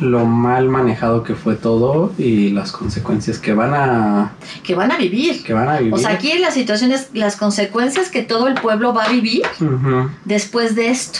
lo 0.00 0.24
mal 0.24 0.70
manejado 0.70 1.22
que 1.22 1.34
fue 1.34 1.56
todo 1.56 2.12
y 2.16 2.48
las 2.50 2.72
consecuencias 2.72 3.38
que 3.38 3.52
van 3.52 3.74
a, 3.74 4.32
Que 4.62 4.74
van 4.74 4.90
a 4.90 4.96
vivir. 4.96 5.42
que 5.44 5.52
van 5.52 5.68
a 5.68 5.76
vivir. 5.78 5.92
O 5.92 5.98
sea, 5.98 6.10
aquí 6.12 6.38
la 6.38 6.50
situación 6.50 6.90
es 6.92 7.10
las 7.12 7.36
consecuencias 7.36 8.08
que 8.10 8.22
todo 8.22 8.48
el 8.48 8.54
pueblo 8.54 8.94
va 8.94 9.04
a 9.04 9.08
vivir 9.12 9.42
después 10.24 10.74
de 10.74 10.88
esto. 10.88 11.18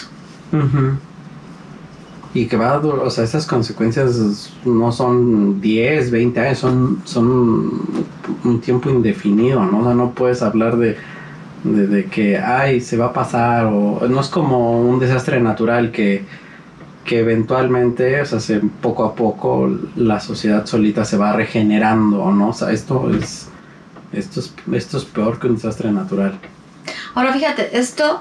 Y 2.33 2.47
que 2.47 2.57
va 2.57 2.73
a 2.75 2.79
durar, 2.79 3.01
o 3.01 3.11
sea, 3.11 3.25
estas 3.25 3.45
consecuencias 3.45 4.51
no 4.65 4.93
son 4.93 5.61
10, 5.61 6.11
20 6.13 6.41
años, 6.41 6.59
son, 6.59 7.03
son 7.05 7.83
un 8.45 8.61
tiempo 8.61 8.89
indefinido, 8.89 9.65
¿no? 9.65 9.81
O 9.81 9.85
sea, 9.85 9.95
no 9.95 10.13
puedes 10.13 10.41
hablar 10.41 10.77
de, 10.77 10.97
de, 11.65 11.87
de 11.87 12.05
que, 12.07 12.39
ay, 12.39 12.81
se 12.81 12.97
va 12.97 13.07
a 13.07 13.13
pasar, 13.13 13.67
o 13.67 14.07
no 14.09 14.21
es 14.21 14.29
como 14.29 14.81
un 14.81 14.99
desastre 14.99 15.41
natural 15.41 15.91
que, 15.93 16.25
que 17.05 17.19
eventualmente, 17.21 18.21
o 18.21 18.27
sea, 18.27 18.41
se, 18.41 18.61
poco 18.61 19.05
a 19.05 19.15
poco 19.15 19.71
la 19.97 20.21
sociedad 20.21 20.67
solita 20.67 21.05
se 21.05 21.17
va 21.17 21.33
regenerando, 21.33 22.31
¿no? 22.33 22.49
O 22.49 22.53
sea, 22.53 22.71
esto 22.73 23.11
es, 23.11 23.49
esto 24.13 24.41
es, 24.41 24.53
esto 24.73 24.99
es 24.99 25.05
peor 25.05 25.39
que 25.39 25.49
un 25.49 25.57
desastre 25.57 25.91
natural. 25.93 26.39
Ahora 27.15 27.33
fíjate, 27.33 27.77
esto 27.79 28.21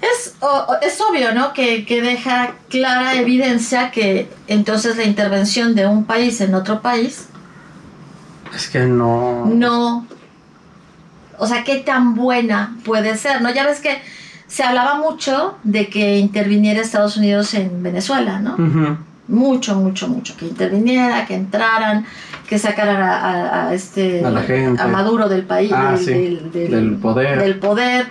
es, 0.00 0.34
o- 0.40 0.66
es 0.82 0.98
obvio, 1.00 1.32
¿no? 1.34 1.52
Que, 1.52 1.84
que 1.84 2.02
deja 2.02 2.54
clara 2.68 3.14
evidencia 3.14 3.90
que 3.92 4.28
entonces 4.48 4.96
la 4.96 5.04
intervención 5.04 5.74
de 5.74 5.86
un 5.86 6.04
país 6.04 6.40
en 6.40 6.54
otro 6.54 6.80
país 6.82 7.28
Es 8.54 8.68
que 8.68 8.80
no... 8.80 9.46
no... 9.46 10.06
O 11.42 11.46
sea, 11.48 11.64
qué 11.64 11.76
tan 11.78 12.14
buena 12.14 12.76
puede 12.84 13.16
ser, 13.16 13.42
¿no? 13.42 13.52
Ya 13.52 13.66
ves 13.66 13.80
que 13.80 13.98
se 14.46 14.62
hablaba 14.62 14.94
mucho 15.00 15.56
de 15.64 15.88
que 15.88 16.18
interviniera 16.18 16.80
Estados 16.80 17.16
Unidos 17.16 17.52
en 17.54 17.82
Venezuela, 17.82 18.38
¿no? 18.38 18.54
Mucho, 19.26 19.74
mucho, 19.76 20.06
mucho. 20.08 20.36
Que 20.36 20.46
interviniera, 20.46 21.26
que 21.26 21.34
entraran, 21.34 22.04
que 22.48 22.58
sacaran 22.58 23.00
a, 23.02 23.16
a- 23.16 23.68
a 23.68 23.74
este... 23.74 24.24
A 24.24 24.30
la 24.30 24.42
gente. 24.42 24.80
a 24.80 24.86
Maduro 24.86 25.28
del 25.28 25.42
país, 25.44 25.72
Ah, 25.74 25.92
del, 25.96 25.98
sí, 26.04 26.12
del- 26.12 26.52
del- 26.52 26.70
del 26.70 26.94
poder. 26.96 27.38
del 27.40 27.58
poder 27.58 28.06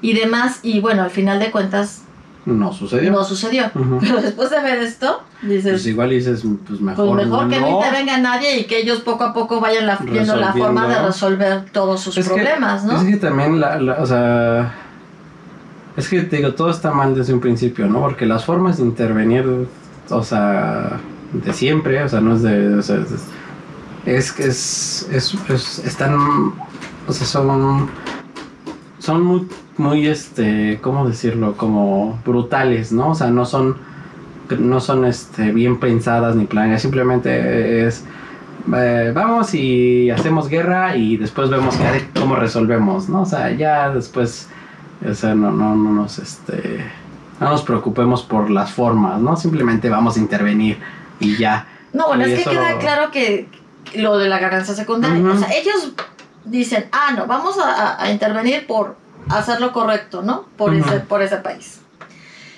y 0.00 0.14
demás. 0.14 0.60
Y 0.62 0.80
bueno, 0.80 1.02
al 1.02 1.10
final 1.10 1.38
de 1.40 1.50
cuentas 1.50 2.02
No 2.44 2.72
sucedió. 2.72 3.12
no 3.12 3.22
sucedió. 3.24 3.70
Pero 4.00 4.20
después 4.20 4.50
de 4.50 4.60
ver 4.60 4.78
esto, 4.78 5.22
dices, 5.42 5.72
Pues 5.72 5.86
igual 5.86 6.10
dices, 6.10 6.42
pues 6.66 6.80
mejor, 6.80 7.14
pues 7.14 7.26
mejor 7.26 7.48
que 7.48 7.60
no 7.60 7.70
no. 7.70 7.76
intervenga 7.76 8.18
nadie 8.18 8.58
y 8.60 8.64
que 8.64 8.80
ellos 8.80 9.00
poco 9.00 9.24
a 9.24 9.32
poco 9.32 9.60
vayan 9.60 9.86
la- 9.86 9.96
viendo 9.98 10.34
la 10.36 10.52
forma 10.52 10.88
de 10.88 11.00
resolver 11.02 11.66
todos 11.72 12.00
sus 12.00 12.16
Es 12.18 12.28
que- 12.28 12.34
problemas, 12.34 12.84
¿no? 12.84 12.96
Es 13.00 13.04
que 13.04 13.16
también, 13.16 13.60
la, 13.60 13.78
la- 13.78 14.00
o 14.02 14.06
sea, 14.06 14.74
es 15.96 16.08
que 16.08 16.22
te 16.22 16.36
digo, 16.38 16.54
todo 16.54 16.70
está 16.70 16.90
mal 16.90 17.14
desde 17.14 17.32
un 17.32 17.40
principio, 17.40 17.86
¿no? 17.86 18.00
Porque 18.00 18.26
las 18.26 18.44
formas 18.44 18.78
de 18.78 18.84
intervenir, 18.84 19.68
o 20.10 20.22
sea, 20.24 20.98
de 21.32 21.52
siempre, 21.52 22.02
o 22.02 22.08
sea, 22.08 22.20
no 22.20 22.34
es 22.34 22.42
de, 22.42 22.74
o 22.74 22.82
sea, 22.82 22.96
es 22.96 23.12
es 24.04 24.32
que 24.32 24.44
es, 24.46 25.08
es, 25.12 25.34
es- 25.48 25.78
están, 25.86 26.16
o 26.16 27.12
sea, 27.12 27.24
son, 27.26 27.88
son 29.02 29.22
muy, 29.24 29.48
muy, 29.78 30.06
este, 30.06 30.78
¿cómo 30.80 31.08
decirlo? 31.08 31.56
Como 31.56 32.20
brutales, 32.24 32.92
¿no? 32.92 33.08
O 33.10 33.14
sea, 33.16 33.30
no 33.30 33.44
son, 33.44 33.76
no 34.58 34.78
son, 34.80 35.04
este, 35.04 35.50
bien 35.50 35.80
pensadas 35.80 36.36
ni 36.36 36.44
planeadas, 36.44 36.82
simplemente 36.82 37.84
es 37.86 38.04
eh, 38.76 39.10
vamos 39.12 39.54
y 39.54 40.08
hacemos 40.10 40.48
guerra 40.48 40.94
y 40.96 41.16
después 41.16 41.50
vemos 41.50 41.74
qué- 41.76 42.20
cómo 42.20 42.36
resolvemos, 42.36 43.08
¿no? 43.08 43.22
O 43.22 43.26
sea, 43.26 43.50
ya 43.50 43.90
después, 43.90 44.48
o 45.10 45.14
sea, 45.14 45.34
no, 45.34 45.50
no, 45.50 45.74
no 45.74 45.90
nos, 45.90 46.20
este, 46.20 46.84
no 47.40 47.50
nos 47.50 47.62
preocupemos 47.62 48.22
por 48.22 48.50
las 48.50 48.70
formas, 48.70 49.20
¿no? 49.20 49.36
Simplemente 49.36 49.88
vamos 49.88 50.16
a 50.16 50.20
intervenir 50.20 50.78
y 51.18 51.36
ya. 51.38 51.66
No, 51.92 52.06
bueno, 52.06 52.28
Y 52.28 52.32
es 52.34 52.44
que 52.44 52.50
queda 52.50 52.72
lo- 52.74 52.78
claro 52.78 53.10
que 53.10 53.48
lo 53.96 54.16
de 54.16 54.28
la 54.28 54.38
ganancia 54.38 54.74
secundaria, 54.74 55.20
o 55.28 55.36
sea, 55.36 55.48
ellos 55.52 55.92
dicen, 56.44 56.88
ah, 56.92 57.12
no, 57.16 57.26
vamos 57.26 57.56
a, 57.58 58.10
intervenir 58.10 58.66
por 58.66 58.96
hacer 59.28 59.60
lo 59.60 59.72
correcto, 59.72 60.22
¿no? 60.22 60.46
Por, 60.56 60.74
ese, 60.74 61.00
por 61.00 61.22
ese 61.22 61.36
país. 61.36 61.80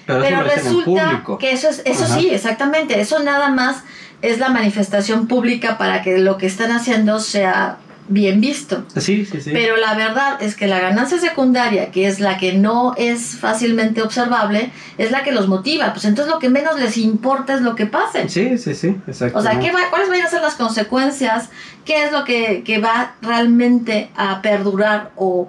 Pero, 0.07 0.42
resulta 0.42 1.23
que 1.38 1.53
eso 1.53 1.68
es, 1.68 1.83
eso 1.85 2.05
Ajá. 2.05 2.18
sí, 2.18 2.29
exactamente, 2.31 3.01
eso 3.01 3.20
nada 3.20 3.49
más 3.49 3.85
es 4.23 4.38
la 4.38 4.49
manifestación 4.49 5.27
pública 5.27 5.79
para 5.79 6.03
que 6.03 6.18
lo 6.18 6.38
que 6.38 6.47
están 6.47 6.73
haciendo 6.73 7.20
sea 7.20 7.79
bien 8.09 8.40
visto. 8.40 8.85
Sí, 8.97 9.25
sí, 9.25 9.40
sí. 9.40 9.51
Pero 9.53 9.77
la 9.77 9.95
verdad 9.95 10.43
es 10.43 10.57
que 10.57 10.67
la 10.67 10.79
ganancia 10.79 11.19
secundaria, 11.19 11.90
que 11.90 12.07
es 12.07 12.21
la 12.21 12.37
que 12.37 12.53
no 12.53 12.95
es 12.97 13.37
fácilmente 13.37 14.03
observable, 14.03 14.71
es 14.99 15.11
la 15.11 15.23
que 15.23 15.33
los 15.33 15.49
motiva. 15.49 15.93
Pues 15.93 16.05
entonces 16.05 16.33
lo 16.33 16.38
que 16.38 16.51
menos 16.51 16.79
les 16.79 16.97
importa 16.99 17.55
es 17.55 17.62
lo 17.62 17.75
que 17.75 17.87
pase. 17.87 18.29
Sí, 18.29 18.59
sí, 18.59 18.75
sí, 18.75 18.97
exacto. 19.07 19.38
O 19.38 19.43
sea, 19.43 19.59
¿qué 19.59 19.73
va, 19.73 19.81
¿cuáles 19.90 20.09
van 20.09 20.21
a 20.21 20.29
ser 20.29 20.43
las 20.43 20.55
consecuencias? 20.55 21.49
¿Qué 21.85 22.05
es 22.05 22.12
lo 22.12 22.25
que, 22.25 22.62
que 22.64 22.79
va 22.79 23.14
realmente 23.23 24.11
a 24.17 24.43
perdurar 24.43 25.11
o, 25.17 25.49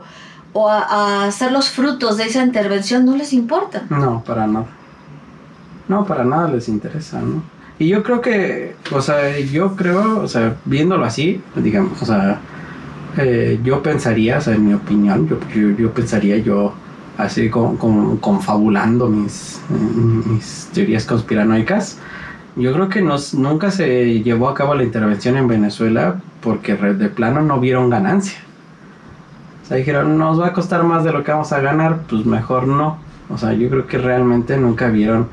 o 0.54 0.70
a, 0.70 1.26
a 1.26 1.32
ser 1.32 1.52
los 1.52 1.70
frutos 1.70 2.18
de 2.18 2.26
esa 2.26 2.44
intervención? 2.44 3.06
No 3.06 3.16
les 3.18 3.34
importa. 3.34 3.84
No, 3.90 4.24
para 4.24 4.48
nada. 4.48 4.66
No, 5.88 6.06
para 6.06 6.24
nada 6.24 6.48
les 6.48 6.68
interesa, 6.68 7.20
¿no? 7.20 7.44
Y 7.78 7.90
yo 7.90 8.04
creo 8.04 8.22
que, 8.22 8.76
o 8.92 9.02
sea, 9.02 9.38
yo 9.40 9.76
creo, 9.76 10.22
o 10.22 10.28
sea, 10.28 10.56
viéndolo 10.66 11.04
así, 11.06 11.42
digamos, 11.56 12.02
o 12.02 12.06
sea, 12.06 12.40
eh, 13.18 13.60
yo 13.64 13.84
pensaría, 13.84 14.38
o 14.38 14.42
sea, 14.42 14.56
en 14.56 14.68
mi 14.68 14.74
opinión, 14.74 15.28
yo, 15.28 15.38
yo, 15.54 15.72
yo 15.78 15.92
pensaría 15.94 16.38
yo 16.38 16.74
así 17.18 17.50
con, 17.50 17.78
con- 17.78 18.18
confabulando 18.18 19.10
mis, 19.10 19.60
mis 19.70 20.70
teorías 20.74 21.06
conspiranoicas. 21.06 22.00
Yo 22.56 22.72
creo 22.74 22.88
que 22.90 23.02
nos, 23.02 23.34
nunca 23.34 23.72
se 23.72 24.22
llevó 24.24 24.48
a 24.50 24.54
cabo 24.54 24.76
la 24.76 24.84
intervención 24.84 25.36
en 25.36 25.48
Venezuela 25.48 26.22
porque 26.42 26.76
de 26.76 27.10
plano 27.10 27.42
no 27.42 27.60
vieron 27.60 27.90
ganancia. 27.90 28.40
O 29.64 29.68
sea, 29.68 29.78
dijeron, 29.78 30.18
nos 30.18 30.40
va 30.40 30.48
a 30.48 30.54
costar 30.54 30.84
más 30.84 31.04
de 31.04 31.12
lo 31.12 31.24
que 31.24 31.32
vamos 31.32 31.52
a 31.52 31.60
ganar, 31.60 32.00
pues 32.10 32.26
mejor 32.26 32.68
no. 32.68 32.98
O 33.30 33.38
sea, 33.38 33.54
yo 33.54 33.70
creo 33.70 33.88
que 33.88 33.98
realmente 33.98 34.56
nunca 34.58 34.88
vieron, 34.90 35.28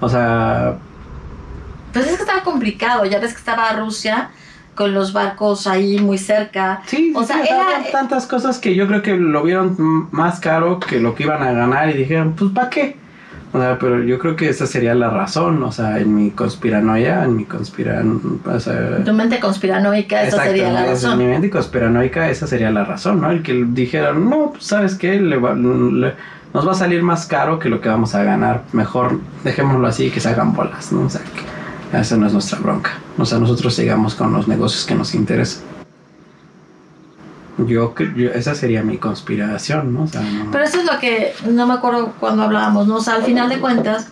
o 0.00 0.08
sea, 0.08 0.76
Pues 1.94 2.06
es 2.06 2.16
que 2.16 2.22
estaba 2.22 2.42
complicado. 2.42 3.06
Ya 3.06 3.18
ves 3.20 3.32
que 3.32 3.38
estaba 3.38 3.72
Rusia 3.72 4.28
con 4.74 4.92
los 4.92 5.12
barcos 5.12 5.66
ahí 5.68 5.98
muy 6.00 6.18
cerca. 6.18 6.82
Sí, 6.86 7.12
O 7.14 7.20
sí, 7.22 7.28
sea, 7.28 7.42
era- 7.44 7.90
tantas 7.92 8.26
cosas 8.26 8.58
que 8.58 8.74
yo 8.74 8.86
creo 8.88 9.00
que 9.02 9.16
lo 9.16 9.42
vieron 9.44 10.08
más 10.10 10.40
caro 10.40 10.80
que 10.80 10.98
lo 11.00 11.14
que 11.14 11.22
iban 11.22 11.42
a 11.42 11.52
ganar 11.52 11.88
y 11.90 11.94
dijeron, 11.94 12.34
pues 12.36 12.50
¿para 12.50 12.68
qué? 12.70 12.96
O 13.52 13.58
sea, 13.60 13.78
pero 13.78 14.02
yo 14.02 14.18
creo 14.18 14.34
que 14.34 14.48
esa 14.48 14.66
sería 14.66 14.96
la 14.96 15.10
razón, 15.10 15.62
o 15.62 15.70
sea, 15.70 16.00
en 16.00 16.12
mi 16.16 16.32
conspiranoia, 16.32 17.22
en 17.22 17.36
mi 17.36 17.44
conspiran... 17.44 18.20
O 18.44 18.58
sea, 18.58 19.04
Tu 19.04 19.12
mente 19.12 19.38
conspiranoica, 19.38 20.22
esa 20.22 20.38
exacto, 20.38 20.50
sería 20.50 20.72
la 20.72 20.80
en 20.86 20.90
razón. 20.90 21.18
mi 21.18 21.24
mente 21.26 21.50
conspiranoica, 21.50 22.28
esa 22.30 22.48
sería 22.48 22.72
la 22.72 22.84
razón, 22.84 23.20
¿no? 23.20 23.30
El 23.30 23.44
que 23.44 23.64
dijeran, 23.68 24.28
no, 24.28 24.50
pues 24.50 24.64
¿sabes 24.64 24.96
qué? 24.96 25.20
Le 25.20 25.36
va- 25.36 25.54
le- 25.54 26.14
nos 26.52 26.66
va 26.66 26.72
a 26.72 26.74
salir 26.74 27.04
más 27.04 27.26
caro 27.26 27.60
que 27.60 27.68
lo 27.68 27.80
que 27.80 27.88
vamos 27.88 28.16
a 28.16 28.24
ganar, 28.24 28.62
mejor 28.72 29.20
dejémoslo 29.44 29.86
así 29.86 30.10
que 30.10 30.18
se 30.18 30.30
hagan 30.30 30.52
bolas, 30.52 30.90
¿no? 30.90 31.02
O 31.02 31.08
sea, 31.10 31.20
que 31.20 31.53
esa 32.00 32.16
no 32.16 32.26
es 32.26 32.32
nuestra 32.32 32.58
bronca. 32.58 32.92
O 33.18 33.24
sea, 33.24 33.38
nosotros 33.38 33.74
sigamos 33.74 34.14
con 34.14 34.32
los 34.32 34.48
negocios 34.48 34.84
que 34.86 34.94
nos 34.94 35.14
interesan. 35.14 35.62
Yo, 37.58 37.94
yo- 38.16 38.30
esa 38.32 38.54
sería 38.54 38.82
mi 38.82 38.98
conspiración, 38.98 39.94
¿no? 39.94 40.02
O 40.02 40.06
sea, 40.08 40.22
no- 40.22 40.50
Pero 40.50 40.64
eso 40.64 40.78
es 40.80 40.84
lo 40.92 40.98
que, 40.98 41.34
no 41.46 41.66
me 41.66 41.74
acuerdo 41.74 42.12
cuando 42.18 42.42
hablábamos, 42.42 42.86
¿no? 42.88 42.96
O 42.96 43.00
sea, 43.00 43.14
al 43.14 43.22
final 43.22 43.48
de 43.48 43.58
cuentas, 43.60 44.08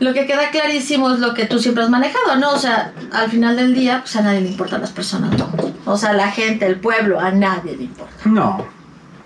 lo 0.00 0.12
que 0.14 0.26
queda 0.26 0.50
clarísimo 0.50 1.10
es 1.12 1.20
lo 1.20 1.32
que 1.34 1.46
tú 1.46 1.58
siempre 1.60 1.84
has 1.84 1.90
manejado, 1.90 2.36
¿no? 2.40 2.50
O 2.50 2.58
sea, 2.58 2.92
al 3.12 3.30
final 3.30 3.54
del 3.56 3.72
día, 3.74 4.00
pues 4.00 4.16
a 4.16 4.22
nadie 4.22 4.40
le 4.40 4.48
importan 4.48 4.80
las 4.80 4.90
personas, 4.90 5.38
¿no? 5.38 5.48
O 5.84 5.96
sea, 5.96 6.12
la 6.12 6.30
gente, 6.30 6.66
el 6.66 6.80
pueblo, 6.80 7.20
a 7.20 7.30
nadie 7.30 7.76
le 7.76 7.84
importa. 7.84 8.12
no, 8.24 8.64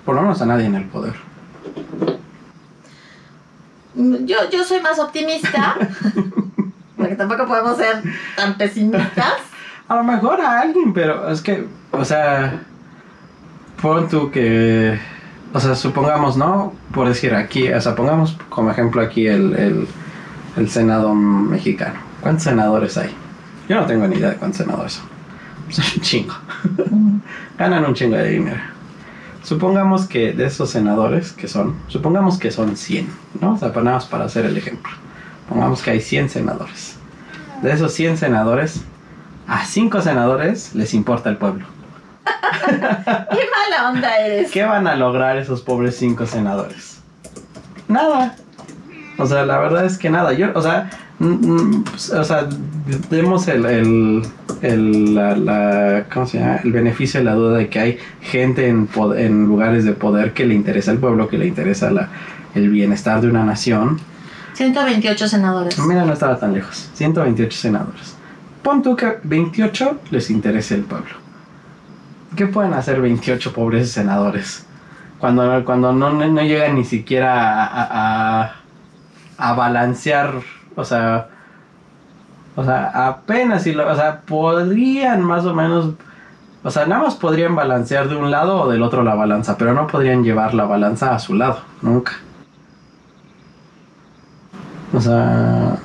por 0.04 0.14
lo 0.16 0.20
menos 0.22 0.42
a 0.42 0.46
nadie 0.46 0.66
en 0.66 0.74
el 0.74 0.84
poder. 0.84 1.14
Yo, 3.94 4.36
yo 4.52 4.64
soy 4.64 4.80
más 4.80 4.98
optimista, 4.98 5.76
porque 7.04 7.16
tampoco 7.16 7.46
podemos 7.46 7.76
ser 7.76 8.02
tan 8.34 8.56
pesimistas. 8.56 9.34
A 9.88 9.96
lo 9.96 10.04
mejor 10.04 10.40
a 10.40 10.60
alguien, 10.60 10.94
pero 10.94 11.28
es 11.28 11.42
que, 11.42 11.66
o 11.90 12.02
sea, 12.06 12.62
pon 13.82 14.08
tú 14.08 14.30
que, 14.30 14.98
o 15.52 15.60
sea, 15.60 15.74
supongamos, 15.74 16.38
¿no? 16.38 16.72
Por 16.94 17.06
decir 17.06 17.34
aquí, 17.34 17.70
o 17.70 17.78
sea, 17.78 17.94
pongamos 17.94 18.34
como 18.48 18.70
ejemplo 18.70 19.02
aquí 19.02 19.26
el, 19.26 19.54
el, 19.54 19.86
el 20.56 20.70
Senado 20.70 21.14
mexicano. 21.14 22.00
¿Cuántos 22.22 22.44
senadores 22.44 22.96
hay? 22.96 23.14
Yo 23.68 23.78
no 23.78 23.84
tengo 23.84 24.08
ni 24.08 24.16
idea 24.16 24.30
de 24.30 24.36
cuántos 24.36 24.64
senadores 24.64 24.94
son. 24.94 25.04
Son 25.68 25.84
un 25.96 26.00
chingo. 26.00 26.34
Ganan 27.58 27.84
un 27.84 27.92
chingo 27.92 28.16
de 28.16 28.30
dinero. 28.30 28.62
Supongamos 29.42 30.06
que 30.06 30.32
de 30.32 30.46
esos 30.46 30.70
senadores, 30.70 31.32
que 31.32 31.46
son, 31.46 31.76
supongamos 31.88 32.38
que 32.38 32.50
son 32.50 32.74
100, 32.74 33.06
¿no? 33.42 33.52
O 33.52 33.58
sea, 33.58 33.68
para 33.68 33.84
nada 33.84 33.96
más 33.98 34.06
para 34.06 34.24
hacer 34.24 34.46
el 34.46 34.56
ejemplo. 34.56 35.03
Pongamos 35.48 35.82
que 35.82 35.90
hay 35.90 36.00
100 36.00 36.30
senadores. 36.30 36.96
De 37.62 37.72
esos 37.72 37.92
100 37.92 38.16
senadores, 38.18 38.82
a 39.46 39.64
5 39.64 40.00
senadores 40.02 40.74
les 40.74 40.94
importa 40.94 41.28
el 41.30 41.36
pueblo. 41.36 41.66
¡Qué 42.66 42.72
mala 42.72 43.90
onda 43.90 44.16
eres! 44.18 44.50
¿Qué 44.50 44.64
van 44.64 44.86
a 44.86 44.94
lograr 44.96 45.36
esos 45.36 45.60
pobres 45.62 45.96
5 45.96 46.26
senadores? 46.26 47.00
Nada. 47.88 48.34
O 49.18 49.26
sea, 49.26 49.44
la 49.44 49.58
verdad 49.58 49.84
es 49.84 49.98
que 49.98 50.10
nada. 50.10 50.32
Yo, 50.32 50.48
o 50.54 50.62
sea, 50.62 50.90
mm, 51.18 51.26
mm, 51.26 51.84
pues, 51.84 52.10
o 52.10 52.24
sea, 52.24 52.48
demos 53.10 53.46
el, 53.48 53.64
el, 53.66 54.22
el, 54.62 55.14
la, 55.14 55.36
la- 55.36 56.06
¿cómo 56.12 56.26
se 56.26 56.38
llama? 56.40 56.56
el 56.64 56.72
beneficio 56.72 57.20
de 57.20 57.24
la 57.24 57.34
duda 57.34 57.58
de 57.58 57.68
que 57.68 57.78
hay 57.78 57.98
gente 58.22 58.66
en, 58.68 58.88
en 59.16 59.46
lugares 59.46 59.84
de 59.84 59.92
poder 59.92 60.32
que 60.32 60.46
le 60.46 60.54
interesa 60.54 60.90
al 60.90 60.98
pueblo, 60.98 61.28
que 61.28 61.38
le 61.38 61.46
interesa 61.46 61.90
la, 61.90 62.08
el 62.54 62.70
bienestar 62.70 63.20
de 63.20 63.28
una 63.28 63.44
nación. 63.44 64.00
128 64.54 65.28
senadores. 65.28 65.78
Mira, 65.78 66.04
no 66.04 66.12
estaba 66.12 66.38
tan 66.38 66.52
lejos. 66.54 66.90
128 66.94 67.56
senadores. 67.56 68.16
Pon 68.62 68.82
tú 68.82 68.96
que 68.96 69.18
28 69.22 70.00
les 70.10 70.30
interese 70.30 70.74
el 70.74 70.82
pueblo. 70.84 71.14
¿Qué 72.36 72.46
pueden 72.46 72.72
hacer 72.74 73.00
28 73.00 73.52
pobres 73.52 73.92
senadores? 73.92 74.66
Cuando, 75.18 75.64
cuando 75.64 75.92
no, 75.92 76.10
no, 76.10 76.42
llegan 76.42 76.74
ni 76.74 76.84
siquiera 76.84 77.64
a- 77.64 78.52
a 79.38 79.52
balancear, 79.54 80.32
o 80.76 80.84
sea, 80.84 81.28
o 82.56 82.64
sea, 82.64 83.08
apenas, 83.08 83.62
si 83.62 83.72
lo- 83.72 83.90
o 83.90 83.94
sea, 83.94 84.20
podrían 84.22 85.22
más 85.22 85.44
o 85.44 85.54
menos, 85.54 85.90
o 86.62 86.70
sea, 86.70 86.86
nada 86.86 87.02
más 87.04 87.14
podrían 87.16 87.54
balancear 87.54 88.08
de 88.08 88.16
un 88.16 88.30
lado 88.30 88.62
o 88.62 88.70
del 88.70 88.82
otro 88.82 89.02
la 89.02 89.14
balanza, 89.14 89.56
pero 89.58 89.74
no 89.74 89.86
podrían 89.86 90.22
llevar 90.24 90.54
la 90.54 90.64
balanza 90.64 91.14
a 91.14 91.18
su 91.18 91.34
lado, 91.34 91.58
nunca. 91.82 92.12
O 94.94 95.00
sea, 95.00 95.76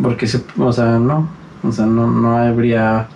porque 0.00 0.26
se, 0.26 0.42
o 0.58 0.72
sea, 0.72 0.98
no, 0.98 1.28
o 1.62 1.72
sea, 1.72 1.84
no, 1.86 2.06
no 2.08 2.36
habría, 2.36 3.06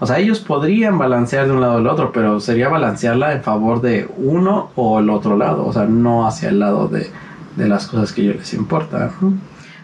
o 0.00 0.06
sea, 0.06 0.18
ellos 0.18 0.40
podrían 0.40 0.98
balancear 0.98 1.46
de 1.46 1.52
un 1.52 1.60
lado 1.60 1.76
al 1.78 1.86
otro, 1.86 2.10
pero 2.12 2.40
sería 2.40 2.68
balancearla 2.68 3.32
en 3.32 3.42
favor 3.42 3.80
de 3.80 4.08
uno 4.18 4.70
o 4.74 4.98
el 4.98 5.08
otro 5.10 5.36
lado, 5.36 5.66
o 5.66 5.72
sea, 5.72 5.84
no 5.84 6.26
hacia 6.26 6.48
el 6.48 6.58
lado 6.60 6.88
de, 6.88 7.10
de 7.56 7.68
las 7.68 7.86
cosas 7.86 8.12
que 8.12 8.22
a 8.22 8.24
ellos 8.24 8.36
les 8.36 8.54
importan. 8.54 9.12
¿no? 9.20 9.32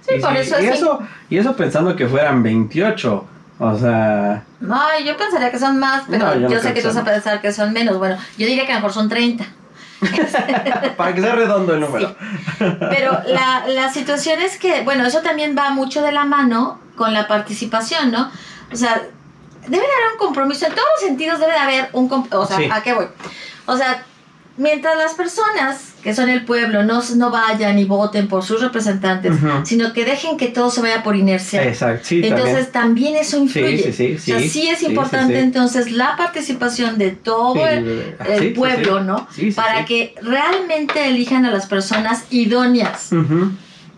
Sí, 0.07 0.17
y, 0.19 0.21
por 0.21 0.33
si- 0.33 0.39
eso 0.39 0.61
y 0.61 0.65
es 0.67 0.75
eso, 0.77 0.99
y 1.31 1.39
eso 1.39 1.57
pensando 1.57 1.95
que 1.97 2.07
fueran 2.09 2.43
28, 2.43 3.25
o 3.61 3.79
sea, 3.79 4.43
No, 4.61 4.77
yo 5.05 5.17
pensaría 5.17 5.51
que 5.51 5.59
son 5.59 5.79
más, 5.79 6.05
pero 6.11 6.35
No, 6.41 6.49
yo 6.49 6.59
sé 6.61 6.75
que 6.75 6.81
tú 6.83 6.89
vas 6.89 6.97
a 6.97 7.05
pensar 7.05 7.41
que 7.41 7.53
son 7.53 7.73
menos. 7.73 7.99
Bueno, 7.99 8.17
yo 8.37 8.47
diría 8.47 8.67
que 8.67 8.73
a 8.73 8.77
lo 8.77 8.81
mejor 8.81 8.93
son 8.93 9.09
30. 9.09 9.45
para 10.97 11.15
que 11.15 11.21
sea 11.21 11.35
redondo 11.35 11.75
el 11.75 11.81
número. 11.81 12.15
Pero 12.59 13.21
la, 13.27 13.65
la 13.69 13.93
situación 13.93 14.41
es 14.41 14.59
que, 14.59 14.83
bueno, 14.83 15.07
eso 15.07 15.21
también 15.21 15.57
va 15.57 15.71
mucho 15.71 16.03
de 16.03 16.13
la 16.13 16.25
mano 16.25 16.81
con 16.97 17.13
la 17.15 17.27
participación, 17.27 18.11
¿no? 18.13 18.31
O 18.73 18.77
sea, 18.77 19.03
debe 19.63 19.83
de 19.87 19.93
haber 19.93 20.13
un 20.13 20.19
compromiso, 20.19 20.67
en 20.67 20.73
todos 20.73 20.87
los 20.97 21.09
sentidos 21.09 21.41
debe 21.41 21.53
de 21.53 21.59
haber 21.59 21.89
un 21.93 22.09
compromiso. 22.09 22.41
O 22.43 22.47
sea, 22.47 22.59
Sí. 22.59 22.69
¿a 22.71 22.83
qué 22.83 22.93
voy? 22.95 23.07
O 23.67 23.77
sea, 23.77 24.05
mientras 24.57 24.97
las 24.97 25.15
personas 25.15 25.94
que 26.05 26.15
son 26.15 26.29
el 26.29 26.45
pueblo 26.45 26.85
no, 26.85 27.03
no 27.17 27.31
vayan 27.31 27.79
y 27.79 27.85
voten 27.87 28.29
por 28.29 28.45
sus 28.45 28.61
representantes, 28.61 29.33
sino 29.65 29.93
que 29.95 30.05
dejen 30.05 30.37
que 30.37 30.49
todo 30.49 30.71
se 30.71 30.83
vaya 30.83 31.03
por 31.03 31.17
inercia. 31.17 31.65
Exacto, 31.67 32.05
sí, 32.05 32.21
entonces 32.23 32.71
también. 32.71 33.17
eso 33.17 33.39
influye. 33.39 33.79
Sí, 33.91 33.93
sí, 33.93 34.19
sí, 34.19 34.33
o 34.33 34.39
sea, 34.39 34.49
sí, 34.49 34.69
es 34.69 34.83
importante 34.83 35.41
entonces 35.41 35.91
la 35.91 36.15
participación 36.17 36.99
de 36.99 37.11
todo 37.13 37.55
también. 37.55 38.17
el, 38.29 38.53
pueblo. 38.53 39.03
¿no? 39.03 39.27
Sí, 39.33 39.51
sí, 39.51 39.57
Para 39.57 39.87
que 39.87 40.15
realmente 40.23 41.09
elijan 41.09 41.47
a 41.47 41.51
las 41.51 41.67
personas 41.67 42.25
idóneas 42.31 43.11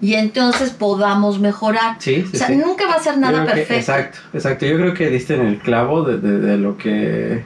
y 0.00 0.14
entonces 0.14 0.70
podamos 0.70 1.40
mejorar. 1.40 1.96
Sí, 1.98 2.22
sí, 2.22 2.30
o 2.34 2.38
sea, 2.38 2.46
sí. 2.46 2.56
nunca 2.56 2.86
va 2.86 2.94
a 2.94 3.02
ser 3.02 3.18
nada 3.18 3.40
que- 3.40 3.50
perfecto. 3.52 3.74
exacto, 3.74 4.18
exacto. 4.32 4.64
Yo 4.66 4.76
creo 4.76 4.94
que 4.94 5.10
diste 5.10 5.34
en 5.34 5.44
el 5.46 5.58
clavo 5.58 6.04
de, 6.04 6.18
de- 6.18 6.38
de 6.38 6.56
lo 6.56 6.76
que 6.78 7.42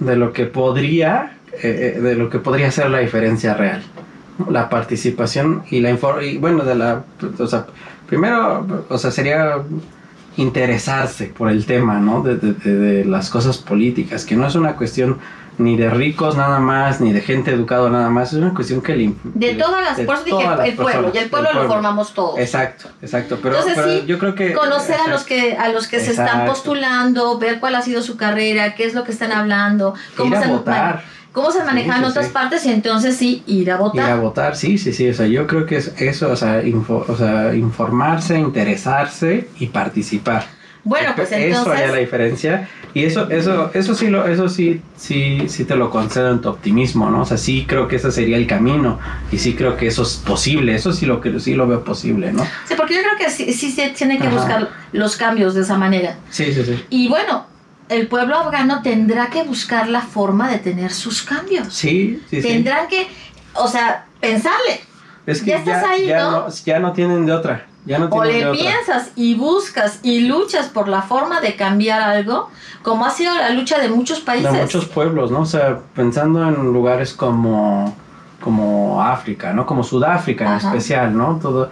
de 0.00 0.16
lo 0.16 0.32
que 0.32 0.44
podría 0.46 1.35
eh, 1.62 1.94
eh, 1.96 2.00
de 2.00 2.14
lo 2.14 2.28
que 2.30 2.38
podría 2.38 2.70
ser 2.70 2.90
la 2.90 2.98
diferencia 2.98 3.54
real. 3.54 3.82
¿no? 4.38 4.50
La 4.50 4.68
participación 4.68 5.62
y 5.70 5.80
la 5.80 5.90
infor- 5.90 6.22
y 6.22 6.38
bueno, 6.38 6.64
de 6.64 6.74
la 6.74 7.02
o 7.38 7.46
sea, 7.46 7.66
primero, 8.08 8.66
o 8.88 8.98
sea, 8.98 9.10
sería 9.10 9.58
interesarse 10.36 11.26
por 11.36 11.48
el 11.50 11.64
tema, 11.64 11.98
¿no? 11.98 12.22
De, 12.22 12.36
de- 12.36 12.52
de- 12.52 12.76
de 12.78 13.04
las 13.04 13.30
cosas 13.30 13.58
políticas, 13.58 14.24
que 14.24 14.36
no 14.36 14.46
es 14.46 14.54
una 14.54 14.76
cuestión 14.76 15.18
ni 15.58 15.74
de 15.78 15.88
ricos 15.88 16.36
nada 16.36 16.58
más, 16.58 17.00
ni 17.00 17.14
de 17.14 17.22
gente 17.22 17.50
educada 17.50 17.88
nada 17.88 18.10
más, 18.10 18.34
es 18.34 18.38
una 18.38 18.52
cuestión 18.52 18.82
que 18.82 18.94
le... 18.94 19.14
De 19.24 19.54
todas 19.54 19.82
las, 19.82 19.98
por 20.06 20.16
eso 20.16 20.24
dije 20.24 20.44
el 20.68 20.74
pueblo, 20.76 21.10
y 21.14 21.16
el 21.16 21.30
pueblo, 21.30 21.50
lo 21.54 21.66
formamos 21.66 22.12
todos. 22.12 22.38
Exacto, 22.38 22.88
exacto, 23.00 23.38
pero, 23.42 23.54
Entonces, 23.56 23.74
pero 23.82 24.00
sí, 24.00 24.04
yo 24.06 24.18
creo 24.18 24.34
que... 24.34 24.52
Conocer 24.52 24.96
a 25.06 25.08
los 25.08 25.24
que, 25.24 25.56
a 25.56 25.70
los 25.70 25.88
que 25.88 25.98
se 26.00 26.10
están 26.10 26.26
Exacto. 26.26 26.52
postulando, 26.52 27.38
ver 27.38 27.58
cuál 27.58 27.74
ha 27.74 27.80
sido 27.80 28.02
su 28.02 28.18
carrera, 28.18 28.74
qué 28.74 28.84
es 28.84 28.92
lo 28.92 29.04
que 29.04 29.12
están 29.12 29.32
hablando, 29.32 29.94
cómo 30.14 30.32
Ir 30.32 30.36
a 30.36 30.42
se, 30.42 30.48
votar. 30.48 31.04
Cómo 31.36 31.50
se 31.52 31.58
Sí, 31.60 31.64
manejan 31.66 31.98
sí, 32.02 32.04
otras 32.10 32.26
sí. 32.28 32.32
partes 32.32 32.64
y 32.64 32.70
entonces 32.72 33.14
sí, 33.16 33.42
ir 33.46 33.70
a 33.70 33.74
Ir 33.74 33.78
votar. 33.80 34.10
a 34.10 34.16
votar, 34.16 34.56
sí, 34.56 34.78
sí, 34.78 34.92
sí, 34.94 35.08
o 35.10 35.14
sea, 35.14 35.26
yo 35.26 35.46
creo 35.46 35.66
que 35.66 35.76
es 35.76 35.92
eso, 36.00 36.30
o 36.30 36.36
sea, 36.36 36.62
info- 36.64 37.04
o 37.06 37.14
sea 37.16 37.54
informarse, 37.54 38.38
interesarse 38.38 39.48
y 39.58 39.66
participar. 39.66 40.46
Bueno, 40.82 41.12
pues 41.16 41.32
eso 41.32 41.36
haría 41.38 41.48
la 41.56 41.58
entonces, 41.58 41.98
diferencia 42.00 42.68
y 42.94 43.04
eso 43.04 43.28
eso 43.28 43.72
eso 43.74 43.94
sí 43.96 44.06
lo 44.06 44.24
eso 44.28 44.48
sí 44.48 44.80
sí 44.96 45.42
sí 45.48 45.64
te 45.64 45.74
lo 45.74 45.90
concedo 45.90 46.30
en 46.30 46.40
tu 46.40 46.48
optimismo 46.48 47.10
no 47.10 47.22
o 47.22 47.24
sea 47.26 47.36
sí 47.38 47.64
creo 47.68 47.88
que 47.88 47.96
ese 47.96 48.12
sería 48.12 48.36
el 48.36 48.46
camino 48.46 49.00
y 49.32 49.38
sí 49.38 49.54
creo 49.56 49.76
que 49.76 49.88
eso 49.88 50.04
es 50.04 50.14
posible 50.24 50.76
eso 50.76 50.92
sí 50.92 51.04
lo 51.04 51.20
que 51.20 51.40
sí 51.40 51.54
lo 51.54 51.66
veo 51.66 51.82
posible 51.82 52.32
no 52.32 52.44
sí, 52.68 52.74
porque 52.76 52.94
yo 52.94 53.00
creo 53.02 53.18
que 53.18 53.30
sí, 53.30 53.52
sí 53.52 53.72
se 53.72 53.88
tienen 53.90 54.20
que 54.20 54.28
Ajá. 54.28 54.36
buscar 54.36 54.68
los 54.92 55.16
cambios 55.16 55.54
de 55.56 55.62
esa 55.62 55.76
manera. 55.76 56.18
sí 56.30 56.52
sí 56.54 56.64
sí 56.64 56.84
Y 56.88 57.08
bueno, 57.08 57.46
el 57.88 58.08
pueblo 58.08 58.36
afgano 58.36 58.82
tendrá 58.82 59.28
que 59.28 59.42
buscar 59.44 59.88
la 59.88 60.00
forma 60.00 60.50
de 60.50 60.58
tener 60.58 60.92
sus 60.92 61.22
cambios. 61.22 61.68
sí 61.72 62.22
sí 62.30 62.42
sí 62.42 62.48
Tendrán 62.48 62.88
que, 62.88 63.06
o 63.54 63.68
sea, 63.68 64.06
pensarle. 64.20 64.80
es 65.26 65.40
que 65.42 65.50
ya 65.50 65.58
estás 65.58 65.84
ahí, 65.84 66.06
ya 66.06 66.22
¿no? 66.30 66.48
ya 66.48 66.78
no 66.78 66.92
tienen 66.92 67.26
de 67.26 67.32
otra 67.32 67.66
ya 67.84 68.00
no 68.00 68.06
O 68.10 68.24
le 68.24 68.44
piensas 68.50 69.12
y 69.14 69.34
buscas 69.36 70.00
y 70.02 70.22
luchas 70.22 70.66
por 70.66 70.88
la 70.88 71.02
forma 71.02 71.40
de 71.40 71.54
cambiar 71.54 72.00
algo, 72.02 72.50
como 72.82 73.06
ha 73.06 73.10
sido 73.10 73.32
la 73.36 73.50
lucha 73.50 73.78
de 73.78 73.88
muchos 73.88 74.18
países. 74.20 74.52
de 74.52 74.62
muchos 74.62 74.86
pueblos 74.86 75.30
no 75.30 75.40
o 75.40 75.46
sea 75.46 75.78
pensando 75.94 76.46
en 76.48 76.72
lugares 76.72 77.12
como 77.14 77.94
como 78.40 79.02
África 79.02 79.52
no 79.52 79.66
como 79.66 79.82
Sudáfrica 79.84 80.44
en 80.44 80.52
Ajá. 80.52 80.68
especial 80.68 81.16
no 81.16 81.38
todo 81.40 81.70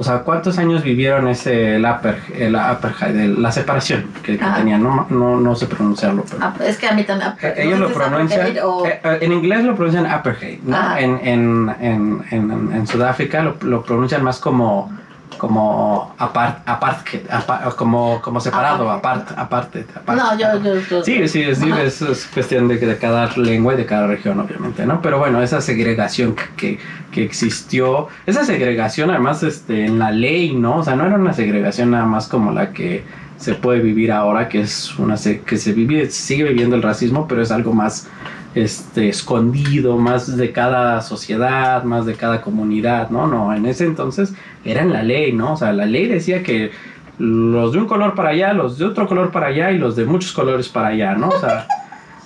o 0.00 0.02
sea, 0.02 0.20
¿cuántos 0.20 0.56
años 0.58 0.82
vivieron 0.82 1.28
ese 1.28 1.76
el, 1.76 1.84
aper, 1.84 2.16
el 2.34 2.56
apartheid, 2.56 3.14
el- 3.14 3.42
la 3.42 3.52
separación 3.52 4.06
que, 4.22 4.38
que 4.38 4.44
Ah. 4.44 4.54
tenían? 4.56 4.82
No, 4.82 5.06
no, 5.10 5.38
no 5.38 5.54
sé 5.54 5.66
pronunciarlo, 5.66 6.24
pero... 6.28 6.42
Ah, 6.42 6.54
es 6.66 6.78
que 6.78 6.88
a 6.88 6.92
mí 6.92 7.04
también. 7.04 7.32
Eh, 7.42 7.54
Ellos 7.58 7.78
no 7.78 7.88
lo 7.88 7.92
pronuncian, 7.94 8.56
o- 8.64 8.86
eh, 8.86 8.98
eh, 9.04 9.18
en 9.20 9.32
inglés 9.32 9.62
lo 9.64 9.74
pronuncian 9.76 10.06
apartheid, 10.06 10.60
¿no? 10.64 10.74
Ajá. 10.74 11.00
En, 11.00 11.20
en, 11.22 11.70
en, 11.80 12.24
en, 12.30 12.72
en 12.72 12.86
Sudáfrica 12.86 13.42
lo, 13.42 13.56
lo 13.60 13.82
pronuncian 13.82 14.24
más 14.24 14.38
como 14.40 14.90
como 15.40 16.14
apart, 16.18 16.58
apartheid, 16.68 17.20
apa- 17.30 17.74
como, 17.74 18.20
como 18.20 18.40
separado, 18.40 18.90
apart, 18.90 19.30
apart. 19.38 19.74
no, 20.06 20.38
yo, 20.38 20.62
yo, 20.62 20.74
yo- 20.90 21.02
Sí, 21.02 21.26
sí, 21.28 21.42
es, 21.42 21.62
es, 21.62 22.02
es 22.02 22.26
cuestión 22.26 22.68
de, 22.68 22.76
de 22.76 22.98
cada 22.98 23.26
lengua 23.36 23.72
y 23.72 23.78
de 23.78 23.86
cada 23.86 24.06
región, 24.06 24.38
obviamente, 24.38 24.84
¿no? 24.84 25.00
Pero 25.00 25.18
bueno, 25.18 25.40
esa 25.42 25.62
segregación 25.62 26.34
que, 26.36 26.44
que, 26.58 26.78
que 27.10 27.24
existió, 27.24 28.08
esa 28.26 28.44
segregación 28.44 29.08
además 29.10 29.42
este, 29.42 29.86
en 29.86 29.98
la 29.98 30.10
ley, 30.10 30.54
¿no? 30.54 30.76
O 30.76 30.84
sea, 30.84 30.94
no 30.94 31.06
era 31.06 31.14
una 31.16 31.32
segregación 31.32 31.92
nada 31.92 32.04
más 32.04 32.28
como 32.28 32.52
la 32.52 32.72
que 32.74 33.02
se 33.40 33.54
puede 33.54 33.80
vivir 33.80 34.12
ahora, 34.12 34.48
que 34.48 34.60
es 34.60 34.98
una 34.98 35.16
que 35.16 35.56
se 35.56 35.72
vive, 35.72 36.10
sigue 36.10 36.44
viviendo 36.44 36.76
el 36.76 36.82
racismo, 36.82 37.26
pero 37.26 37.40
es 37.40 37.50
algo 37.50 37.72
más 37.72 38.06
este, 38.54 39.08
escondido, 39.08 39.96
más 39.96 40.36
de 40.36 40.52
cada 40.52 41.00
sociedad, 41.00 41.82
más 41.84 42.04
de 42.04 42.14
cada 42.14 42.42
comunidad, 42.42 43.08
¿no? 43.08 43.26
No, 43.26 43.54
en 43.54 43.64
ese 43.64 43.86
entonces 43.86 44.34
era 44.62 44.82
en 44.82 44.92
la 44.92 45.02
ley, 45.02 45.32
¿no? 45.32 45.54
O 45.54 45.56
sea, 45.56 45.72
la 45.72 45.86
ley 45.86 46.06
decía 46.06 46.42
que 46.42 46.70
los 47.16 47.72
de 47.72 47.78
un 47.78 47.86
color 47.86 48.14
para 48.14 48.30
allá, 48.30 48.52
los 48.52 48.76
de 48.76 48.84
otro 48.84 49.08
color 49.08 49.30
para 49.30 49.46
allá 49.46 49.70
y 49.72 49.78
los 49.78 49.96
de 49.96 50.04
muchos 50.04 50.32
colores 50.32 50.68
para 50.68 50.88
allá, 50.88 51.14
¿no? 51.14 51.28
O 51.28 51.40
sea, 51.40 51.66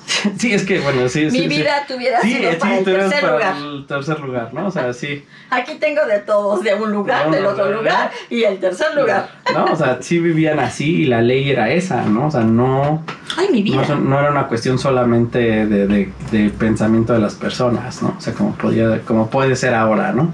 sí, 0.38 0.52
es 0.52 0.64
que, 0.64 0.80
bueno, 0.80 1.08
sí. 1.08 1.24
Mi 1.26 1.30
sí. 1.30 1.48
vida 1.48 1.84
tuviera 1.88 2.20
sido 2.20 2.50
sí, 2.50 2.56
para 2.58 2.78
el 2.78 2.84
tercer 2.84 3.20
para 3.20 3.32
lugar. 3.32 3.56
el 3.56 3.86
tercer 3.86 4.20
lugar, 4.20 4.54
¿no? 4.54 4.66
O 4.66 4.70
sea, 4.70 4.92
sí. 4.92 5.24
Aquí 5.50 5.72
tengo 5.80 6.04
de 6.06 6.18
todos, 6.20 6.62
de 6.62 6.74
un 6.74 6.92
lugar, 6.92 7.26
No, 7.26 7.32
del 7.34 7.46
otro 7.46 7.70
no, 7.70 7.78
lugar 7.78 8.10
y 8.28 8.42
el 8.44 8.58
tercer 8.58 8.94
lugar. 8.94 9.28
¿No? 9.52 9.64
O 9.66 9.76
sea, 9.76 9.98
sí 10.00 10.18
vivían 10.18 10.58
así 10.58 11.02
y 11.02 11.04
la 11.06 11.20
ley 11.22 11.50
era 11.50 11.70
esa, 11.72 12.02
¿no? 12.04 12.26
O 12.26 12.30
sea, 12.30 12.42
no, 12.42 13.02
Ay, 13.36 13.48
mi 13.50 13.62
vida. 13.62 13.82
no, 13.94 14.18
era 14.18 14.30
una 14.30 14.46
cuestión 14.48 14.78
solamente 14.78 15.38
de, 15.66 15.86
de- 15.86 16.12
de 16.30 16.50
pensamiento 16.50 17.12
de 17.12 17.20
las 17.20 17.34
personas, 17.34 18.02
¿no? 18.02 18.14
O 18.18 18.20
sea, 18.20 18.34
como, 18.34 18.52
podía, 18.54 19.00
como 19.02 19.30
puede 19.30 19.56
ser 19.56 19.74
ahora, 19.74 20.12
¿no? 20.12 20.32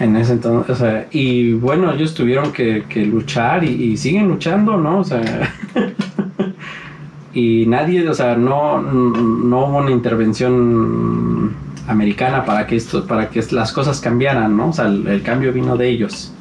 En 0.00 0.14
ese 0.16 0.34
entonces, 0.34 0.70
o 0.70 0.78
sea, 0.78 1.08
y 1.10 1.54
bueno, 1.54 1.92
ellos 1.92 2.14
tuvieron 2.14 2.52
que, 2.52 2.84
que 2.88 3.04
luchar 3.04 3.64
y, 3.64 3.68
y 3.70 3.96
siguen 3.96 4.28
luchando, 4.28 4.76
¿no? 4.76 5.00
O 5.00 5.04
sea, 5.04 5.20
y 7.38 7.66
nadie, 7.66 8.08
o 8.08 8.14
sea, 8.14 8.36
no, 8.36 8.82
no 8.82 9.66
hubo 9.66 9.78
una 9.78 9.92
intervención 9.92 11.52
americana 11.86 12.44
para 12.44 12.66
que 12.66 12.74
esto, 12.74 13.06
para 13.06 13.28
que 13.30 13.40
las 13.52 13.72
cosas 13.72 14.00
cambiaran, 14.00 14.56
¿no? 14.56 14.70
O 14.70 14.72
sea, 14.72 14.86
el, 14.86 15.22
cambio 15.22 15.52
vino 15.52 15.76
de 15.76 15.88
ellos. 15.88 16.32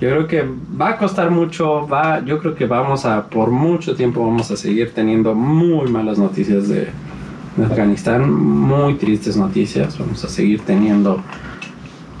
Yo 0.00 0.08
creo 0.10 0.26
que 0.26 0.44
va 0.80 0.90
a 0.90 0.96
costar 0.96 1.30
mucho, 1.30 1.86
va, 1.86 2.24
yo 2.24 2.38
creo 2.38 2.54
que 2.54 2.64
vamos 2.64 3.04
a, 3.04 3.26
por 3.28 3.50
mucho 3.50 3.94
tiempo 3.94 4.24
vamos 4.24 4.50
a 4.50 4.56
seguir 4.56 4.92
teniendo 4.94 5.34
muy 5.34 5.90
malas 5.90 6.18
noticias 6.18 6.68
de, 6.68 6.88
Afganistán, 7.62 8.32
muy 8.32 8.94
tristes 8.94 9.36
noticias, 9.36 9.96
vamos 9.96 10.24
a 10.24 10.28
seguir 10.28 10.62
teniendo, 10.62 11.22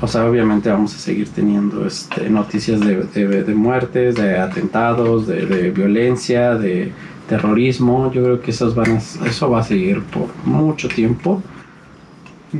o 0.00 0.06
sea, 0.06 0.26
obviamente 0.26 0.70
vamos 0.70 0.94
a 0.94 0.98
seguir 0.98 1.28
teniendo 1.30 1.84
este, 1.86 2.30
noticias 2.30 2.80
de, 2.80 3.02
de- 3.42 3.54
muertes, 3.54 4.14
de 4.14 4.38
atentados, 4.38 5.26
de 5.26 5.72
violencia, 5.72 6.54
de 6.54 6.92
terrorismo, 7.28 8.12
yo 8.12 8.22
creo 8.22 8.40
que 8.40 8.50
esos 8.50 8.74
van 8.74 8.96
a- 8.98 9.26
eso 9.28 9.50
va 9.50 9.60
a 9.60 9.64
seguir 9.64 10.02
por 10.04 10.28
mucho 10.44 10.88
tiempo, 10.88 11.42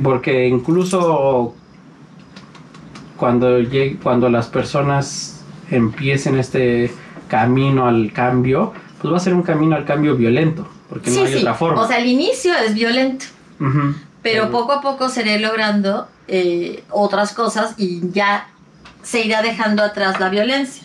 porque 0.03 0.47
incluso 0.47 1.53
cuando 3.17 3.59
llegue, 3.59 3.97
cuando 4.01 4.29
las 4.29 4.47
personas 4.47 5.43
empiecen 5.71 6.37
este 6.37 6.91
camino 7.27 7.87
al 7.87 8.11
cambio, 8.11 8.73
pues 9.01 9.13
va 9.13 9.17
a 9.17 9.19
ser 9.19 9.33
un 9.33 9.43
camino 9.43 9.75
al 9.75 9.85
cambio 9.85 10.15
violento, 10.15 10.67
porque 10.89 11.09
sí, 11.11 11.17
no 11.19 11.25
hay 11.25 11.33
sí. 11.33 11.39
otra 11.39 11.53
forma. 11.53 11.81
O 11.81 11.87
sea, 11.87 11.97
el 11.99 12.07
inicio 12.07 12.53
es 12.55 12.73
violento, 12.73 13.25
pero 14.21 14.51
poco 14.51 14.73
a 14.73 14.81
poco 14.81 15.09
se 15.09 15.21
irá 15.21 15.37
logrando 15.39 16.07
eh, 16.27 16.83
otras 16.89 17.33
cosas 17.33 17.75
y 17.77 18.01
ya 18.11 18.47
se 19.03 19.23
irá 19.25 19.41
dejando 19.43 19.83
atrás 19.83 20.19
la 20.19 20.29
violencia. 20.29 20.84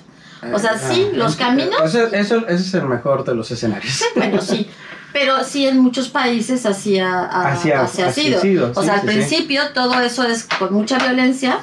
O 0.55 0.59
sea, 0.59 0.79
sí, 0.79 1.09
ah, 1.12 1.16
los 1.16 1.37
caminos- 1.37 1.83
Ese, 1.85 2.05
eso- 2.18 2.46
ese 2.48 2.62
es 2.62 2.74
el 2.74 2.85
mejor 2.87 3.24
de 3.24 3.35
los 3.35 3.50
escenarios. 3.50 4.03
Bueno, 4.16 4.40
sí. 4.40 4.68
Pero 5.12 5.42
sí, 5.44 5.66
en 5.66 5.79
muchos 5.81 6.09
países 6.09 6.64
así 6.66 6.98
ha, 6.98 7.24
ha- 7.24 7.53
Así 7.53 7.70
ha- 7.72 7.83
así 7.83 8.00
ha 8.03 8.12
sido. 8.12 8.40
sido, 8.40 8.72
O 8.74 8.81
sí, 8.81 8.87
sea, 8.87 8.94
al 8.94 9.00
sí, 9.00 9.07
principio 9.07 9.62
todo 9.74 10.00
eso 10.00 10.22
es 10.24 10.44
con 10.44 10.72
mucha 10.72 10.98
violencia, 10.98 11.59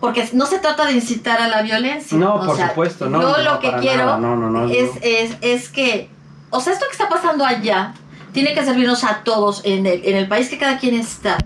porque 0.00 0.26
no 0.32 0.46
se 0.46 0.58
trata 0.58 0.86
de 0.86 0.92
incitar 0.94 1.40
a 1.40 1.48
la 1.48 1.60
violencia. 1.62 2.16
No, 2.16 2.36
O 2.36 2.46
por 2.46 2.56
sea, 2.56 2.70
supuesto, 2.70 3.08
no. 3.10 3.20
Yo 3.20 3.28
no, 3.36 3.38
lo 3.42 3.54
no, 3.54 3.60
que 3.60 3.72
quiero 3.80 4.16
no, 4.18 4.68
es, 4.70 4.90
es, 5.02 5.32
es 5.42 5.68
que, 5.68 6.08
o 6.48 6.60
sea, 6.60 6.72
esto 6.72 6.86
que 6.86 6.92
está 6.92 7.08
pasando 7.10 7.44
allá 7.44 7.92
tiene 8.32 8.54
que 8.54 8.64
servirnos 8.64 9.04
a 9.04 9.22
todos 9.22 9.60
en 9.64 9.86
el, 9.86 10.02
en 10.04 10.16
el 10.16 10.26
país 10.26 10.48
que 10.48 10.56
cada 10.58 10.78
quien 10.78 10.94
está 10.94 11.36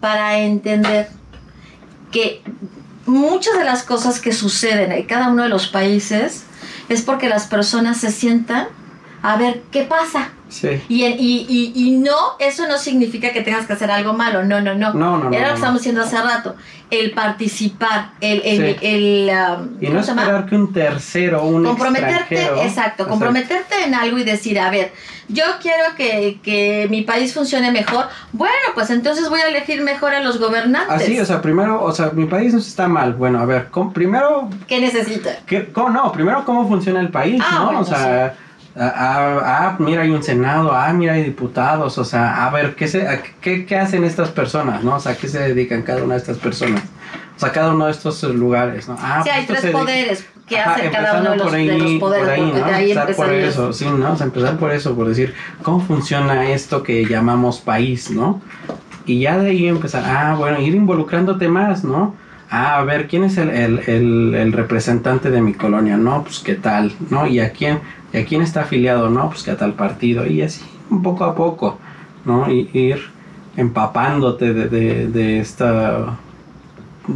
para 0.00 0.38
entender 0.40 1.08
que 2.10 2.42
muchas 3.06 3.58
de 3.58 3.64
las 3.64 3.82
cosas 3.82 4.20
que 4.20 4.32
suceden 4.32 4.92
en 4.92 5.04
cada 5.04 5.28
uno 5.28 5.42
de 5.42 5.48
los 5.48 5.68
países 5.68 6.44
es 6.88 7.02
porque 7.02 7.28
las 7.28 7.46
personas 7.46 7.98
se 7.98 8.10
sientan 8.10 8.68
a 9.22 9.36
ver 9.36 9.62
qué 9.70 9.82
pasa. 9.84 10.30
Sí. 10.50 10.82
Y, 10.88 11.04
y, 11.06 11.46
y, 11.48 11.72
y 11.76 11.90
no, 11.92 12.14
eso 12.38 12.66
no 12.68 12.76
significa 12.76 13.32
que 13.32 13.40
tengas 13.40 13.66
que 13.66 13.72
hacer 13.72 13.90
algo 13.90 14.12
malo, 14.12 14.42
no, 14.44 14.60
no, 14.60 14.74
no. 14.74 14.92
No, 14.92 15.16
no, 15.16 15.30
no. 15.30 15.32
Era 15.36 15.46
lo 15.46 15.52
que 15.52 15.58
estamos 15.60 15.78
diciendo 15.80 16.02
hace 16.02 16.20
rato, 16.20 16.56
el 16.90 17.12
participar, 17.12 18.10
el, 18.20 18.42
el, 18.44 18.58
Sí. 18.58 18.76
el, 18.82 19.30
um, 19.30 19.68
Y 19.80 19.86
¿cómo 19.86 19.94
no 19.94 20.00
esperar 20.00 20.46
que 20.46 20.54
un 20.56 20.72
tercero, 20.72 21.44
un 21.44 21.64
comprometerte, 21.64 22.34
extranjero- 22.36 22.62
exacto, 22.64 23.08
comprometerte 23.08 23.84
en 23.84 23.94
algo 23.94 24.18
y 24.18 24.24
decir, 24.24 24.58
a 24.58 24.70
ver, 24.70 24.92
yo 25.28 25.44
quiero 25.62 25.84
que, 25.96 26.40
que 26.42 26.88
mi 26.90 27.02
país 27.02 27.32
funcione 27.32 27.70
mejor, 27.70 28.06
bueno, 28.32 28.54
pues 28.74 28.90
entonces 28.90 29.28
voy 29.28 29.40
a 29.40 29.48
elegir 29.48 29.80
mejor 29.82 30.12
a 30.14 30.20
los 30.20 30.40
gobernantes. 30.40 30.96
Así, 31.02 31.18
o 31.20 31.24
sea, 31.24 31.40
primero, 31.40 31.82
o 31.82 31.92
sea, 31.92 32.10
mi 32.12 32.26
país 32.26 32.52
no 32.52 32.58
está 32.58 32.88
mal. 32.88 33.14
Bueno, 33.14 33.38
a 33.38 33.44
ver, 33.44 33.68
com- 33.70 33.92
primero 33.92 34.50
¿Qué 34.66 34.80
necesita? 34.80 35.30
¿Qué- 35.46 35.68
cómo, 35.72 35.90
no, 35.90 36.10
primero 36.10 36.44
cómo 36.44 36.66
funciona 36.66 36.98
el 37.00 37.10
país, 37.10 37.40
Ah, 37.46 37.54
¿no? 37.60 37.64
bueno, 37.66 37.80
o 37.80 37.84
sea, 37.84 38.34
ah, 38.76 39.40
ah, 39.44 39.76
mira, 39.78 40.02
hay 40.02 40.10
un 40.10 40.22
senado, 40.22 40.72
ah, 40.72 40.92
mira, 40.92 41.14
hay 41.14 41.24
diputados, 41.24 41.98
o 41.98 42.04
sea, 42.04 42.46
a 42.46 42.50
ver, 42.50 42.74
¿qué, 42.74 42.88
se, 42.88 43.06
a- 43.08 43.22
qué, 43.40 43.66
qué 43.66 43.76
hacen 43.76 44.04
estas 44.04 44.28
personas, 44.30 44.84
no? 44.84 44.96
O 44.96 45.00
sea, 45.00 45.16
¿qué 45.16 45.28
se 45.28 45.38
dedican 45.40 45.82
cada 45.82 46.04
una 46.04 46.14
de 46.14 46.20
estas 46.20 46.38
personas? 46.38 46.82
O 47.36 47.40
sea, 47.40 47.52
cada 47.52 47.72
uno 47.74 47.86
de 47.86 47.92
estos 47.92 48.22
lugares, 48.22 48.86
¿no? 48.88 48.96
Ah, 49.00 49.22
sí, 49.24 49.30
hay 49.30 49.40
esto 49.42 49.54
tres 49.58 49.72
poderes 49.72 50.26
que 50.46 50.58
hacen 50.58 50.90
cada 50.90 51.20
uno 51.20 51.30
de 51.30 51.36
los, 51.36 51.46
por 51.46 51.54
ahí, 51.56 51.66
de 51.68 51.78
los 51.78 51.92
poderes. 51.94 52.24
por 52.26 52.34
ahí, 52.34 52.42
¿no? 52.42 52.66
de 52.66 52.74
ahí 52.74 52.90
Empezar 52.92 53.16
por 53.16 53.32
eso, 53.32 53.72
sí, 53.72 53.86
¿no? 53.86 54.12
O 54.12 54.16
sea, 54.16 54.26
empezar 54.26 54.56
por 54.58 54.72
eso, 54.72 54.94
por 54.94 55.08
decir, 55.08 55.34
¿cómo 55.62 55.80
funciona 55.80 56.50
esto 56.50 56.82
que 56.82 57.06
llamamos 57.06 57.60
país, 57.60 58.10
¿no? 58.10 58.40
Y 59.06 59.20
ya 59.20 59.38
de 59.38 59.50
ahí 59.50 59.66
empezar, 59.68 60.04
ah, 60.06 60.34
bueno, 60.36 60.60
ir 60.60 60.74
involucrándote 60.74 61.48
más, 61.48 61.82
¿no? 61.84 62.14
Ah, 62.50 62.78
a 62.78 62.84
ver, 62.84 63.06
¿quién 63.08 63.22
es 63.24 63.38
el, 63.38 63.48
el, 63.48 63.78
el, 63.86 64.34
el 64.34 64.52
representante 64.52 65.30
de 65.30 65.40
mi 65.40 65.54
colonia? 65.54 65.96
No, 65.96 66.24
pues 66.24 66.40
qué 66.40 66.56
tal, 66.56 66.92
¿no? 67.08 67.26
¿Y 67.26 67.38
a 67.40 67.52
quién, 67.52 67.78
y 68.12 68.18
a 68.18 68.24
quién 68.24 68.42
está 68.42 68.62
afiliado? 68.62 69.10
No, 69.10 69.28
pues 69.28 69.42
que 69.42 69.50
a 69.50 69.56
tal 69.56 69.74
partido, 69.74 70.26
y 70.26 70.42
así, 70.42 70.64
poco 71.02 71.24
a 71.24 71.34
poco. 71.34 71.78
¿no? 72.24 72.50
Y 72.50 72.68
ir 72.72 73.00
empapándote 73.56 74.52
de, 74.52 74.68
de, 74.68 75.06
de 75.08 75.40
esta... 75.40 76.18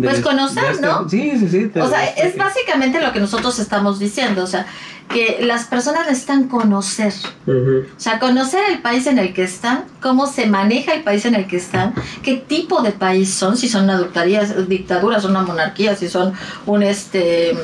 Pues 0.02 0.20
conocer, 0.20 0.64
este- 0.72 0.87
¿no? 0.87 1.09
Sí, 1.09 1.33
sí, 1.38 1.48
sí. 1.48 1.70
O 1.80 1.88
sea, 1.88 2.04
es 2.07 2.37
básicamente 2.37 3.00
lo 3.00 3.12
que 3.12 3.20
nosotros 3.20 3.59
estamos 3.59 3.98
diciendo, 3.98 4.42
o 4.44 4.46
sea, 4.46 4.66
que 5.09 5.38
las 5.42 5.64
personas 5.64 6.07
necesitan 6.09 6.48
conocer, 6.48 7.12
o 7.46 8.00
sea, 8.00 8.18
conocer 8.18 8.61
el 8.70 8.78
país 8.80 9.07
en 9.07 9.18
el 9.18 9.35
que 9.35 9.42
están, 9.42 9.85
cómo 10.00 10.26
se 10.26 10.46
maneja 10.46 10.94
el 10.94 11.02
país 11.02 11.26
en 11.26 11.35
el 11.35 11.46
que 11.46 11.59
están, 11.59 11.92
qué 12.22 12.37
tipo 12.37 12.80
de 12.80 12.92
país 12.92 13.28
son, 13.35 13.57
si 13.59 13.68
son 13.68 13.85
una 13.85 13.98
dictadura, 13.98 14.44
dictadura, 14.66 15.20
son 15.20 15.33
una 15.33 15.42
monarquía, 15.42 15.94
si 15.94 16.09
son 16.09 16.33
un 16.64 16.83
este 16.83 17.54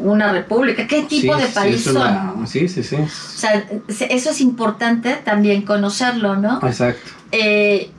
una 0.00 0.30
república, 0.32 0.86
qué 0.86 1.02
tipo 1.04 1.34
Sí, 1.36 1.42
de 1.42 1.48
país 1.48 1.84
son. 1.84 1.96
una- 1.96 2.34
Sí, 2.46 2.68
sí, 2.68 2.82
sí. 2.82 2.96
O 2.96 3.08
sea, 3.38 3.66
se- 3.88 4.12
eso 4.14 4.30
es 4.30 4.40
importante 4.42 5.14
también 5.24 5.62
conocerlo, 5.62 6.36
¿no? 6.36 6.58
Exacto. 6.66 7.10
Eh, 7.32 7.90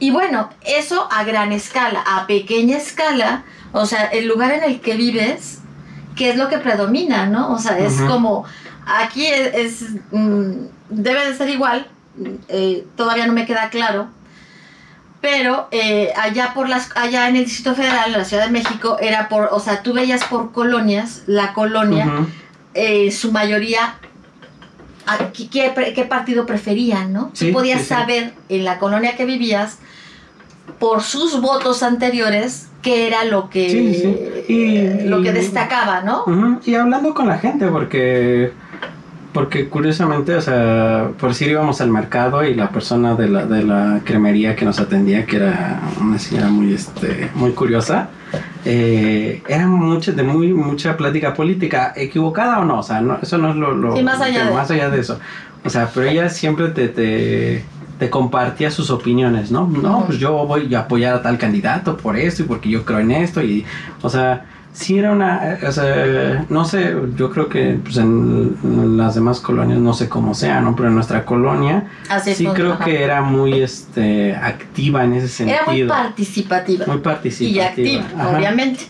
y 0.00 0.10
bueno, 0.10 0.48
eso 0.64 1.06
a 1.12 1.24
gran 1.24 1.52
escala, 1.52 2.02
a 2.06 2.26
pequeña 2.26 2.78
escala, 2.78 3.44
o 3.72 3.84
sea, 3.84 4.06
el 4.06 4.26
lugar 4.26 4.50
en 4.50 4.64
el 4.64 4.80
que 4.80 4.96
vives, 4.96 5.58
¿qué 6.16 6.30
es 6.30 6.36
lo 6.36 6.48
que 6.48 6.58
predomina, 6.58 7.26
no? 7.26 7.52
O 7.52 7.58
sea, 7.58 7.78
es 7.78 8.00
como, 8.00 8.46
aquí 8.86 9.26
es, 9.26 9.54
es, 9.54 9.84
mm, 10.10 10.52
debe 10.88 11.26
de 11.26 11.36
ser 11.36 11.50
igual, 11.50 11.86
eh, 12.48 12.86
todavía 12.96 13.26
no 13.26 13.34
me 13.34 13.44
queda 13.44 13.68
claro, 13.68 14.08
pero 15.20 15.68
eh, 15.70 16.12
allá 16.16 16.54
por 16.54 16.68
las, 16.68 16.88
allá 16.96 17.28
en 17.28 17.36
el 17.36 17.44
Distrito 17.44 17.74
Federal, 17.74 18.06
en 18.12 18.18
la 18.18 18.24
Ciudad 18.24 18.46
de 18.46 18.52
México, 18.52 18.96
era 19.00 19.28
por, 19.28 19.50
o 19.52 19.60
sea, 19.60 19.82
tú 19.82 19.92
veías 19.92 20.24
por 20.24 20.52
colonias, 20.52 21.24
la 21.26 21.52
colonia, 21.52 22.26
eh, 22.72 23.10
su 23.10 23.32
mayoría 23.32 23.96
a 25.06 25.30
qué, 25.32 26.06
partido 26.08 26.46
preferían, 26.46 27.12
¿no? 27.12 27.30
Sí, 27.32 27.48
Tú 27.48 27.52
podías 27.54 27.78
sí, 27.80 27.84
sí. 27.84 27.88
saber 27.94 28.34
en 28.48 28.64
la 28.64 28.78
colonia 28.78 29.16
que 29.16 29.24
vivías 29.24 29.78
por 30.78 31.02
sus 31.02 31.40
votos 31.40 31.82
anteriores 31.82 32.68
qué 32.82 33.06
era 33.06 33.24
lo 33.24 33.50
que. 33.50 34.44
Y- 34.48 35.08
lo 35.08 35.22
que 35.22 35.32
destacaba, 35.32 36.02
¿no? 36.02 36.24
Ujú, 36.26 36.60
Y 36.64 36.74
hablando 36.74 37.14
con 37.14 37.28
la 37.28 37.38
gente, 37.38 37.66
porque 37.66 38.52
porque 39.32 39.68
curiosamente, 39.68 40.34
o 40.34 40.40
sea, 40.40 41.10
por 41.18 41.28
decir 41.30 41.48
íbamos 41.48 41.80
al 41.80 41.90
mercado 41.90 42.44
y 42.44 42.54
la 42.54 42.70
persona 42.70 43.14
de 43.14 43.28
la, 43.28 43.46
de 43.46 43.62
la 43.62 44.00
cremería 44.04 44.56
que 44.56 44.64
nos 44.64 44.80
atendía, 44.80 45.24
que 45.24 45.36
era 45.36 45.80
una 46.00 46.18
señora 46.18 46.48
muy 46.48 46.74
este 46.74 47.30
muy 47.34 47.52
curiosa, 47.52 48.08
eh, 48.64 49.42
era 49.48 49.66
mucho, 49.66 50.12
de 50.12 50.22
muy 50.22 50.52
mucha 50.52 50.96
plática 50.96 51.34
política, 51.34 51.92
equivocada 51.96 52.58
o 52.60 52.64
no, 52.64 52.78
o 52.80 52.82
sea, 52.82 53.00
no, 53.00 53.18
eso 53.22 53.38
no 53.38 53.50
es 53.50 53.56
lo, 53.56 53.74
lo- 53.74 53.96
Sí, 53.96 54.02
más 54.02 54.20
allá 54.20 54.40
que- 54.42 54.48
de- 54.48 54.54
más 54.54 54.70
allá 54.70 54.90
de 54.90 55.00
eso. 55.00 55.18
O 55.64 55.70
sea, 55.70 55.90
pero 55.94 56.06
ella 56.08 56.28
siempre 56.28 56.68
te, 56.68 56.88
te, 56.88 57.64
te 57.98 58.08
compartía 58.10 58.70
sus 58.70 58.90
opiniones, 58.90 59.50
¿no? 59.50 59.66
No, 59.66 60.04
pues 60.06 60.18
yo 60.18 60.32
voy 60.46 60.74
a 60.74 60.80
apoyar 60.80 61.14
a 61.14 61.22
tal 61.22 61.36
candidato 61.38 61.96
por 61.96 62.16
esto 62.16 62.42
y 62.42 62.46
porque 62.46 62.70
yo 62.70 62.84
creo 62.84 63.00
en 63.00 63.10
esto 63.10 63.42
y, 63.42 63.64
o 64.02 64.08
sea, 64.08 64.46
sí 64.72 64.98
era 64.98 65.12
una, 65.12 65.54
eh, 65.54 65.66
o 65.66 65.72
sea, 65.72 66.46
no 66.48 66.64
sé, 66.64 66.94
yo 67.16 67.30
creo 67.30 67.48
que 67.48 67.78
pues 67.82 67.96
en, 67.96 68.96
las 68.96 69.14
demás 69.14 69.40
colonias 69.40 69.78
no 69.78 69.92
sé 69.92 70.08
cómo 70.08 70.34
sea, 70.34 70.60
¿no? 70.60 70.76
Pero 70.76 70.88
en 70.88 70.94
nuestra 70.94 71.24
colonia 71.24 71.88
Así 72.08 72.34
sí 72.34 72.44
fue, 72.44 72.54
creo 72.54 72.72
ajá. 72.74 72.84
que 72.84 73.02
era 73.02 73.22
muy, 73.22 73.60
este, 73.60 74.34
activa 74.34 75.04
en 75.04 75.14
ese 75.14 75.28
sentido. 75.28 75.58
era 75.62 75.70
muy 75.72 75.84
participativa 75.84 76.86
Muy 76.86 76.96
y 76.96 77.00
participativa. 77.00 77.66
activa, 77.66 78.04
Ajá. 78.16 78.36
obviamente. 78.36 78.84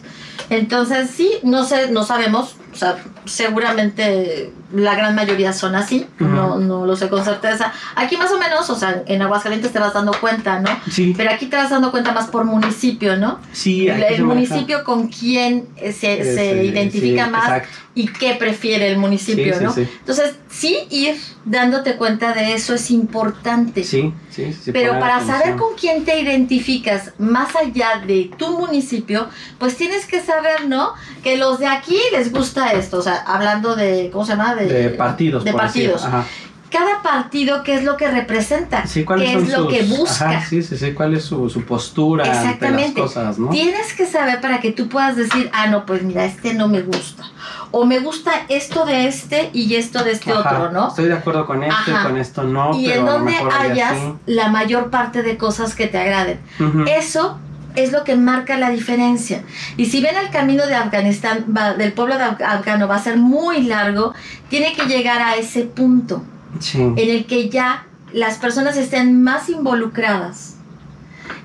Entonces 0.50 1.10
sí, 1.10 1.30
no 1.42 1.64
sé, 1.64 1.90
no 1.90 2.04
sabemos, 2.04 2.56
sea, 2.80 2.96
seguramente 3.26 4.52
la 4.72 4.94
gran 4.94 5.14
mayoría 5.16 5.52
son 5.52 5.74
así, 5.74 6.06
no, 6.20 6.58
no 6.58 6.86
lo 6.86 6.94
sé 6.96 7.08
con 7.08 7.24
certeza. 7.24 7.72
Aquí 7.96 8.16
más 8.16 8.30
o 8.30 8.38
menos, 8.38 8.70
o 8.70 8.76
sea, 8.76 9.02
en 9.06 9.20
Aguascalientes 9.20 9.72
te 9.72 9.78
vas 9.80 9.92
dando 9.94 10.12
cuenta, 10.20 10.60
¿no? 10.60 10.70
Sí, 10.90 11.12
Pero 11.16 11.30
aquí 11.30 11.46
te 11.46 11.56
vas 11.56 11.70
dando 11.70 11.90
cuenta 11.90 12.12
más 12.12 12.28
por 12.28 12.44
municipio, 12.44 13.16
¿no? 13.16 13.40
sí. 13.52 13.88
el 13.88 14.22
municipio 14.24 14.84
con 14.84 15.08
quién 15.08 15.66
eh, 15.76 15.92
se, 15.92 16.20
Eh, 16.20 16.24
se 16.34 16.62
sí, 16.62 16.68
identifica 16.68 17.24
sí, 17.24 17.30
más 17.30 17.44
Exacto. 17.44 17.68
y 17.96 18.06
qué 18.08 18.34
prefiere 18.34 18.88
el 18.90 18.98
municipio, 18.98 19.58
Sí, 19.58 19.64
¿no? 19.64 19.72
sí. 19.72 19.88
Entonces, 20.00 20.34
sí 20.48 20.78
ir 20.90 21.16
dándote 21.44 21.96
cuenta 21.96 22.32
de 22.32 22.54
eso 22.54 22.74
es 22.74 22.90
importante. 22.90 23.82
Sí, 23.82 24.12
sí, 24.30 24.52
sí. 24.52 24.70
Pero 24.72 24.98
para 25.00 25.24
saber 25.24 25.56
con 25.56 25.74
quién 25.74 26.04
te 26.04 26.20
identificas 26.20 27.12
más 27.18 27.56
allá 27.56 28.02
de 28.06 28.30
tu 28.36 28.56
municipio, 28.58 29.28
pues 29.58 29.76
tienes 29.76 30.06
que 30.06 30.20
saber, 30.20 30.68
¿no? 30.68 30.92
Que 31.24 31.36
los 31.36 31.58
de 31.58 31.66
aquí 31.66 31.98
les 32.12 32.30
gusta 32.32 32.69
esto, 32.72 32.98
o 32.98 33.02
sea, 33.02 33.16
hablando 33.26 33.76
de, 33.76 34.10
¿cómo 34.12 34.24
se 34.24 34.32
llama? 34.32 34.54
De 34.54 34.90
partidos, 34.90 35.44
De 35.44 35.52
partidos. 35.52 36.04
Ajá. 36.04 36.24
Cada 36.70 37.02
partido, 37.02 37.64
¿qué 37.64 37.74
es 37.74 37.82
lo 37.82 37.96
que 37.96 38.08
representa? 38.08 38.86
Sí, 38.86 39.02
¿cuáles 39.04 39.28
¿Qué 39.28 39.34
son 39.34 39.44
es 39.44 39.58
lo 39.58 39.66
que 39.66 39.82
busca? 39.82 40.30
Ajá, 40.30 40.46
sí, 40.48 40.62
sí, 40.62 40.78
sí, 40.78 40.92
cuál 40.92 41.14
es 41.14 41.24
su, 41.24 41.50
su 41.50 41.62
postura 41.64 42.22
ante 42.24 42.36
las 42.36 42.44
Exactamente. 42.44 43.00
cosas, 43.00 43.38
¿no? 43.40 43.48
Tienes 43.48 43.92
que 43.92 44.06
saber 44.06 44.40
para 44.40 44.60
que 44.60 44.70
tú 44.70 44.88
puedas 44.88 45.16
decir, 45.16 45.50
ah, 45.52 45.66
no, 45.66 45.84
pues 45.84 46.04
mira, 46.04 46.24
este 46.24 46.54
no 46.54 46.68
me 46.68 46.82
gusta. 46.82 47.24
O 47.72 47.86
me 47.86 47.98
gusta 47.98 48.30
esto 48.48 48.84
de 48.84 49.08
este 49.08 49.50
y 49.52 49.74
esto 49.74 50.04
de 50.04 50.12
este 50.12 50.30
Ajá, 50.30 50.40
otro, 50.40 50.70
¿no? 50.72 50.88
Estoy 50.88 51.06
de 51.06 51.14
acuerdo 51.14 51.44
con 51.44 51.64
y 51.64 51.68
con 52.04 52.16
esto 52.16 52.44
no, 52.44 52.78
y 52.78 52.86
pero 52.86 53.00
en 53.00 53.06
donde 53.06 53.34
hayas 53.34 53.92
así. 53.92 54.14
la 54.26 54.48
mayor 54.48 54.90
parte 54.90 55.24
de 55.24 55.36
cosas 55.36 55.74
que 55.74 55.88
te 55.88 55.98
agraden. 55.98 56.38
Eso 56.86 57.36
es 57.76 57.92
lo 57.92 58.02
que 58.04 58.16
marca 58.16 58.56
la 58.58 58.70
diferencia. 58.70 59.42
Y 59.76 59.86
si 59.86 60.00
ven 60.00 60.16
el 60.16 60.30
camino 60.30 60.66
de 60.66 60.74
Afganistán, 60.74 61.44
va- 61.56 61.74
del 61.74 61.92
pueblo 61.92 62.18
de 62.18 62.24
Af- 62.24 62.42
afgano, 62.42 62.88
va 62.88 62.96
a 62.96 63.02
ser 63.02 63.16
muy 63.16 63.62
largo, 63.62 64.12
tiene 64.48 64.72
que 64.74 64.86
llegar 64.86 65.22
a 65.22 65.36
ese 65.36 65.62
punto 65.62 66.22
Sí. 66.58 66.78
en 66.80 66.98
el 66.98 67.26
que 67.26 67.48
ya 67.48 67.86
las 68.12 68.38
personas 68.38 68.76
estén 68.76 69.22
más 69.22 69.48
involucradas 69.48 70.56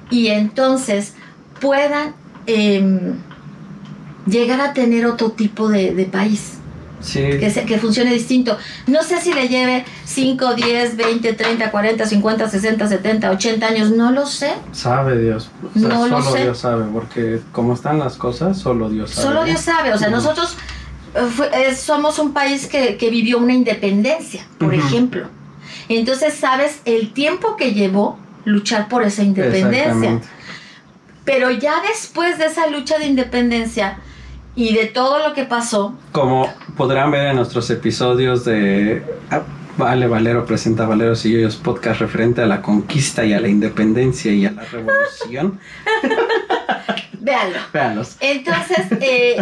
y 0.10 0.28
entonces 0.28 1.14
puedan 1.62 2.14
em, 2.48 3.14
llegar 4.28 4.62
a 4.62 4.74
tener 4.74 5.06
otro 5.06 5.32
tipo 5.32 5.68
de, 5.70 5.94
de 5.94 6.06
país 6.06 6.54
Sí. 7.02 7.20
que, 7.40 7.50
se- 7.52 7.66
que 7.66 7.78
funcione 7.78 8.12
distinto. 8.14 8.58
No 8.88 9.04
sé 9.04 9.20
si 9.22 9.34
le 9.34 9.48
lleve 9.48 9.86
5, 10.06 10.56
10, 10.56 10.98
20, 10.98 11.34
30, 11.34 11.72
40, 11.72 12.06
50, 12.06 12.50
60, 12.50 12.88
70, 12.88 13.32
80 13.32 13.68
años, 13.68 13.92
no 13.92 14.12
lo 14.12 14.26
sé. 14.26 14.54
Sabe 14.72 15.18
Dios. 15.20 15.50
O 15.76 15.80
sea, 15.80 15.90
No 15.90 16.08
lo 16.08 16.22
solo 16.22 16.36
sé. 16.38 16.44
Dios 16.44 16.58
sabe, 16.58 16.86
porque 16.92 17.40
como 17.52 17.74
están 17.74 18.00
las 18.00 18.16
cosas, 18.16 18.58
solo 18.58 18.90
Dios 18.90 19.12
sabe. 19.12 19.28
Solo 19.28 19.44
Dios 19.46 19.60
sabe, 19.62 19.94
o 19.94 19.98
sea, 19.98 20.10
nosotros 20.10 20.56
eh, 21.16 21.20
fue- 21.36 21.50
eh, 21.54 21.76
somos 21.76 22.18
un 22.20 22.34
país 22.34 22.68
que, 22.68 22.98
que 22.98 23.10
vivió 23.10 23.38
una 23.38 23.54
independencia, 23.54 24.46
por 24.58 24.74
ejemplo. 24.74 25.28
Entonces 25.90 26.34
sabes 26.34 26.80
el 26.86 27.14
tiempo 27.14 27.56
que 27.56 27.74
llevó 27.74 28.18
luchar 28.46 28.88
por 28.88 29.04
esa 29.04 29.22
independencia. 29.24 30.20
Pero 31.24 31.50
ya 31.52 31.82
después 31.88 32.38
de 32.38 32.46
esa 32.46 32.68
lucha 32.68 32.98
de 33.00 33.06
independencia 33.08 33.98
y 34.56 34.74
de 34.76 34.86
todo 34.86 35.20
lo 35.28 35.34
que 35.34 35.44
pasó, 35.44 35.96
Como 36.12 36.48
podrán 36.76 37.12
ver 37.12 37.28
en 37.28 37.36
nuestros 37.38 37.70
episodios 37.70 38.46
de 38.46 39.04
ah, 39.32 39.42
Vale 39.78 40.08
Valero 40.08 40.46
presenta 40.46 40.86
Valeros 40.86 41.26
y 41.26 41.34
Yoyos 41.34 41.58
podcast 41.58 42.00
referente 42.00 42.42
a 42.42 42.46
la 42.46 42.62
conquista 42.62 43.26
y 43.26 43.34
a 43.34 43.42
la 43.42 43.50
independencia 43.50 44.32
y 44.32 44.46
a 44.46 44.52
la 44.52 44.64
revolución. 44.64 45.60
véanlo. 47.20 47.60
Véanlos. 47.74 48.16
Entonces, 48.22 48.88
eh, 49.02 49.36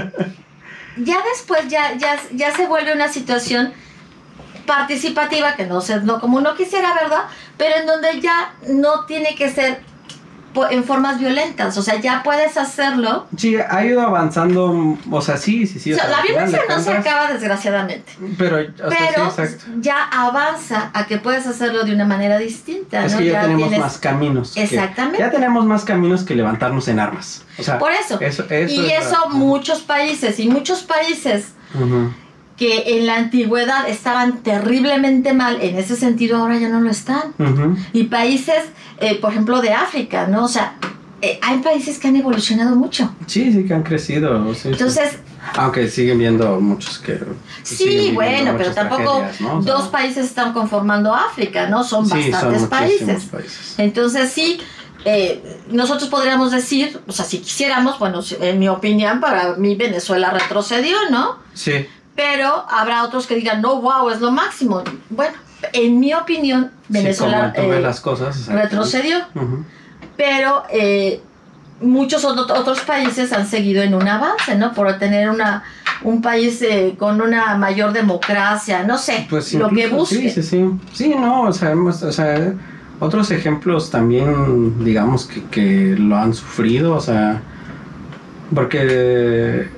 ya 0.97 1.17
después 1.31 1.67
ya, 1.67 1.95
ya, 1.97 2.17
ya 2.31 2.51
se 2.55 2.65
vuelve 2.65 2.93
una 2.93 3.09
situación 3.09 3.73
participativa, 4.65 5.55
que 5.55 5.67
no 5.67 5.81
sé, 5.81 6.01
no 6.01 6.19
como 6.19 6.37
uno 6.37 6.55
quisiera, 6.55 6.95
¿verdad? 6.95 7.25
Pero 7.57 7.75
en 7.77 7.85
donde 7.85 8.19
ya 8.19 8.55
no 8.69 9.05
tiene 9.05 9.35
que 9.35 9.51
ser 9.51 9.81
en 10.69 10.83
formas 10.83 11.19
violentas, 11.19 11.77
o 11.77 11.81
sea, 11.81 11.99
ya 11.99 12.21
puedes 12.23 12.57
hacerlo. 12.57 13.27
Sí, 13.37 13.55
ha 13.57 13.85
ido 13.85 14.01
avanzando, 14.01 14.97
o 15.11 15.21
sea, 15.21 15.37
sí, 15.37 15.65
sí, 15.67 15.79
sí. 15.79 15.93
O 15.93 15.95
sea, 15.95 16.07
la 16.09 16.21
violencia 16.21 16.61
no 16.69 16.79
se 16.79 16.91
acaba 16.93 17.31
desgraciadamente, 17.33 18.11
Pero, 18.37 18.57
o 18.57 18.89
sea, 18.89 18.97
pero 18.99 19.31
sí, 19.31 19.41
exacto. 19.41 19.65
ya 19.79 20.03
avanza 20.11 20.91
a 20.93 21.05
que 21.07 21.17
puedes 21.17 21.47
hacerlo 21.47 21.83
de 21.83 21.93
una 21.93 22.05
manera 22.05 22.37
distinta, 22.37 23.05
Es 23.05 23.13
¿no? 23.13 23.19
que 23.19 23.25
ya, 23.27 23.41
tenemos 23.41 23.69
tienes- 23.69 23.79
más 23.79 23.97
caminos. 23.97 24.51
que- 24.53 24.63
Exactamente. 24.63 25.19
ya 25.19 25.31
tenemos 25.31 25.65
más 25.65 25.83
caminos 25.85 26.23
que 26.23 26.35
levantarnos 26.35 26.87
en 26.87 26.99
armas. 26.99 27.43
O 27.57 27.63
sea, 27.63 27.77
Por 27.79 27.91
eso. 27.91 28.19
eso, 28.21 28.45
eso 28.49 28.81
y 28.81 28.91
es- 28.91 29.05
eso 29.07 29.29
muchos 29.29 29.81
países, 29.81 30.39
y 30.39 30.47
muchos 30.49 30.83
países 30.83 31.53
Ujú. 31.75 32.11
Que 32.57 32.97
en 32.97 33.07
la 33.07 33.15
antigüedad 33.15 33.89
estaban 33.89 34.43
terriblemente 34.43 35.33
mal, 35.33 35.59
en 35.61 35.77
ese 35.77 35.95
sentido 35.95 36.37
ahora 36.37 36.57
ya 36.59 36.69
no 36.69 36.81
lo 36.81 36.91
están. 36.91 37.33
Y 37.93 38.03
países, 38.03 38.63
eh, 38.99 39.15
por 39.19 39.31
ejemplo, 39.31 39.61
de 39.61 39.73
África, 39.73 40.27
¿no? 40.27 40.45
O 40.45 40.47
sea, 40.47 40.75
eh, 41.21 41.39
hay 41.41 41.59
países 41.59 41.99
que 41.99 42.09
han 42.09 42.15
evolucionado 42.15 42.75
mucho. 42.75 43.13
Sí, 43.27 43.51
sí, 43.51 43.65
que 43.65 43.73
han 43.73 43.83
crecido. 43.83 44.53
sí, 44.53 44.59
sí. 44.63 44.69
Entonces, 44.69 45.17
Aunque 45.55 45.87
siguen 45.89 46.19
viendo 46.19 46.59
muchos 46.59 46.99
que. 46.99 47.19
sí, 47.63 48.11
bueno, 48.13 48.55
pero 48.57 48.71
tampoco 48.73 49.19
tragedias, 49.19 49.41
¿no? 49.41 49.57
O 49.57 49.63
sea, 49.63 49.73
dos 49.73 49.87
países 49.87 50.25
están 50.25 50.53
conformando 50.53 51.13
África, 51.13 51.67
¿no? 51.69 51.83
Son 51.83 52.05
sí, 52.05 52.11
son 52.11 52.31
bastantes 52.31 52.61
muchísimos 52.61 52.69
países. 52.69 53.25
países. 53.25 53.75
Entonces, 53.77 54.31
sí, 54.31 54.59
eh, 55.05 55.61
nosotros 55.69 56.09
podríamos 56.09 56.51
decir, 56.51 56.99
o 57.07 57.11
sea, 57.11 57.25
si 57.25 57.39
quisiéramos, 57.39 57.99
bueno, 57.99 58.21
en 58.39 58.59
mi 58.59 58.67
opinión, 58.69 59.19
para 59.19 59.55
mí 59.55 59.75
Venezuela 59.75 60.29
retrocedió, 60.29 60.97
¿no? 61.09 61.37
Sí, 61.53 61.87
Pero 62.15 62.65
habrá 62.69 63.03
otros 63.03 63.25
que 63.27 63.35
digan, 63.35 63.61
no, 63.61 63.81
wow, 63.81 64.09
es 64.09 64.21
lo 64.21 64.31
máximo. 64.31 64.83
Bueno, 65.09 65.35
En 65.73 65.99
mi 65.99 66.13
opinión, 66.13 66.71
Venezuela 66.89 67.53
sí, 67.55 67.61
eh, 67.61 67.79
las 67.79 68.01
cosas. 68.01 68.37
exacto. 68.37 68.61
retrocedió, 68.61 69.17
pero 70.17 70.63
eh, 70.69 71.21
muchos 71.81 72.23
ot- 72.25 72.51
otros 72.51 72.81
países 72.81 73.31
han 73.33 73.47
seguido 73.47 73.81
en 73.81 73.95
un 73.95 74.07
avance, 74.07 74.55
¿no? 74.55 74.73
Por 74.73 74.99
tener 74.99 75.29
una, 75.29 75.63
un 76.03 76.21
país 76.21 76.61
eh, 76.61 76.95
con 76.99 77.19
una 77.21 77.57
mayor 77.57 77.93
democracia, 77.93 78.83
no 78.83 78.97
sé, 78.97 79.25
Pues 79.29 79.53
lo 79.53 79.69
que 79.69 79.85
incluso- 79.85 79.95
busque. 79.95 80.29
Sí, 80.29 80.41
sí, 80.41 80.43
sí. 80.43 80.69
Sí, 80.91 81.15
no, 81.17 81.43
o 81.43 81.53
sea, 81.53 81.71
hemos- 81.71 82.03
o 82.03 82.11
sea, 82.11 82.53
otros 82.99 83.31
ejemplos 83.31 83.89
también, 83.89 84.83
digamos, 84.83 85.25
que, 85.25 85.43
que 85.45 85.95
lo 85.97 86.15
han 86.17 86.33
sufrido, 86.33 86.93
o 86.95 87.01
sea, 87.01 87.41
porque, 88.53 89.69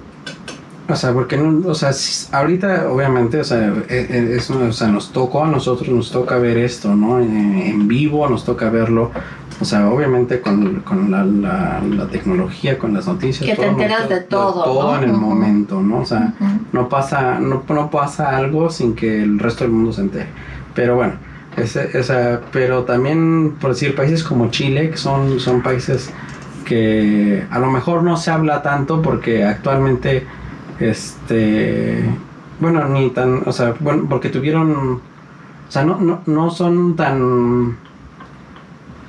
o 0.88 0.96
sea, 0.96 1.14
porque, 1.14 1.38
no- 1.38 1.68
o 1.68 1.74
sea, 1.76 1.92
ahorita, 2.32 2.90
obviamente, 2.92 3.40
o 3.40 3.44
sea, 3.44 3.74
e- 3.90 4.08
e- 4.10 4.36
eso, 4.38 4.60
o 4.60 4.72
sea, 4.72 4.88
nos 4.88 5.12
tocó 5.12 5.44
a 5.44 5.48
nosotros, 5.48 5.90
nos 5.90 6.12
toca 6.12 6.38
ver 6.38 6.58
esto, 6.58 6.96
¿no? 6.96 7.20
En, 7.20 7.36
en 7.60 7.88
vivo, 7.88 8.28
nos 8.30 8.46
toca 8.46 8.70
verlo. 8.70 9.12
O 9.62 9.64
sea, 9.66 9.88
obviamente 9.90 10.42
con, 10.42 10.82
con 10.82 11.10
la, 11.10 11.24
la, 11.24 11.82
la 11.90 12.08
tecnología, 12.08 12.78
con 12.78 12.94
las 12.94 13.08
noticias. 13.08 13.50
Que 13.50 13.56
te 13.56 13.62
todo, 13.62 13.72
enteras 13.72 14.10
de 14.10 14.20
to- 14.20 14.28
todo, 14.52 14.64
Todo 14.66 14.92
¿no? 14.98 15.04
en 15.04 15.10
el 15.10 15.16
momento, 15.16 15.82
¿no? 15.82 16.00
O 16.00 16.06
sea, 16.06 16.34
no 16.74 16.90
pasa, 16.90 17.40
no, 17.40 17.64
no 17.70 17.90
pasa 17.90 18.36
algo 18.36 18.70
sin 18.70 18.96
que 18.96 19.24
el 19.24 19.40
resto 19.40 19.64
del 19.64 19.72
mundo 19.72 19.94
se 19.94 20.02
entere. 20.02 20.28
Pero 20.74 20.98
bueno, 20.98 21.14
ese, 21.56 21.98
esa, 21.98 22.42
pero 22.52 22.84
también, 22.84 23.54
por 23.62 23.70
decir, 23.72 23.96
países 23.96 24.24
como 24.26 24.50
Chile, 24.52 24.90
que 24.90 24.98
son, 24.98 25.40
son 25.40 25.62
países 25.64 26.12
que 26.66 27.46
a 27.50 27.58
lo 27.60 27.72
mejor 27.72 28.04
no 28.04 28.18
se 28.18 28.32
habla 28.32 28.62
tanto 28.62 29.02
porque 29.02 29.46
actualmente, 29.46 30.26
este, 30.80 32.04
bueno, 32.60 32.88
ni 32.90 33.10
tan, 33.10 33.44
o 33.46 33.52
sea, 33.52 33.74
bueno, 33.80 34.06
porque 34.10 34.30
tuvieron, 34.30 34.72
o 34.72 35.72
sea, 35.72 35.84
no, 35.86 35.98
no, 36.00 36.22
no 36.26 36.50
son 36.50 36.96
tan 36.96 37.78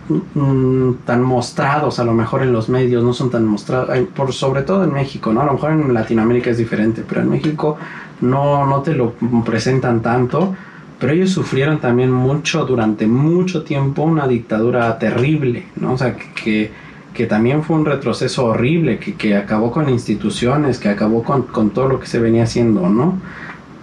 mm, 0.08 0.94
tan 1.04 1.22
mostrados 1.22 1.98
a 1.98 2.04
lo 2.04 2.12
mejor 2.12 2.42
en 2.42 2.52
los 2.52 2.68
medios, 2.68 3.02
no 3.02 3.12
son 3.12 3.30
tan 3.30 3.44
mostrados, 3.46 3.96
por 4.14 4.32
sobre 4.32 4.62
todo 4.62 4.84
en 4.84 4.92
México, 4.92 5.32
¿no? 5.32 5.40
A 5.40 5.46
lo 5.46 5.54
mejor 5.54 5.72
en 5.72 5.92
Latinoamérica 5.92 6.50
es 6.50 6.58
diferente, 6.58 7.04
pero 7.06 7.22
en 7.22 7.30
México 7.30 7.76
no, 8.20 8.66
no 8.66 8.82
te 8.82 8.94
lo 8.94 9.14
presentan 9.44 10.00
tanto, 10.00 10.54
pero 10.98 11.12
ellos 11.12 11.30
sufrieron 11.30 11.78
también 11.78 12.10
mucho, 12.10 12.64
durante 12.64 13.06
mucho 13.06 13.62
tiempo, 13.62 14.02
una 14.02 14.26
dictadura 14.26 14.98
terrible, 14.98 15.66
¿no? 15.76 15.92
O 15.92 15.98
sea, 15.98 16.16
que, 16.16 16.85
que 17.16 17.26
también 17.26 17.64
fue 17.64 17.76
un 17.76 17.84
retroceso 17.84 18.46
horrible, 18.46 18.98
que, 18.98 19.14
que 19.14 19.36
acabó 19.36 19.72
con 19.72 19.88
instituciones, 19.88 20.78
que 20.78 20.88
acabó 20.88 21.22
con, 21.24 21.42
con 21.42 21.70
todo 21.70 21.88
lo 21.88 21.98
que 21.98 22.06
se 22.06 22.20
venía 22.20 22.44
haciendo, 22.44 22.88
¿no? 22.88 23.18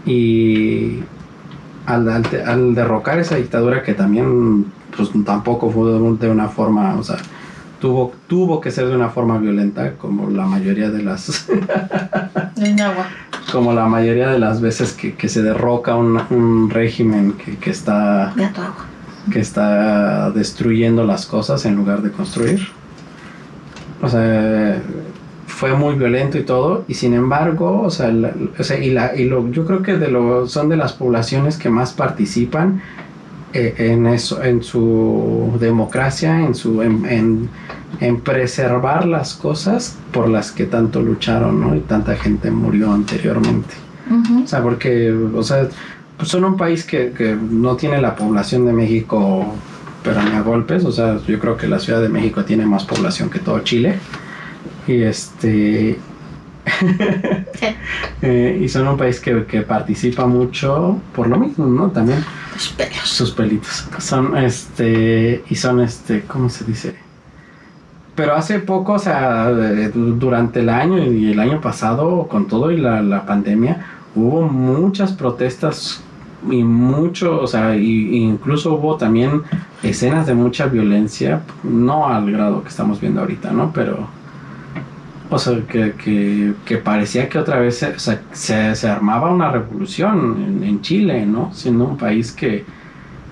Y 0.05 0.99
al, 1.85 2.07
al, 2.09 2.23
al 2.45 2.75
derrocar 2.75 3.19
esa 3.19 3.35
dictadura 3.35 3.83
que 3.83 3.93
también 3.93 4.65
pues 4.95 5.09
tampoco 5.25 5.71
fue 5.71 5.91
de 5.91 6.29
una 6.29 6.47
forma, 6.47 6.95
o 6.95 7.03
sea, 7.03 7.17
tuvo, 7.81 8.13
tuvo 8.27 8.61
que 8.61 8.71
ser 8.71 8.87
de 8.87 8.95
una 8.95 9.09
forma 9.09 9.37
violenta, 9.39 9.93
como 9.93 10.29
la 10.29 10.45
mayoría 10.45 10.89
de 10.89 11.03
las, 11.03 11.47
como 13.51 13.73
la 13.73 13.87
mayoría 13.87 14.29
de 14.29 14.39
las 14.39 14.61
veces 14.61 14.93
que, 14.93 15.15
que 15.15 15.27
se 15.27 15.41
derroca 15.41 15.95
un, 15.95 16.21
un 16.29 16.69
régimen 16.69 17.33
que, 17.33 17.57
que 17.57 17.71
está, 17.71 18.33
que 19.31 19.39
está 19.39 20.31
destruyendo 20.31 21.03
las 21.03 21.25
cosas 21.25 21.65
en 21.65 21.75
lugar 21.75 22.01
de 22.01 22.11
construir. 22.11 22.61
O 24.03 24.09
sea, 24.09 24.81
fue 25.47 25.73
muy 25.75 25.95
violento 25.95 26.37
y 26.37 26.43
todo, 26.43 26.83
y 26.87 26.93
sin 26.93 27.13
embargo, 27.13 27.81
o 27.81 27.89
sea, 27.89 28.09
la- 28.11 28.33
o 28.59 28.63
sea, 28.63 28.77
y, 28.77 28.91
la, 28.91 29.15
y 29.15 29.25
lo, 29.25 29.49
yo 29.51 29.65
creo 29.65 29.81
que 29.81 29.95
de 29.97 30.09
lo, 30.09 30.45
son 30.47 30.67
de 30.69 30.75
las 30.77 30.93
poblaciones 30.93 31.57
que 31.57 31.69
más 31.69 31.93
participan 31.93 32.81
eh, 33.53 33.73
en 33.77 34.07
eso, 34.07 34.43
en 34.43 34.61
su 34.63 35.53
democracia, 35.59 36.41
en 36.45 36.53
su, 36.55 36.81
en, 36.81 37.05
en, 37.05 37.49
en 38.01 38.19
preservar 38.21 39.05
las 39.05 39.35
cosas 39.35 39.97
por 40.11 40.27
las 40.27 40.51
que 40.51 40.65
tanto 40.65 41.01
lucharon, 41.01 41.61
¿no? 41.61 41.75
Y 41.75 41.79
tanta 41.81 42.15
gente 42.15 42.51
murió 42.51 42.91
anteriormente. 42.91 43.73
O 44.43 44.47
sea, 44.47 44.61
porque, 44.61 45.11
o 45.11 45.43
sea, 45.43 45.67
pues 46.17 46.29
son 46.29 46.43
un 46.43 46.57
país 46.57 46.83
que, 46.83 47.11
que 47.11 47.35
no 47.35 47.75
tiene 47.77 48.01
la 48.01 48.15
población 48.15 48.65
de 48.65 48.73
México, 48.73 49.45
pero 50.03 50.21
ni 50.21 50.31
a 50.31 50.41
golpes. 50.41 50.85
O 50.85 50.91
sea, 50.91 51.17
yo 51.27 51.39
creo 51.39 51.57
que 51.57 51.67
la 51.67 51.79
Ciudad 51.79 52.01
de 52.01 52.09
México 52.09 52.43
tiene 52.45 52.65
más 52.65 52.83
población 52.85 53.29
que 53.29 53.39
todo 53.39 53.59
Chile. 53.59 53.97
Y 54.87 55.01
este. 55.03 55.99
Sí. 57.53 57.65
eh, 58.21 58.59
y 58.63 58.69
son 58.69 58.87
un 58.87 58.97
país 58.97 59.19
que, 59.19 59.45
que 59.45 59.61
participa 59.61 60.25
mucho 60.25 60.97
por 61.13 61.27
lo 61.27 61.37
mismo, 61.37 61.65
¿no? 61.65 61.89
También 61.91 62.23
Los 62.53 62.69
pelos. 62.69 62.97
sus 63.03 63.31
pelitos. 63.31 63.85
Son 63.99 64.35
este. 64.37 65.43
Y 65.49 65.55
son 65.55 65.81
este. 65.81 66.21
¿Cómo 66.21 66.49
se 66.49 66.63
dice? 66.65 66.95
Pero 68.15 68.35
hace 68.35 68.59
poco, 68.59 68.93
o 68.93 68.99
sea, 68.99 69.49
eh, 69.49 69.91
du- 69.93 70.15
durante 70.15 70.59
el 70.61 70.69
año 70.69 71.03
y 71.11 71.31
el 71.31 71.39
año 71.39 71.59
pasado, 71.61 72.27
con 72.27 72.47
todo 72.47 72.71
y 72.71 72.77
la, 72.77 73.01
la 73.01 73.25
pandemia, 73.25 73.85
hubo 74.15 74.43
muchas 74.43 75.13
protestas 75.13 76.03
y 76.49 76.63
mucho, 76.63 77.41
o 77.41 77.47
sea, 77.47 77.75
y 77.75 78.15
incluso 78.17 78.73
hubo 78.75 78.97
también 78.97 79.41
escenas 79.83 80.25
de 80.27 80.33
mucha 80.33 80.65
violencia, 80.67 81.41
no 81.63 82.07
al 82.07 82.31
grado 82.31 82.63
que 82.63 82.69
estamos 82.69 82.99
viendo 83.01 83.21
ahorita, 83.21 83.51
¿no? 83.51 83.71
Pero, 83.73 84.07
o 85.29 85.37
sea, 85.39 85.59
que, 85.67 85.93
que, 85.93 86.53
que 86.65 86.77
parecía 86.77 87.27
que 87.29 87.37
otra 87.39 87.59
vez 87.59 87.85
se, 87.97 88.75
se, 88.75 88.87
armaba 88.89 89.31
una 89.31 89.51
revolución 89.51 90.37
en, 90.45 90.63
en 90.63 90.81
Chile, 90.81 91.25
¿no? 91.25 91.51
Siendo 91.53 91.85
un 91.85 91.97
país 91.97 92.31
que, 92.31 92.65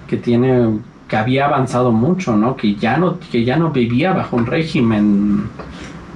que 0.07 0.17
tiene 0.17 0.79
que 1.07 1.17
había 1.17 1.45
avanzado 1.47 1.91
mucho, 1.91 2.37
¿no? 2.37 2.55
Que 2.55 2.75
ya 2.75 2.97
no 2.97 3.19
que 3.19 3.43
ya 3.43 3.57
no 3.57 3.71
vivía 3.71 4.13
bajo 4.13 4.37
un 4.37 4.45
régimen 4.45 5.43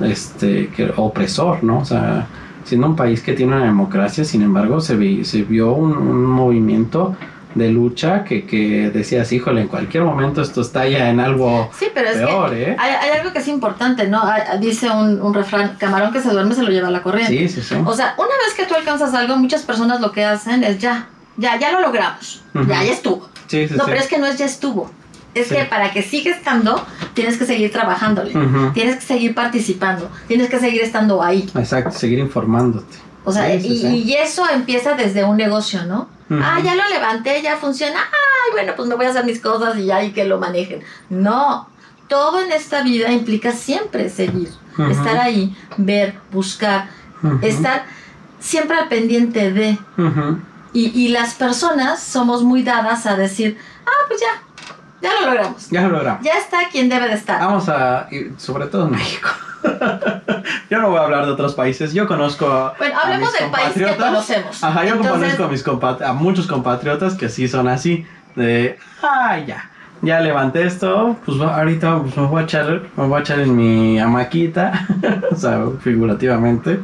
este 0.01 0.69
opresor, 0.95 1.63
¿no? 1.63 1.79
O 1.79 1.85
sea, 1.85 2.27
siendo 2.63 2.87
un 2.87 2.95
país 2.95 3.21
que 3.21 3.33
tiene 3.33 3.55
una 3.55 3.65
democracia, 3.65 4.23
sin 4.23 4.41
embargo, 4.41 4.79
se, 4.81 4.95
vi- 4.95 5.23
se 5.25 5.43
vio 5.43 5.73
un 5.73 6.25
movimiento 6.25 7.15
de 7.55 7.69
lucha 7.69 8.23
que, 8.23 8.45
que 8.45 8.91
decías, 8.93 9.31
híjole, 9.31 9.61
en 9.61 9.67
cualquier 9.67 10.03
momento 10.03 10.41
esto 10.41 10.61
está 10.61 10.87
ya 10.87 11.09
en 11.09 11.19
algo 11.19 11.69
Sí, 11.77 11.87
pero 11.93 12.09
es 12.09 12.17
peor, 12.17 12.49
que 12.51 12.63
¿eh? 12.71 12.75
hay, 12.77 12.91
hay 13.01 13.17
algo 13.19 13.31
que 13.33 13.39
es 13.39 13.47
importante, 13.47 14.07
¿no? 14.07 14.21
Hay- 14.23 14.59
dice 14.59 14.89
un, 14.89 15.21
un 15.21 15.33
refrán, 15.33 15.75
camarón 15.79 16.11
que 16.13 16.21
se 16.21 16.29
duerme 16.29 16.53
se 16.53 16.63
lo 16.63 16.69
lleva 16.69 16.89
la 16.91 17.01
corriente. 17.01 17.35
Sí, 17.47 17.49
sí, 17.49 17.61
sí. 17.61 17.75
O 17.85 17.93
sea, 17.95 18.13
una 18.17 18.27
vez 18.45 18.53
que 18.57 18.65
tú 18.65 18.75
alcanzas 18.75 19.13
algo, 19.13 19.37
muchas 19.37 19.63
personas 19.63 20.01
lo 20.01 20.11
que 20.11 20.23
hacen 20.25 20.63
es 20.63 20.77
ya, 20.79 21.07
ya, 21.37 21.57
ya 21.57 21.71
lo 21.71 21.79
logramos, 21.81 22.43
ya, 22.53 22.83
ya 22.83 22.91
estuvo. 22.91 23.27
Sí, 23.47 23.67
sí, 23.67 23.73
No, 23.77 23.85
sí. 23.85 23.91
pero 23.91 23.99
es 24.01 24.07
que 24.07 24.17
no 24.19 24.25
es 24.27 24.37
ya 24.37 24.45
estuvo. 24.45 24.91
Es 25.33 25.49
que 25.49 25.65
para 25.65 25.91
que 25.91 26.01
siga 26.01 26.31
estando, 26.31 26.81
tienes 27.13 27.37
que 27.37 27.45
seguir 27.45 27.69
trabajándole, 27.71 28.31
tienes 28.73 28.95
que 28.95 29.01
seguir 29.01 29.35
participando, 29.35 30.09
tienes 30.29 30.49
que 30.49 30.59
seguir 30.59 30.81
estando 30.81 31.21
ahí. 31.21 31.45
Exacto, 31.55 31.91
seguir 31.91 32.19
informándote. 32.19 32.95
O 33.25 33.31
sea, 33.31 33.51
Sí, 33.59 33.61
sí, 33.61 33.67
y, 33.73 33.77
sí. 33.79 34.03
y 34.03 34.13
eso 34.13 34.47
empieza 34.49 34.93
desde 34.93 35.23
un 35.23 35.35
negocio, 35.37 35.83
¿no? 35.85 36.07
Ah, 36.29 36.59
ya 36.63 36.73
lo 36.75 36.87
levanté, 36.89 37.41
ya 37.41 37.57
funciona. 37.57 37.99
Ay, 37.99 38.51
bueno, 38.53 38.73
pues 38.75 38.87
me 38.87 38.95
voy 38.95 39.05
a 39.05 39.09
hacer 39.09 39.25
mis 39.25 39.39
cosas 39.39 39.77
y 39.77 39.85
ya 39.85 40.03
y 40.03 40.11
que 40.11 40.25
lo 40.25 40.39
manejen. 40.39 40.81
No, 41.09 41.67
todo 42.07 42.41
en 42.41 42.51
esta 42.51 42.81
vida 42.83 43.11
implica 43.11 43.51
siempre 43.51 44.09
seguir, 44.09 44.49
estar 44.91 45.17
ahí, 45.17 45.55
ver, 45.77 46.15
buscar, 46.31 46.87
estar 47.41 47.85
siempre 48.39 48.77
al 48.77 48.87
pendiente 48.87 49.51
de. 49.51 49.77
Y, 50.73 50.87
y 50.99 51.07
las 51.09 51.35
personas 51.35 52.01
somos 52.03 52.43
muy 52.43 52.61
dadas 52.63 53.05
a 53.05 53.15
decir, 53.15 53.57
ah, 53.85 54.05
pues 54.07 54.19
ya, 54.21 54.43
ya 55.05 55.21
lo 55.21 55.27
logramos. 55.31 55.69
Ya 55.69 55.81
lo 55.83 55.89
logramos. 55.89 56.23
Ya 56.23 56.33
está 56.33 56.57
quien 56.71 56.89
debe 56.89 57.07
de 57.07 57.13
estar. 57.15 57.39
Vamos 57.39 57.69
a, 57.69 58.07
sobre 58.37 58.67
todo 58.67 58.85
en 58.85 58.91
México. 58.91 59.29
yo 60.69 60.79
no 60.79 60.89
voy 60.89 60.99
a 60.99 61.03
hablar 61.03 61.25
de 61.25 61.31
otros 61.31 61.53
países. 61.55 61.93
Yo 61.93 62.07
conozco 62.07 62.47
a, 62.47 62.73
Bueno, 62.77 62.97
a 62.97 63.01
hablemos 63.03 63.31
mis 63.31 63.39
del 63.41 63.51
país 63.51 63.73
que 63.73 63.95
conocemos. 63.97 64.63
Ajá, 64.63 64.83
yo 64.85 64.95
Entonces- 64.95 65.35
conozco 65.35 65.43
a, 65.43 65.47
mis 65.47 65.65
compa- 65.65 66.01
a 66.07 66.13
muchos 66.13 66.47
compatriotas 66.47 67.15
que 67.15 67.29
sí 67.29 67.47
son 67.47 67.67
así. 67.67 68.05
De, 68.35 68.77
ah, 69.01 69.37
ya. 69.39 69.69
Ya 70.01 70.19
levanté 70.19 70.65
esto, 70.67 71.15
pues 71.25 71.39
ahorita 71.39 71.99
pues, 71.99 72.17
me 72.17 72.27
voy 72.27 72.41
a 72.41 72.43
echar, 72.43 72.81
me 72.97 73.07
voy 73.07 73.17
a 73.17 73.21
echar 73.21 73.39
en 73.39 73.55
mi 73.55 73.97
hamaquita, 73.97 74.85
o 75.31 75.35
sea, 75.35 75.63
figurativamente, 75.81 76.79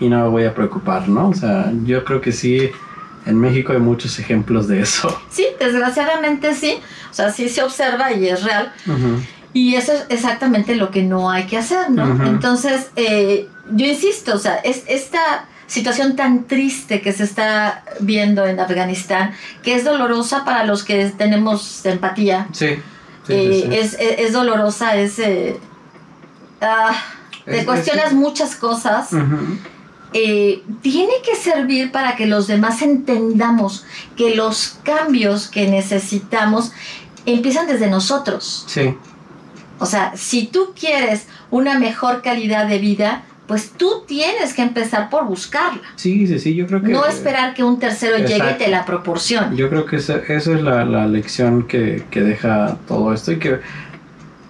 y 0.00 0.08
no 0.08 0.24
me 0.24 0.28
voy 0.28 0.44
a 0.44 0.52
preocupar, 0.52 1.08
¿no? 1.08 1.28
O 1.28 1.34
sea, 1.34 1.70
yo 1.84 2.04
creo 2.04 2.20
que 2.20 2.32
sí, 2.32 2.70
en 3.26 3.38
México 3.40 3.72
hay 3.72 3.78
muchos 3.80 4.18
ejemplos 4.18 4.66
de 4.68 4.80
eso. 4.80 5.08
Sí, 5.30 5.46
desgraciadamente 5.60 6.54
sí. 6.54 6.78
O 7.10 7.14
sea, 7.14 7.30
sí 7.30 7.48
se 7.48 7.62
observa 7.62 8.12
y 8.12 8.28
es 8.28 8.42
real. 8.42 8.72
Y 9.52 9.74
eso 9.74 9.92
es 9.92 10.04
exactamente 10.10 10.74
lo 10.76 10.90
que 10.90 11.02
no 11.02 11.30
hay 11.30 11.44
que 11.46 11.56
hacer, 11.58 11.90
¿no? 11.90 12.04
Entonces, 12.26 12.90
eh, 12.96 13.48
yo 13.72 13.86
insisto, 13.86 14.34
o 14.34 14.38
sea, 14.38 14.56
es 14.56 14.82
esta 14.86 15.46
situación 15.66 16.14
tan 16.14 16.44
triste 16.44 17.00
que 17.00 17.12
se 17.12 17.24
está 17.24 17.82
viendo 18.00 18.46
en 18.46 18.60
Afganistán, 18.60 19.32
que 19.62 19.74
es 19.74 19.82
dolorosa 19.84 20.44
para 20.44 20.64
los 20.64 20.84
que 20.84 21.06
tenemos 21.16 21.84
empatía, 21.86 22.46
Sí. 22.52 22.66
eh, 23.28 23.62
sí. 23.68 23.74
Es, 23.74 23.94
es- 23.94 24.18
es 24.18 24.32
dolorosa, 24.32 24.94
es... 24.96 25.18
eh, 25.18 25.58
ah, 26.60 26.92
te 27.44 27.52
Es- 27.52 27.58
es- 27.60 27.64
cuestionas 27.64 28.12
muchas 28.12 28.56
cosas. 28.56 29.08
Eh, 30.18 30.62
tiene 30.80 31.12
que 31.22 31.36
servir 31.36 31.92
para 31.92 32.16
que 32.16 32.24
los 32.24 32.46
demás 32.46 32.80
entendamos 32.80 33.84
que 34.16 34.34
los 34.34 34.78
cambios 34.82 35.46
que 35.46 35.68
necesitamos 35.68 36.72
empiezan 37.26 37.66
desde 37.66 37.90
nosotros. 37.90 38.64
Sí. 38.66 38.94
O 39.78 39.84
sea, 39.84 40.16
si 40.16 40.46
tú 40.46 40.72
quieres 40.78 41.26
una 41.50 41.78
mejor 41.78 42.22
calidad 42.22 42.66
de 42.66 42.78
vida, 42.78 43.24
pues 43.46 43.72
tú 43.76 44.04
tienes 44.06 44.54
que 44.54 44.62
empezar 44.62 45.10
por 45.10 45.26
buscarla. 45.26 45.82
Sí, 45.96 46.26
sí, 46.26 46.38
sí, 46.38 46.54
yo 46.54 46.66
creo 46.66 46.80
que... 46.80 46.88
No 46.88 47.04
esperar 47.04 47.52
que 47.52 47.62
un 47.62 47.78
tercero 47.78 48.16
llegue 48.16 48.52
y 48.52 48.54
te 48.54 48.68
la 48.68 48.86
proporcione. 48.86 49.54
Yo 49.54 49.68
creo 49.68 49.84
que 49.84 49.96
esa, 49.96 50.16
esa 50.16 50.54
es 50.54 50.62
la, 50.62 50.86
la 50.86 51.06
lección 51.06 51.66
que, 51.66 52.06
que 52.10 52.22
deja 52.22 52.78
todo 52.88 53.12
esto 53.12 53.32
y 53.32 53.38
que 53.38 53.60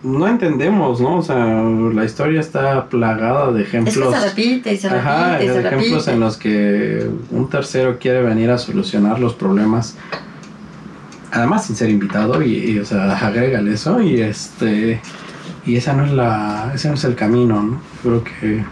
no 0.06 0.28
entendemos, 0.28 1.00
¿no? 1.00 1.18
O 1.18 1.22
sea, 1.22 1.36
la 1.36 2.04
historia 2.04 2.40
está 2.40 2.86
plagada 2.88 3.50
de 3.50 3.62
Es 3.62 3.70
que 3.70 3.76
ejemplos. 3.78 4.14
se 4.14 4.28
repite 4.28 4.72
y 4.72 4.76
se 4.76 4.88
repite 4.88 5.08
Ajá, 5.08 5.42
y 5.42 5.46
se 5.48 5.52
de 5.54 5.66
ejemplos 5.66 6.08
en 6.08 6.20
los 6.20 6.36
que 6.36 7.10
un 7.30 7.50
tercero 7.50 7.98
quiere 7.98 8.22
venir 8.22 8.50
a 8.50 8.58
solucionar 8.58 9.18
los 9.18 9.34
problemas. 9.34 9.96
Además, 11.32 11.66
sin 11.66 11.74
ser 11.74 11.90
invitado, 11.90 12.40
y, 12.40 12.54
y, 12.54 12.78
o 12.78 12.84
sea, 12.84 13.16
agrégale 13.26 13.72
eso, 13.72 14.00
y 14.00 14.20
este. 14.20 15.00
Y 15.66 15.76
esa 15.76 15.92
no 15.92 16.04
es 16.04 16.12
la. 16.12 16.70
Ese 16.72 16.88
no 16.88 16.94
es 16.94 17.04
el 17.04 17.16
camino, 17.16 17.60
¿no? 17.60 17.80
Creo 18.02 18.22
que. 18.22 18.64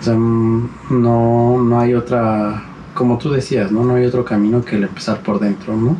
O 0.00 0.02
sea, 0.02 0.14
mm, 0.14 0.70
no, 0.90 1.58
no 1.62 1.80
hay 1.80 1.94
otra. 1.94 2.62
Como 2.94 3.18
tú 3.18 3.30
decías, 3.32 3.72
¿no? 3.72 3.84
No 3.84 3.96
hay 3.96 4.06
otro 4.06 4.24
camino 4.24 4.64
que 4.64 4.76
el 4.76 4.84
empezar 4.84 5.20
por 5.22 5.40
dentro, 5.40 5.76
¿no? 5.76 5.96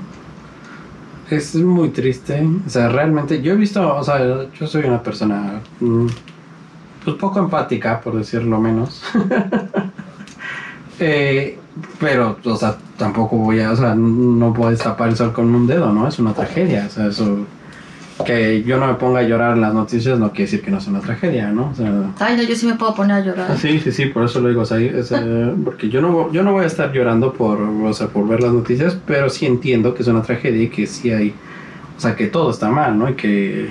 Es 1.30 1.54
muy 1.56 1.90
triste. 1.90 2.46
O 2.66 2.70
sea, 2.70 2.88
realmente. 2.88 3.42
Yo 3.42 3.52
he 3.52 3.56
visto. 3.56 3.96
O 3.96 4.02
sea, 4.04 4.48
yo 4.52 4.66
soy 4.66 4.84
una 4.84 5.02
persona. 5.02 5.60
mm, 5.80 6.06
pues 7.04 7.16
poco 7.16 7.38
empática, 7.38 8.00
por 8.00 8.16
decirlo 8.16 8.60
menos. 8.60 9.02
Eh, 10.98 11.58
pero, 12.00 12.38
o 12.42 12.56
sea, 12.56 12.78
tampoco 12.96 13.36
voy 13.36 13.60
a, 13.60 13.72
o 13.72 13.76
sea, 13.76 13.94
no 13.94 14.54
puedes 14.54 14.78
tapar 14.78 15.10
el 15.10 15.16
sol 15.16 15.30
con 15.34 15.54
un 15.54 15.66
dedo, 15.66 15.92
¿no? 15.92 16.08
Es 16.08 16.18
una 16.18 16.32
tragedia, 16.32 16.86
o 16.86 16.90
sea, 16.90 17.08
eso, 17.08 17.40
que 18.24 18.62
yo 18.62 18.78
no 18.78 18.86
me 18.86 18.94
ponga 18.94 19.20
a 19.20 19.22
llorar 19.22 19.54
en 19.54 19.60
las 19.60 19.74
noticias 19.74 20.18
no 20.18 20.30
quiere 20.30 20.44
decir 20.44 20.62
que 20.62 20.70
no 20.70 20.78
es 20.78 20.86
una 20.86 21.00
tragedia, 21.00 21.50
¿no? 21.50 21.70
O 21.70 21.74
sea, 21.74 21.92
Ay, 22.18 22.36
no, 22.36 22.42
yo 22.42 22.54
sí 22.54 22.66
me 22.66 22.74
puedo 22.74 22.94
poner 22.94 23.16
a 23.16 23.20
llorar. 23.20 23.58
sí, 23.58 23.78
sí, 23.80 23.92
sí, 23.92 24.06
por 24.06 24.24
eso 24.24 24.40
lo 24.40 24.48
digo, 24.48 24.62
o 24.62 24.66
sea, 24.66 24.78
es, 24.78 25.12
eh, 25.12 25.54
porque 25.64 25.88
yo 25.88 26.00
no, 26.00 26.32
yo 26.32 26.42
no 26.42 26.52
voy 26.52 26.64
a 26.64 26.66
estar 26.66 26.92
llorando 26.92 27.32
por, 27.32 27.60
o 27.60 27.92
sea, 27.92 28.06
por 28.08 28.26
ver 28.26 28.42
las 28.42 28.52
noticias, 28.52 28.96
pero 29.06 29.28
sí 29.28 29.44
entiendo 29.46 29.94
que 29.94 30.02
es 30.02 30.08
una 30.08 30.22
tragedia 30.22 30.62
y 30.62 30.68
que 30.68 30.86
sí 30.86 31.10
hay, 31.10 31.34
o 31.96 32.00
sea, 32.00 32.16
que 32.16 32.26
todo 32.26 32.50
está 32.50 32.70
mal, 32.70 32.98
¿no? 32.98 33.08
Y 33.10 33.14
que, 33.14 33.68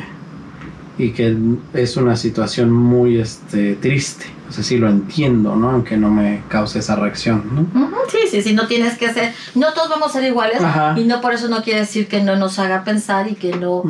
y 0.98 1.12
que 1.12 1.36
es 1.74 1.98
una 1.98 2.16
situación 2.16 2.72
muy, 2.72 3.20
este, 3.20 3.76
triste, 3.76 4.26
o 4.48 4.52
sea, 4.52 4.64
sí 4.64 4.78
lo 4.78 4.88
entiendo, 4.90 5.56
¿no? 5.56 5.72
Aunque 5.72 5.98
no 5.98 6.10
me 6.10 6.44
cause 6.48 6.80
esa 6.80 6.96
reacción, 6.96 7.44
¿no? 7.74 7.90
Sí, 8.08 8.20
sí, 8.30 8.42
sí, 8.42 8.54
no 8.54 8.68
tienes 8.68 8.98
que 8.98 9.12
ser, 9.12 9.34
no 9.56 9.74
todos 9.74 9.90
vamos 9.90 10.12
a 10.12 10.14
ser 10.14 10.24
iguales 10.24 10.62
Ajá. 10.62 10.94
y 10.98 11.04
no 11.04 11.20
por 11.20 11.34
eso 11.34 11.50
no 11.50 11.64
quiere 11.64 11.82
decir 11.82 12.08
que 12.08 12.22
no 12.22 12.36
nos 12.38 12.60
haga 12.60 12.84
pensar 12.84 13.30
y 13.30 13.36
que 13.36 13.52
no, 13.58 13.84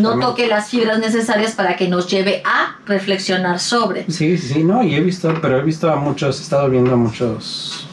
no 0.00 0.18
toque 0.20 0.46
las 0.46 0.68
fibras 0.68 1.00
necesarias 1.00 1.52
para 1.52 1.76
que 1.76 1.88
nos 1.88 2.06
lleve 2.08 2.42
a 2.44 2.76
reflexionar 2.86 3.58
sobre. 3.58 4.04
Sí, 4.08 4.36
sí, 4.38 4.54
sí, 4.54 4.64
no, 4.64 4.84
y 4.84 4.94
he 4.94 5.00
visto, 5.00 5.34
pero 5.40 5.58
he 5.58 5.62
visto 5.62 5.90
a 5.90 5.96
muchos, 5.96 6.38
he 6.38 6.42
estado 6.42 6.68
viendo 6.68 6.92
a 6.92 6.96
muchos, 6.96 7.88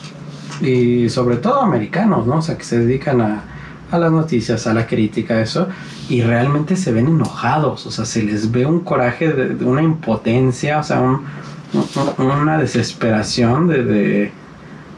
y 0.62 1.10
sobre 1.10 1.38
todo 1.38 1.62
americanos, 1.62 2.28
¿no? 2.28 2.38
O 2.38 2.42
sea, 2.42 2.58
que 2.58 2.66
se 2.66 2.80
dedican 2.80 3.22
a, 3.22 3.44
a 3.90 3.98
las 3.98 4.12
noticias, 4.12 4.68
a 4.68 4.74
la 4.74 4.86
crítica, 4.86 5.42
eso, 5.42 5.68
y 6.10 6.22
realmente 6.24 6.76
se 6.76 6.91
ven 6.91 7.07
enojados, 7.07 7.86
o 7.86 7.91
sea, 7.91 8.03
se 8.05 8.24
les 8.24 8.51
ve 8.51 8.66
un 8.66 8.80
coraje, 8.82 9.32
de, 9.32 9.49
de 9.49 9.64
una 9.66 9.82
impotencia, 9.84 10.80
o 10.80 10.84
sea, 10.84 10.99
un- 11.01 11.24
un- 12.18 12.26
una 12.26 12.57
desesperación 12.57 13.68
de, 13.68 13.84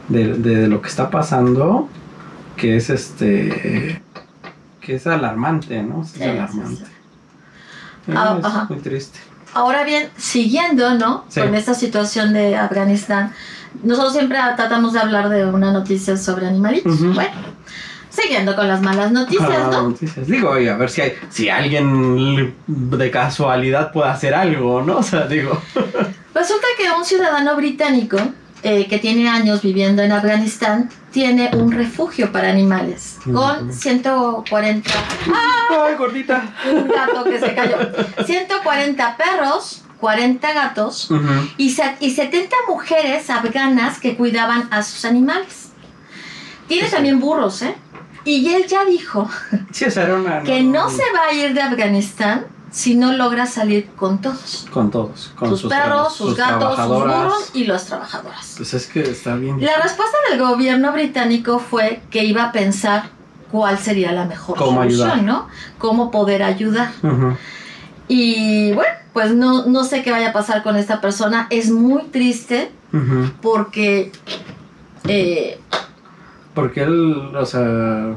de, 0.08 0.66
lo 0.68 0.80
que 0.80 0.88
está 0.88 1.10
pasando, 1.10 1.88
que 2.56 2.76
es 2.76 2.88
este, 2.90 4.00
que 4.80 4.94
es 4.96 5.06
alarmante, 5.06 5.82
¿no? 5.82 6.02
Es 6.02 6.20
alarmante. 6.20 6.84
Ah, 8.14 8.36
es 8.38 8.44
ajá. 8.44 8.66
muy 8.68 8.78
triste. 8.78 9.18
Ahora 9.54 9.84
bien, 9.84 10.08
siguiendo, 10.16 10.94
¿no? 10.94 11.24
Sí. 11.28 11.40
Con 11.40 11.54
esta 11.54 11.74
situación 11.74 12.32
de 12.32 12.56
Afganistán, 12.56 13.32
nosotros 13.84 14.14
siempre 14.14 14.38
tratamos 14.56 14.92
de 14.94 15.00
hablar 15.00 15.28
de 15.28 15.44
una 15.46 15.72
noticia 15.72 16.16
sobre 16.16 16.46
animalitos. 16.46 17.00
Bueno, 17.14 17.30
siguiendo 18.12 18.54
con 18.54 18.68
las 18.68 18.82
malas 18.82 19.10
noticias, 19.10 19.48
Ah, 19.50 19.68
¿no? 19.72 19.82
noticias. 19.90 20.26
Digo, 20.26 20.50
oye, 20.50 20.68
a 20.70 20.76
ver 20.76 20.90
si 20.90 21.00
hay, 21.00 21.14
si 21.30 21.48
alguien 21.48 22.54
de 22.66 23.10
casualidad 23.10 23.90
puede 23.92 24.10
hacer 24.10 24.34
algo, 24.34 24.82
¿no? 24.82 24.98
O 24.98 25.02
sea, 25.02 25.26
digo. 25.26 25.60
Resulta 26.34 26.66
que 26.76 26.90
un 26.90 27.04
ciudadano 27.04 27.56
británico 27.56 28.18
eh, 28.62 28.86
que 28.88 28.98
tiene 28.98 29.28
años 29.28 29.62
viviendo 29.62 30.02
en 30.02 30.12
Afganistán 30.12 30.88
tiene 31.10 31.50
un 31.54 31.72
refugio 31.72 32.32
para 32.32 32.48
animales 32.50 33.18
con 33.24 33.68
Ujú. 33.68 33.72
140 33.72 34.90
¡Ay, 35.70 35.94
gordita! 35.98 36.42
un 36.72 36.88
gato 36.88 37.24
que 37.24 37.38
se 37.40 37.54
cayó 37.54 37.76
140 38.24 39.16
perros 39.16 39.82
40 40.00 40.52
gatos 40.54 41.10
Ujú. 41.10 41.22
y, 41.58 41.70
se- 41.70 41.96
y 42.00 42.12
70 42.12 42.56
mujeres 42.68 43.28
afganas 43.30 43.98
que 43.98 44.16
cuidaban 44.16 44.68
a 44.70 44.82
sus 44.82 45.04
animales 45.04 45.70
tiene 46.68 46.88
también 46.88 47.20
burros 47.20 47.60
eh 47.62 47.74
y 48.24 48.48
él 48.52 48.66
ya 48.66 48.84
dijo 48.84 49.28
Sí, 49.70 49.86
esa 49.86 50.04
era 50.04 50.14
una. 50.16 50.42
que 50.42 50.62
no 50.62 50.88
se 50.90 51.02
va 51.14 51.26
a 51.30 51.32
ir 51.32 51.54
de 51.54 51.62
Afganistán 51.62 52.46
si 52.70 52.94
no 52.94 53.12
logra 53.12 53.44
salir 53.44 53.90
con 53.96 54.20
todos 54.22 54.66
Con 54.72 54.90
todos. 54.90 55.32
Con 55.36 55.50
sus, 55.50 55.68
perros, 55.70 56.16
sus, 56.16 56.34
gatos, 56.34 56.76
sus 56.76 56.86
burros 56.86 57.50
y 57.52 57.64
las 57.64 57.84
trabajadoras. 57.84 58.54
Pues 58.56 58.72
es 58.72 58.86
que 58.86 59.02
está 59.02 59.36
bien. 59.36 59.60
La 59.60 59.76
respuesta 59.82 60.16
del 60.30 60.40
gobierno 60.40 60.90
británico 60.92 61.58
fue 61.58 62.00
que 62.10 62.24
iba 62.24 62.44
a 62.44 62.52
pensar 62.52 63.10
cuál 63.50 63.78
sería 63.78 64.12
la 64.12 64.24
mejor 64.24 64.56
Cómo 64.56 64.80
solución, 64.80 65.10
ayudar. 65.10 65.22
¿no? 65.22 65.48
Cómo 65.76 66.10
poder 66.10 66.42
ayudar. 66.42 66.90
Y 68.08 68.72
bueno, 68.72 68.94
pues 69.12 69.34
no, 69.34 69.66
no 69.66 69.84
sé 69.84 70.02
qué 70.02 70.10
vaya 70.10 70.30
a 70.30 70.32
pasar 70.32 70.62
con 70.62 70.76
esta 70.76 71.00
persona. 71.02 71.46
Es 71.50 71.70
muy 71.70 72.04
triste 72.04 72.72
porque 73.42 74.12
eh, 75.08 75.60
Porque 76.54 76.82
él, 76.82 77.34
o 77.36 77.46
sea. 77.46 78.14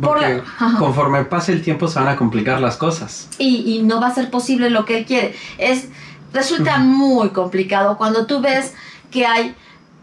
Por 0.00 0.10
Porque 0.18 0.42
la- 0.60 0.76
conforme 0.78 1.24
pase 1.24 1.52
el 1.52 1.62
tiempo 1.62 1.88
se 1.88 1.98
van 1.98 2.08
a 2.08 2.16
complicar 2.16 2.60
las 2.60 2.76
cosas. 2.76 3.28
y, 3.38 3.74
y 3.76 3.82
no 3.82 4.00
va 4.00 4.08
a 4.08 4.14
ser 4.14 4.30
posible 4.30 4.70
lo 4.70 4.84
que 4.84 4.98
él 4.98 5.04
quiere. 5.04 5.34
Es, 5.58 5.88
resulta 6.32 6.78
muy 6.78 7.30
complicado 7.30 7.96
cuando 7.98 8.26
tú 8.26 8.40
ves 8.40 8.74
que 9.10 9.26
hay 9.26 9.54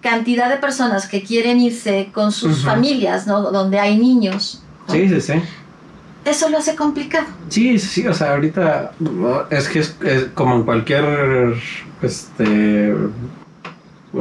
cantidad 0.02 0.50
de 0.50 0.58
personas 0.58 1.08
que 1.08 1.24
quieren 1.24 1.60
irse 1.60 2.10
con 2.14 2.32
sus 2.32 2.64
familias, 2.64 3.26
¿no? 3.28 3.42
Donde 3.52 3.80
hay 3.80 3.98
niños. 3.98 4.62
¿no? 4.88 4.94
Sí, 4.94 5.10
sí, 5.10 5.20
sí. 5.22 5.34
Eso 6.26 6.50
lo 6.50 6.58
hace 6.58 6.76
complicado. 6.76 7.26
Sí, 7.48 7.80
sí, 7.80 8.06
o 8.06 8.14
sea, 8.14 8.32
ahorita 8.34 8.92
es 9.50 9.70
que 9.70 9.80
es, 9.80 9.96
es 10.04 10.26
como 10.34 10.56
en 10.56 10.64
cualquier 10.64 11.56
este 12.02 12.94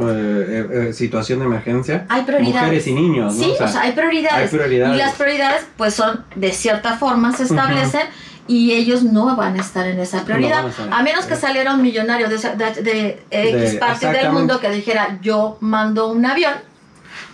eh, 0.01 0.67
eh, 0.89 0.93
situación 0.93 1.39
de 1.39 1.45
emergencia, 1.45 2.05
Hay 2.09 2.23
prioridades. 2.23 2.55
mujeres 2.61 2.87
y 2.87 2.93
niños, 2.93 3.35
¿no? 3.35 3.43
Sí, 3.43 3.53
o 3.59 3.67
sea, 3.67 3.81
hay 3.81 3.91
prioridades. 3.93 4.51
hay 4.53 4.57
prioridades. 4.59 4.95
Y 4.95 4.97
las 4.99 5.13
prioridades, 5.15 5.65
pues 5.77 5.93
son 5.93 6.23
de 6.35 6.51
cierta 6.51 6.97
forma 6.97 7.35
se 7.35 7.43
establecen 7.43 8.01
y 8.47 8.71
ellos 8.73 9.03
no 9.03 9.35
van 9.35 9.57
a 9.57 9.61
estar 9.61 9.85
en 9.87 9.99
esa 9.99 10.23
prioridad. 10.23 10.63
a 10.91 11.03
menos 11.03 11.25
que 11.25 11.35
saliera 11.35 11.73
un 11.73 11.81
millonario 11.81 12.29
de, 12.29 12.35
esa- 12.35 12.55
de, 12.55 12.65
de 12.81 13.23
X 13.29 13.73
De- 13.73 13.77
parte 13.77 14.07
del 14.07 14.31
mundo 14.31 14.59
que 14.59 14.69
dijera 14.69 15.19
yo 15.21 15.57
mando 15.59 16.07
un 16.09 16.25
avión 16.25 16.53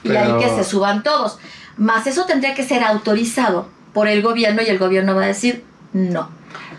y 0.03 0.11
ahí 0.15 0.31
que 0.39 0.49
se 0.49 0.63
suban 0.63 1.03
todos. 1.03 1.37
Más 1.77 2.07
eso 2.07 2.25
tendría 2.25 2.53
que 2.55 2.63
ser 2.63 2.83
autorizado 2.83 3.67
por 3.93 4.07
el 4.07 4.21
gobierno 4.21 4.61
y 4.65 4.69
el 4.69 4.77
gobierno 4.79 5.15
va 5.15 5.23
a 5.23 5.27
decir 5.27 5.63
no. 5.93 6.29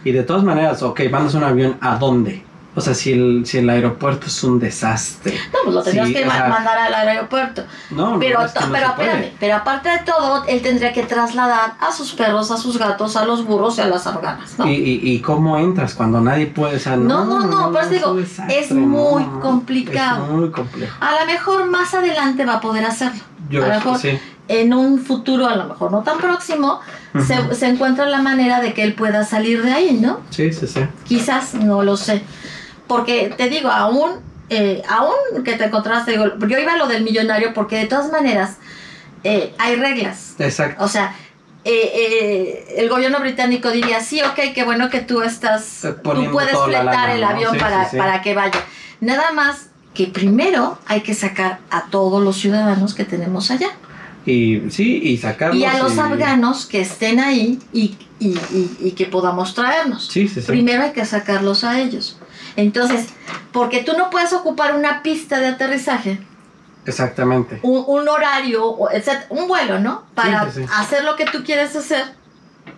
Y 0.05 0.13
de 0.13 0.23
todas 0.25 0.43
maneras, 0.43 0.83
ok, 0.83 1.01
mandas 1.11 1.35
un 1.35 1.45
avión, 1.45 1.77
¿a 1.81 1.97
dónde? 1.97 2.43
O 2.77 2.81
sea, 2.81 2.93
si 2.95 3.13
el, 3.13 3.47
si 3.47 3.59
el 3.59 3.71
aeropuerto 3.71 4.27
es 4.27 4.43
un 4.43 4.59
desastre. 4.59 5.39
No, 5.53 5.59
pues 5.65 5.75
lo 5.77 5.83
tendrías 5.83 6.09
Sí, 6.09 6.15
que 6.15 6.25
mandar 6.25 6.77
al 6.77 6.93
aeropuerto. 6.95 7.65
No, 7.91 8.19
Pero, 8.19 8.41
no, 8.41 8.47
es 8.47 8.53
que 8.53 8.65
no 8.65 8.73
pero 8.73 8.87
espérame, 8.89 9.33
pero 9.39 9.57
aparte 9.57 9.89
de 9.91 9.99
todo, 10.01 10.45
él 10.47 10.61
tendría 10.61 10.93
que 10.93 11.05
trasladar 11.05 11.75
a 11.81 11.93
sus 11.93 12.13
perros, 12.13 12.51
a 12.51 12.57
sus 12.57 12.77
gatos, 12.79 13.17
a 13.17 13.25
los 13.25 13.45
burros 13.45 13.79
y 13.79 13.83
a 13.83 13.87
las 13.87 14.07
afganas, 14.09 14.59
¿no? 14.59 14.67
¿Y, 14.67 14.73
y, 14.75 15.01
y 15.13 15.21
cómo 15.21 15.57
entras 15.57 15.95
cuando 15.95 16.21
nadie 16.21 16.47
puede? 16.47 16.77
O 16.77 16.81
sea, 16.81 16.97
No, 16.97 17.25
no, 17.25 17.41
no, 17.47 17.79
es 17.79 17.91
digo, 17.91 18.15
desastre, 18.15 18.59
es 18.59 18.73
muy 18.73 19.25
complicado. 19.41 20.25
Es 20.25 20.31
muy 20.33 20.51
complejo. 20.51 20.97
A 21.01 21.21
lo 21.21 21.27
mejor 21.27 21.67
más 21.71 21.95
adelante 21.95 22.45
va 22.45 22.55
a 22.55 22.61
poder 22.61 22.85
hacerlo. 22.85 23.23
Yo, 23.51 23.63
a 23.65 23.69
lo 23.69 23.75
mejor 23.75 23.99
sí. 23.99 24.19
en 24.49 24.75
un 24.75 24.99
futuro, 24.99 25.47
a 25.47 25.55
lo 25.55 25.67
mejor 25.67 25.93
no 25.93 26.03
tan 26.03 26.19
próximo, 26.19 26.81
se, 27.25 27.55
se 27.55 27.67
encuentra 27.67 28.07
la 28.07 28.21
manera 28.21 28.61
de 28.61 28.73
que 28.75 28.83
él 28.83 28.95
pueda 28.95 29.25
salir 29.25 29.63
de 29.63 29.73
ahí, 29.73 29.99
¿no? 30.01 30.21
Sí, 30.31 30.53
sí, 30.53 30.67
sí. 30.67 30.81
Quizás, 31.05 31.55
no 31.55 31.83
lo 31.83 31.97
sé. 31.97 32.23
Porque 32.87 33.33
te 33.37 33.49
digo, 33.49 33.71
aún, 33.71 34.13
eh, 34.51 34.83
aún 34.89 35.43
que 35.45 35.55
te 35.55 35.65
encontraste, 35.65 36.15
yo 36.17 36.59
iba 36.59 36.73
a 36.75 36.77
lo 36.77 36.87
del 36.87 37.03
millonario 37.05 37.55
porque 37.55 37.77
de 37.79 37.87
todas 37.87 38.11
maneras 38.13 38.57
eh, 39.25 39.55
hay 39.59 39.77
reglas. 39.77 40.35
Exacto. 40.39 40.85
O 40.85 40.89
sea, 40.89 41.17
eh, 41.65 41.91
eh, 41.95 42.75
el 42.77 42.89
gobierno 42.91 43.21
británico 43.21 43.71
diría, 43.71 44.01
sí, 44.01 44.21
ok, 44.23 44.53
qué 44.55 44.65
bueno 44.65 44.91
que 44.91 45.01
tú 45.01 45.23
estás, 45.23 45.81
tú 45.83 46.31
puedes 46.31 46.57
fletar 46.59 47.11
el 47.11 47.25
avión 47.25 47.55
Sí, 47.55 47.59
para, 47.59 47.85
sí, 47.85 47.91
sí. 47.93 47.97
para 47.97 48.21
que 48.21 48.35
vaya. 48.35 48.61
Nada 49.01 49.33
más 49.33 49.69
que 49.95 50.09
primero 50.09 50.79
hay 50.87 51.01
que 51.01 51.15
sacar 51.15 51.61
a 51.71 51.85
todos 51.91 52.23
los 52.23 52.37
ciudadanos 52.37 52.95
que 52.95 53.05
tenemos 53.05 53.51
allá. 53.51 53.69
Y 54.27 54.63
sí, 54.71 55.01
y 55.03 55.17
sacarlos. 55.19 55.59
Y 55.59 55.65
a 55.65 55.79
los 55.79 55.97
afganos 55.99 56.67
que 56.67 56.81
estén 56.81 57.21
ahí 57.21 57.59
y, 57.73 57.97
y, 58.19 58.29
y- 58.31 58.77
y 58.81 58.91
que 58.93 59.05
podamos 59.07 59.55
traernos. 59.55 60.09
Sí, 60.09 60.29
sí, 60.29 60.41
sí. 60.41 60.47
Primero 60.47 60.83
hay 60.83 60.93
que 60.93 61.05
sacarlos 61.05 61.63
a 61.65 61.79
ellos. 61.81 62.19
Entonces, 62.57 63.07
porque 63.53 63.83
tú 63.83 63.93
no 63.97 64.11
puedes 64.11 64.33
ocupar 64.33 64.75
una 64.77 65.03
pista 65.03 65.41
de 65.41 65.49
aterrizaje, 65.49 66.21
Exactamente. 66.87 67.59
un, 67.63 67.85
un 67.87 68.09
horario, 68.09 68.77
un 69.31 69.49
vuelo, 69.49 69.79
¿no? 69.81 70.05
Para 70.15 70.51
sí, 70.51 70.63
sí. 70.63 70.71
hacer 70.77 71.05
lo 71.05 71.17
que 71.17 71.25
tú 71.27 71.43
quieres 71.45 71.75
hacer, 71.75 72.05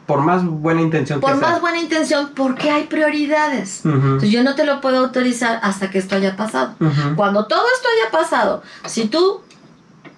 Por 0.06 0.20
más 0.20 0.44
buena 0.44 0.80
intención 0.80 1.20
por 1.20 1.32
que 1.32 1.38
sea. 1.40 1.48
más 1.50 1.60
buena 1.60 1.78
intención, 1.78 2.30
porque 2.34 2.70
hay 2.70 2.84
prioridades. 2.84 3.84
Entonces, 3.84 4.30
yo 4.30 4.42
no 4.44 4.54
te 4.54 4.64
lo 4.64 4.80
puedo 4.80 4.98
autorizar 4.98 5.58
hasta 5.62 5.90
que 5.90 5.98
esto 5.98 6.14
haya 6.16 6.36
pasado. 6.36 6.74
Cuando 7.16 7.46
todo 7.46 7.62
esto 7.74 7.88
haya 8.00 8.10
pasado, 8.12 8.62
si 8.86 9.06
tú 9.08 9.40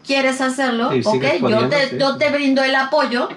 quieres 0.06 0.40
hacerlo, 0.40 0.88
ok, 0.88 1.24
yo 1.48 1.68
te, 1.68 1.90
sí. 1.90 1.96
yo 1.98 2.16
te 2.16 2.30
brindo 2.30 2.62
el 2.62 2.74
apoyo 2.74 3.28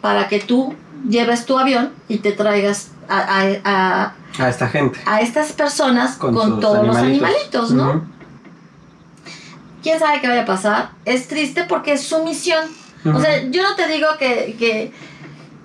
para 0.00 0.28
que 0.28 0.40
tú 0.40 0.74
lleves 1.08 1.46
tu 1.46 1.58
avión 1.58 1.92
y 2.08 2.18
te 2.18 2.32
traigas 2.32 2.90
a, 3.08 3.18
a- 3.18 3.60
a- 3.64 4.14
A 4.44 4.48
esta 4.48 4.68
gente. 4.68 4.98
a 5.06 5.20
estas 5.20 5.52
personas 5.52 6.16
con, 6.16 6.34
todos 6.60 6.86
los 6.86 6.96
animalitos, 6.96 7.70
¿no? 7.72 8.04
¿Quién 9.82 9.98
sabe 9.98 10.20
qué 10.20 10.28
vaya 10.28 10.42
a 10.42 10.46
pasar? 10.46 10.90
Es 11.04 11.28
triste 11.28 11.64
porque 11.68 11.92
es 11.92 12.02
su 12.02 12.22
misión. 12.24 12.64
O 13.04 13.20
sea, 13.20 13.44
yo 13.50 13.62
no 13.62 13.76
te 13.76 13.86
digo 13.86 14.08
que, 14.18 14.56
que, 14.58 14.92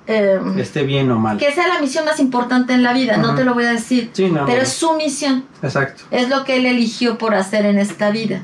eh, 0.05 0.39
Esté 0.57 0.83
bien 0.83 1.09
o 1.11 1.17
mal. 1.17 1.37
que 1.37 1.51
sea 1.51 1.67
la 1.67 1.79
misión 1.79 2.05
más 2.05 2.19
importante 2.19 2.73
en 2.73 2.83
la 2.83 2.93
vida, 2.93 3.17
no 3.17 3.33
te 3.33 3.43
lo 3.43 3.55
voy 3.55 3.63
a 3.65 3.71
decir. 3.71 4.11
Sí, 4.13 4.29
no. 4.29 4.45
Pero 4.45 4.57
no. 4.57 4.63
es 4.63 4.69
su 4.73 4.93
misión, 4.93 5.45
Exacto. 5.63 6.03
es 6.11 6.29
lo 6.29 6.43
que 6.43 6.57
él 6.57 6.67
eligió 6.67 7.17
por 7.17 7.33
hacer 7.33 7.65
en 7.65 7.79
esta 7.79 8.11
vida. 8.11 8.41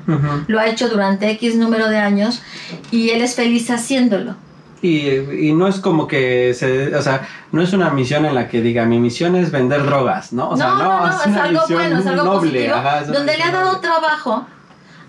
Lo 0.47 0.59
ha 0.59 0.65
hecho 0.67 0.89
durante 0.89 1.29
X 1.31 1.55
número 1.57 1.89
de 1.89 1.97
años 1.99 2.41
y 2.89 3.11
él 3.11 3.21
es 3.21 3.35
feliz 3.35 3.69
haciéndolo. 3.69 4.35
Y, 4.81 5.07
y 5.47 5.53
no 5.53 5.67
es 5.67 5.79
como 5.79 6.07
que 6.07 6.53
se, 6.53 6.95
o 6.95 7.01
sea, 7.01 7.27
no 7.51 7.61
es 7.61 7.73
una 7.73 7.89
misión 7.89 8.25
en 8.25 8.35
la 8.35 8.47
que 8.47 8.61
diga 8.61 8.85
mi 8.85 8.99
misión 8.99 9.35
es 9.35 9.51
vender 9.51 9.83
drogas, 9.83 10.33
¿no? 10.33 10.49
O 10.51 10.57
sea, 10.57 10.67
no, 10.67 10.77
no, 10.77 11.07
no, 11.07 11.09
es 11.09 11.21
es, 11.21 11.27
una 11.27 11.43
algo 11.43 11.61
misión 11.61 11.79
bueno, 11.79 11.99
es 11.99 12.05
algo 12.05 12.23
noble, 12.23 12.51
positivo, 12.51 12.75
ajá, 12.75 12.99
es 13.01 13.07
una 13.09 13.17
donde 13.17 13.37
le 13.37 13.43
ha 13.43 13.51
dado 13.51 13.65
noble. 13.73 13.81
trabajo 13.87 14.45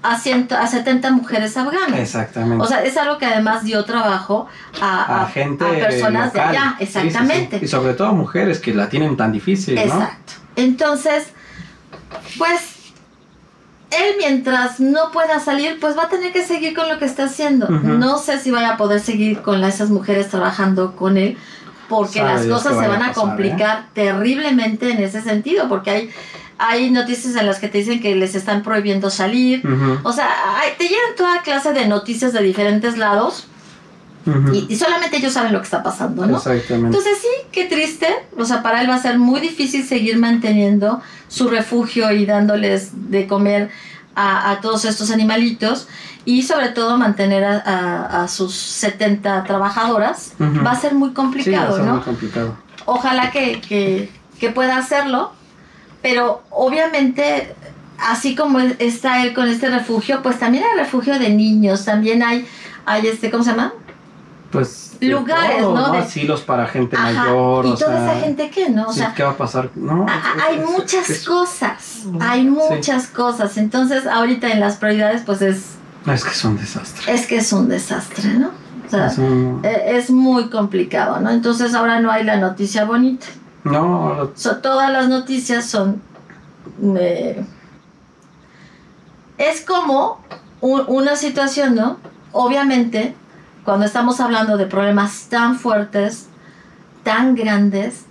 a, 0.03 0.19
ciento, 0.19 0.57
a 0.57 0.66
70 0.66 1.11
mujeres 1.11 1.57
afganas. 1.57 1.99
Exactamente. 1.99 2.64
O 2.64 2.66
sea, 2.66 2.83
es 2.83 2.97
algo 2.97 3.19
que 3.19 3.27
además 3.27 3.64
dio 3.64 3.85
trabajo 3.85 4.47
a, 4.81 5.25
a, 5.25 5.27
gente 5.27 5.64
a 5.64 5.87
personas 5.87 6.33
local. 6.33 6.51
de 6.53 6.59
allá, 6.59 6.77
Sí, 6.79 6.87
sí, 6.87 6.93
sí. 6.93 6.99
exactamente. 6.99 7.61
Y 7.62 7.69
sobre 7.69 7.95
todo 7.95 8.12
mujeres 8.14 8.61
que 8.61 8.73
la 8.75 8.89
tienen 8.89 9.16
tan 9.16 9.33
difícil, 9.33 9.75
¿no? 9.75 9.83
Exacto. 9.83 10.33
Entonces, 10.57 11.29
pues, 12.39 12.78
él 13.91 14.14
mientras 14.18 14.80
no 14.80 15.11
pueda 15.12 15.41
salir, 15.41 15.78
pues 15.80 15.97
va 15.97 16.05
a 16.05 16.09
tener 16.09 16.32
que 16.32 16.45
seguir 16.45 16.74
con 16.74 16.89
lo 16.89 16.99
que 16.99 17.05
está 17.07 17.24
haciendo. 17.24 17.68
No 17.68 18.18
sé 18.18 18.39
si 18.39 18.51
vaya 18.51 18.70
a 18.74 18.76
poder 18.76 19.01
seguir 19.01 19.41
con 19.43 19.62
esas 19.64 19.91
mujeres 19.91 20.28
trabajando 20.28 20.95
con 20.97 21.16
él, 21.16 21.36
porque 21.89 22.18
Sabe 22.18 22.34
las 22.34 22.45
Dios 22.45 22.62
cosas 22.62 22.78
se 22.78 22.89
van 22.89 23.03
a 23.03 23.11
¿eh? 23.11 23.14
complicar 23.14 23.86
terriblemente 23.95 24.91
en 24.91 24.99
ese 25.03 25.22
sentido, 25.22 25.68
porque 25.70 25.91
hay, 25.91 26.11
hay 26.59 26.91
noticias 26.91 27.34
en 27.36 27.47
las 27.47 27.59
que 27.61 27.68
te 27.68 27.78
dicen 27.78 28.01
que 28.01 28.14
les 28.14 28.34
están 28.34 28.62
prohibiendo 28.62 29.09
salir. 29.11 29.62
O 30.03 30.12
sea, 30.12 30.28
hay- 30.61 30.72
te 30.76 30.84
llegan 30.84 31.14
toda 31.16 31.41
clase 31.43 31.72
de 31.72 31.86
noticias 31.86 32.32
de 32.34 32.43
diferentes 32.43 32.99
lados 32.99 33.47
y, 34.53 34.66
y 34.68 34.76
solamente 34.76 35.16
ellos 35.16 35.33
saben 35.33 35.53
lo 35.53 35.59
que 35.61 35.64
está 35.64 35.83
pasando, 35.83 36.26
¿no? 36.26 36.37
Exactamente. 36.37 36.87
Entonces 36.99 37.18
sí, 37.20 37.29
qué 37.53 37.64
triste. 37.66 38.07
O 38.37 38.45
sea, 38.45 38.62
para 38.62 38.81
él 38.81 38.89
va 38.91 38.95
a 38.97 39.03
ser 39.03 39.18
muy 39.18 39.41
difícil 39.41 39.85
seguir 39.85 40.18
manteniendo 40.18 41.01
su 41.29 41.49
refugio 41.49 42.11
y 42.12 42.26
dándoles 42.26 42.91
de 43.11 43.26
comer 43.26 43.70
a, 44.14 44.51
a 44.51 44.61
todos 44.61 44.85
estos 44.85 45.11
animalitos 45.11 45.89
y 46.24 46.43
sobre 46.43 46.68
todo 46.70 46.99
mantener 46.99 47.45
a, 47.45 47.57
a- 47.64 48.22
a 48.24 48.29
sus 48.29 48.55
70 48.55 49.45
trabajadoras. 49.45 50.33
Va 50.41 50.72
a 50.72 50.81
ser 50.81 50.95
muy 50.95 51.11
sí, 51.11 51.14
va 51.14 51.22
a 51.22 51.24
complicado, 51.24 51.76
ser 51.76 51.85
¿no? 51.87 51.95
muy 51.95 52.03
complicado. 52.03 52.57
Ojalá 52.85 53.31
que, 53.31 53.61
que- 53.61 54.11
que 54.41 54.51
pueda 54.51 54.76
hacerlo, 54.79 55.33
pero 56.03 56.43
obviamente... 56.51 57.55
Así 58.01 58.37
como 58.37 58.61
está 58.61 59.24
él 59.24 59.35
con 59.35 59.49
este 59.49 59.68
refugio, 59.70 60.22
pues 60.22 60.39
también 60.39 60.62
hay 60.62 60.79
refugio 60.79 61.18
de 61.18 61.31
niños, 61.31 61.85
también 61.85 62.22
hay, 62.22 62.47
hay 62.87 63.05
este, 63.09 63.29
¿cómo 63.29 63.43
se 63.43 63.51
llama? 63.51 63.72
Pues 64.51 64.97
Lugares, 65.01 65.59
todo, 65.61 65.75
¿no? 65.75 65.93
De- 65.93 65.99
Asilos 65.99 66.41
para 66.41 66.67
gente 66.67 66.97
Ajá, 66.97 67.13
mayor, 67.13 67.67
y 67.67 67.69
o 67.71 67.75
toda 67.75 67.99
sea, 67.99 68.13
esa 68.13 68.21
gente 68.25 68.51
que, 68.51 68.71
¿no? 68.71 68.87
O 68.89 68.93
sea, 68.93 69.13
¿qué 69.15 69.23
va 69.23 69.31
a 69.33 69.37
pasar? 69.37 69.71
No, 69.75 70.07
A- 70.09 70.47
hay 70.49 70.59
es- 70.59 70.71
muchas 70.71 71.11
es- 71.11 71.25
cosas, 71.27 72.01
Ujú. 72.07 72.19
hay 72.23 72.43
Sí. 72.43 72.49
muchas 72.49 73.07
cosas. 73.09 73.57
Entonces, 73.59 74.07
ahorita 74.07 74.49
en 74.51 74.61
las 74.61 74.77
prioridades, 74.77 75.23
pues 75.27 75.43
es, 75.43 75.63
No, 76.07 76.15
es 76.15 76.25
que 76.25 76.31
es 76.31 76.45
un 76.45 76.57
desastre. 76.57 77.13
es 77.15 77.27
que 77.27 77.37
es 77.37 77.53
un 77.53 77.69
desastre, 77.69 78.35
¿no? 78.35 78.51
O 78.87 78.91
sea, 78.91 79.09
Es 79.09 79.19
un- 79.19 79.61
e- 79.63 79.99
es 79.99 80.11
muy 80.11 80.49
complicado, 80.49 81.21
¿no? 81.21 81.29
Entonces 81.31 81.75
ahora 81.75 82.01
no 82.01 82.11
hay 82.11 82.25
la 82.25 82.39
noticia 82.39 82.87
bonita. 82.87 83.27
No, 83.65 84.31
So- 84.35 84.57
todas 84.57 84.91
las 84.91 85.09
noticias 85.09 85.67
son... 85.67 86.01
eh, 86.97 87.45
es 89.37 89.61
como 89.63 90.21
un- 90.61 90.85
una 90.89 91.17
situación, 91.17 91.75
¿no? 91.75 91.99
Obviamente, 92.33 93.15
cuando 93.69 93.85
estamos 93.85 94.19
hablando 94.19 94.57
de 94.57 94.64
problemas 94.64 95.27
tan 95.29 95.55
fuertes, 95.59 96.27
tan 97.03 97.35
grandes, 97.35 98.07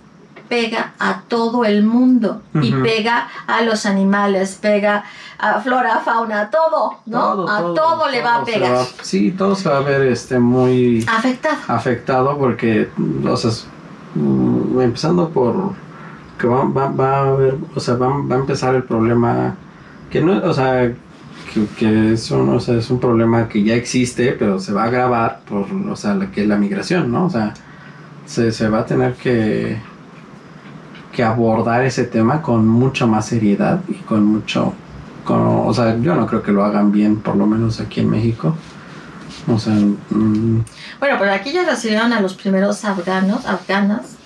pega 0.48 0.92
a 1.00 1.22
todo 1.26 1.64
el 1.64 1.82
mundo 1.82 2.42
y 2.62 2.70
pega 2.74 3.26
a 3.48 3.62
los 3.62 3.84
animales, 3.84 4.56
pega 4.62 5.02
a 5.36 5.58
flora, 5.58 5.98
fauna, 5.98 6.42
a 6.42 6.50
todo, 6.50 6.98
¿no? 7.06 7.20
todo, 7.20 7.48
a 7.50 7.58
todo, 7.74 8.08
le 8.08 8.22
va 8.22 8.36
a 8.36 8.44
pegar. 8.44 8.72
va- 8.72 8.86
sí, 9.02 9.32
todo 9.32 9.56
se 9.56 9.68
va 9.68 9.78
a 9.78 9.80
ver 9.80 10.02
este, 10.02 10.38
muy 10.38 11.04
Afectado. 11.12 11.56
afectado 11.66 12.38
porque, 12.38 12.88
o 13.28 13.36
sea, 13.36 13.50
mm, 14.14 14.80
empezando 14.80 15.28
por 15.30 15.72
que 16.38 16.46
va, 16.46 16.62
va, 16.66 16.86
va 16.88 17.16
a 17.16 17.28
haber, 17.30 17.56
o 17.74 17.80
sea, 17.80 17.94
va, 17.96 18.06
va 18.06 18.36
a 18.36 18.38
empezar 18.38 18.76
el 18.76 18.84
problema 18.84 19.56
que 20.08 20.20
no, 20.20 20.40
o 20.48 20.54
sea, 20.54 20.92
que, 21.52 21.66
que 21.76 22.12
es, 22.14 22.30
un, 22.30 22.48
o 22.50 22.60
sea, 22.60 22.76
es 22.76 22.90
un 22.90 23.00
problema 23.00 23.48
que 23.48 23.62
ya 23.64 23.74
existe, 23.74 24.32
pero 24.32 24.58
se 24.60 24.72
va 24.72 24.84
a 24.84 24.86
agravar 24.86 25.40
por, 25.48 25.66
o 25.72 25.96
sea, 25.96 26.14
la, 26.14 26.30
que 26.30 26.42
es 26.42 26.48
la 26.48 26.56
migración, 26.58 27.10
¿no? 27.12 27.26
O 27.26 27.30
sea, 27.30 27.54
se, 28.26 28.52
se 28.52 28.68
va 28.68 28.80
a 28.80 28.86
tener 28.86 29.14
que, 29.16 29.78
que 31.12 31.22
abordar 31.24 31.84
ese 31.84 32.04
tema 32.04 32.42
con 32.42 32.66
mucha 32.68 33.06
más 33.06 33.26
seriedad 33.26 33.82
y 33.88 33.94
con 34.02 34.24
mucho, 34.24 34.74
con, 35.24 35.38
o 35.40 35.74
sea, 35.74 35.98
yo 35.98 36.14
no 36.14 36.26
creo 36.26 36.42
que 36.42 36.52
lo 36.52 36.64
hagan 36.64 36.92
bien, 36.92 37.20
por 37.22 37.36
lo 37.36 37.46
menos 37.46 37.80
aquí 37.80 38.00
en 38.00 38.10
México. 38.10 38.62
O 39.46 39.58
sea, 39.58 39.74
mm, 39.74 40.64
Bueno, 41.00 41.16
pero 41.18 41.32
aquí 41.32 41.52
ya 41.52 41.64
recibieron 41.64 42.12
a 42.12 42.20
los 42.20 42.34
primeros 42.34 42.84
afganos, 42.84 43.46
afganas. 43.46 44.18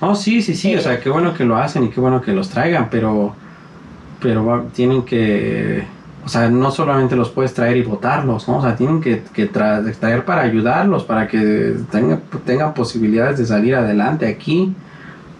No, 0.00 0.14
sí, 0.14 0.42
sí, 0.42 0.54
sí, 0.54 0.76
o 0.76 0.80
Eh, 0.80 0.82
sea, 0.82 1.00
qué 1.00 1.10
bueno 1.10 1.34
que 1.34 1.44
lo 1.44 1.56
hacen 1.56 1.84
y 1.84 1.90
qué 1.90 2.00
bueno 2.00 2.20
que 2.22 2.32
los 2.32 2.48
traigan, 2.50 2.88
pero, 2.90 3.36
pero 4.20 4.70
tienen 4.74 5.04
que, 5.04 5.97
o 6.28 6.30
sea, 6.30 6.50
no 6.50 6.70
solamente 6.70 7.16
los 7.16 7.30
puedes 7.30 7.54
traer 7.54 7.78
y 7.78 7.82
votarlos, 7.82 8.46
¿no? 8.48 8.58
O 8.58 8.62
sea, 8.62 8.76
tienen 8.76 9.00
que, 9.00 9.22
que 9.32 9.50
tra- 9.50 9.82
traer 9.98 10.26
para 10.26 10.42
ayudarlos, 10.42 11.04
para 11.04 11.26
que 11.26 11.74
tengan, 11.90 12.20
tengan 12.44 12.74
posibilidades 12.74 13.38
de 13.38 13.46
salir 13.46 13.74
adelante 13.74 14.26
aquí. 14.26 14.74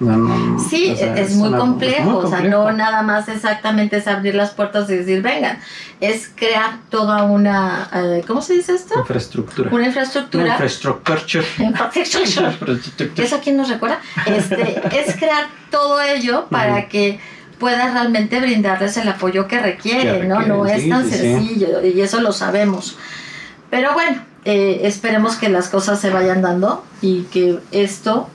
No, 0.01 0.17
no, 0.17 0.35
no, 0.35 0.59
Sí, 0.61 0.93
o 0.93 0.97
sea, 0.97 1.15
es, 1.19 1.35
muy 1.35 1.49
una- 1.49 1.59
complejo, 1.59 1.99
es 1.99 2.05
muy 2.07 2.25
o 2.25 2.29
sea, 2.29 2.41
no 2.41 2.73
nada 2.73 3.03
más 3.03 3.29
exactamente 3.29 3.99
es 3.99 4.07
abrir 4.09 4.35
las 4.35 4.53
puertas 4.53 4.89
y 4.89 4.95
decir, 4.97 5.21
vengan, 5.21 5.59
es 6.01 6.31
crear 6.35 6.79
toda 6.89 7.25
una, 7.25 7.89
eh, 7.93 8.25
¿cómo 8.27 8.41
se 8.41 8.55
dice 8.55 8.75
esto? 8.77 8.99
Infraestructura. 8.99 9.69
Una 9.69 9.77
Una 9.79 9.87
infraestructura. 9.89 10.47
Infrastructure. 10.53 11.45
Infrastructura. 11.59 13.13
¿Eso 13.27 13.37
a 13.37 13.41
quién 13.41 13.57
nos 13.59 13.69
recuerda? 13.69 13.99
Este, 14.25 14.81
es 14.99 15.17
crear 15.17 15.47
todo 15.71 16.01
ello 16.01 16.47
para 16.49 16.89
que 16.89 17.21
pueda 17.59 17.93
realmente 17.93 18.41
brindarles 18.41 18.97
el 18.97 19.09
apoyo 19.09 19.47
que 19.49 19.59
requieren, 19.61 20.23
Que 20.23 20.27
¿no? 20.27 20.41
No 20.43 20.67
es 20.67 20.89
tan 20.89 21.05
sí, 21.05 21.11
sí. 21.11 21.19
sencillo 21.19 21.85
y 21.85 22.01
eso 22.01 22.21
lo 22.21 22.33
sabemos. 22.33 22.97
Pero 23.71 23.93
bueno, 23.95 24.23
eh, 24.45 24.81
esperemos 24.85 25.37
que 25.37 25.49
las 25.49 25.69
cosas 25.69 26.01
se 26.01 26.11
vayan 26.11 26.41
dando 26.43 26.85
y 27.03 27.23
que 27.25 27.59
esto 27.73 28.29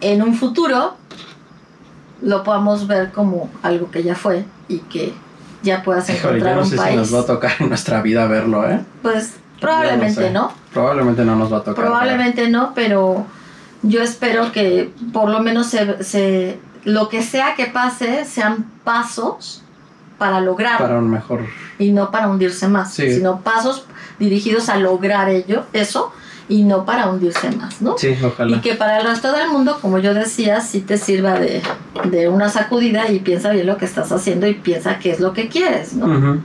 en 0.00 0.22
un 0.22 0.34
futuro 0.34 0.94
lo 2.22 2.42
podamos 2.42 2.86
ver 2.86 3.12
como 3.12 3.50
algo 3.62 3.90
que 3.90 4.02
ya 4.02 4.14
fue 4.14 4.44
y 4.68 4.78
que 4.78 5.12
ya 5.62 5.82
puedas 5.82 6.08
Híjole, 6.08 6.38
encontrar 6.38 6.50
yo 6.52 6.56
no 6.56 6.62
un 6.64 6.70
sé 6.70 6.78
si 6.90 6.96
nos 6.96 7.14
va 7.14 7.20
a 7.20 7.26
tocar 7.26 7.52
en 7.60 7.68
nuestra 7.68 8.00
vida 8.02 8.26
verlo, 8.26 8.68
¿eh? 8.70 8.80
Pues 9.02 9.34
probablemente 9.60 10.14
sé. 10.22 10.30
no. 10.30 10.52
Probablemente 10.72 11.24
no 11.24 11.36
nos 11.36 11.52
va 11.52 11.58
a 11.58 11.64
tocar. 11.64 11.84
Probablemente 11.84 12.48
no, 12.48 12.72
pero 12.74 13.26
yo 13.82 14.02
espero 14.02 14.52
que 14.52 14.90
por 15.12 15.28
lo 15.28 15.40
menos 15.40 15.66
se, 15.66 16.02
se- 16.04 16.58
lo 16.84 17.08
que 17.08 17.22
sea 17.22 17.54
que 17.54 17.66
pase 17.66 18.24
sean 18.24 18.64
pasos 18.84 19.62
para 20.18 20.40
lograr 20.40 20.78
Para 20.78 20.98
un 20.98 21.10
mejor 21.10 21.46
y 21.78 21.92
no 21.92 22.10
para 22.10 22.28
hundirse 22.28 22.68
más, 22.68 22.92
Sí. 22.92 23.14
sino 23.14 23.40
pasos 23.40 23.86
dirigidos 24.18 24.68
a 24.68 24.76
lograr 24.76 25.28
ello, 25.30 25.64
eso 25.72 26.12
y 26.48 26.62
no 26.64 26.84
para 26.84 27.08
hundirse 27.08 27.50
más, 27.52 27.80
¿no? 27.80 27.96
Sí, 27.96 28.16
ojalá. 28.22 28.56
Y 28.56 28.60
que 28.60 28.74
para 28.74 28.98
el 28.98 29.06
resto 29.06 29.32
del 29.32 29.48
mundo, 29.48 29.78
como 29.80 29.98
yo 29.98 30.12
decía, 30.14 30.60
sí 30.60 30.80
te 30.80 30.98
sirva 30.98 31.38
de, 31.38 31.62
de 32.04 32.28
una 32.28 32.48
sacudida 32.48 33.08
y 33.10 33.20
piensa 33.20 33.50
bien 33.50 33.66
lo 33.66 33.76
que 33.78 33.84
estás 33.84 34.10
haciendo 34.12 34.46
y 34.48 34.54
piensa 34.54 34.98
qué 34.98 35.12
es 35.12 35.20
lo 35.20 35.32
que 35.32 35.48
quieres, 35.48 35.94
¿no? 35.94 36.40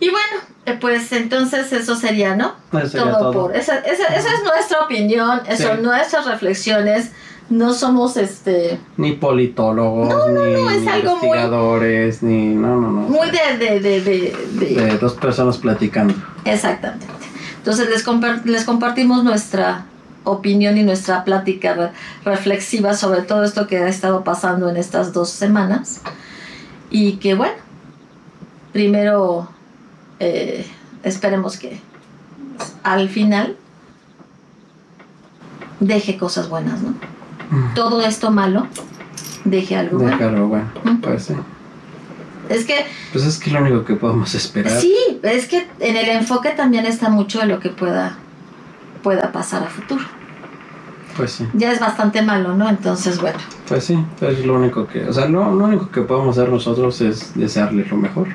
Y 0.00 0.10
bueno, 0.10 0.36
eh, 0.66 0.78
pues 0.80 1.12
entonces 1.12 1.72
eso 1.72 1.94
sería, 1.96 2.34
¿no? 2.34 2.54
Eso 2.72 2.88
sería 2.88 3.12
todo. 3.12 3.32
por. 3.32 3.56
Esa, 3.56 3.78
esa, 3.80 4.04
esa 4.06 4.34
es 4.34 4.42
nuestra 4.44 4.80
opinión, 4.80 5.40
esas 5.46 5.66
son 5.68 5.76
Sí. 5.78 5.82
nuestras 5.82 6.26
reflexiones. 6.26 7.10
No 7.52 7.74
somos 7.74 8.16
este 8.16 8.80
Ni 8.96 9.12
politólogos, 9.12 10.08
ni 10.28 10.34
no, 10.34 10.70
es 10.70 10.86
algo 10.88 11.16
muy- 11.16 11.26
investigadores, 11.26 12.22
ni. 12.22 12.54
No, 12.54 12.80
no, 12.80 12.90
no. 12.90 13.00
muy 13.02 13.28
de, 13.30 13.58
de, 13.58 13.78
de, 13.80 14.00
de, 14.00 14.36
de- 14.54 14.74
De 14.74 14.98
dos 14.98 15.12
personas 15.14 15.58
platicando. 15.58 16.14
Exactamente. 16.46 17.06
Entonces 17.58 17.90
les, 17.90 18.06
les 18.46 18.64
compartimos 18.64 19.22
nuestra 19.22 19.84
opinión 20.24 20.78
y 20.78 20.82
nuestra 20.82 21.24
plática 21.24 21.74
re- 21.74 21.90
reflexiva 22.24 22.94
sobre 22.94 23.20
todo 23.22 23.44
esto 23.44 23.66
que 23.66 23.76
ha 23.78 23.88
estado 23.88 24.24
pasando 24.24 24.70
en 24.70 24.78
estas 24.78 25.12
dos 25.12 25.28
semanas. 25.28 26.00
Y 26.90 27.16
que 27.16 27.34
bueno, 27.34 27.54
primero 28.72 29.46
eh, 30.20 30.64
esperemos 31.02 31.58
que 31.58 31.78
al 32.82 33.10
final 33.10 33.56
deje 35.80 36.16
cosas 36.16 36.48
buenas, 36.48 36.80
¿no? 36.80 36.94
Todo 37.74 38.00
esto 38.02 38.30
malo 38.30 38.66
deje 39.44 39.76
algo 39.76 39.98
bueno. 39.98 40.16
Déjalo, 40.16 40.48
bueno. 40.48 40.70
Pues 41.02 41.24
sí. 41.24 41.34
Es 42.48 42.64
que 42.64 42.86
Pues 43.12 43.24
es 43.24 43.38
que 43.38 43.50
lo 43.50 43.60
único 43.60 43.84
que 43.84 43.94
podemos 43.94 44.34
esperar. 44.34 44.78
Sí, 44.78 44.94
es 45.22 45.46
que 45.46 45.68
en 45.80 45.96
el 45.96 46.08
enfoque 46.08 46.50
también 46.50 46.86
está 46.86 47.08
mucho 47.08 47.40
de 47.40 47.46
lo 47.46 47.60
que 47.60 47.70
pueda, 47.70 48.16
pueda 49.02 49.32
pasar 49.32 49.62
a 49.62 49.66
futuro. 49.66 50.04
Pues 51.16 51.32
sí. 51.32 51.46
Ya 51.54 51.72
es 51.72 51.80
bastante 51.80 52.22
malo, 52.22 52.54
¿no? 52.56 52.68
Entonces, 52.68 53.20
bueno, 53.20 53.38
Pues 53.68 53.84
sí. 53.84 54.02
Es 54.20 54.44
lo 54.46 54.54
único 54.54 54.86
que. 54.86 55.04
O 55.08 55.12
sea, 55.12 55.26
lo, 55.26 55.54
lo 55.54 55.64
único 55.64 55.90
que 55.90 56.00
podemos 56.02 56.36
hacer 56.38 56.50
nosotros 56.50 57.00
es 57.02 57.34
desearles 57.34 57.90
lo 57.90 57.96
mejor. 57.98 58.28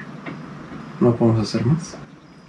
No 0.99 1.15
podemos 1.15 1.41
hacer 1.41 1.65
más. 1.65 1.97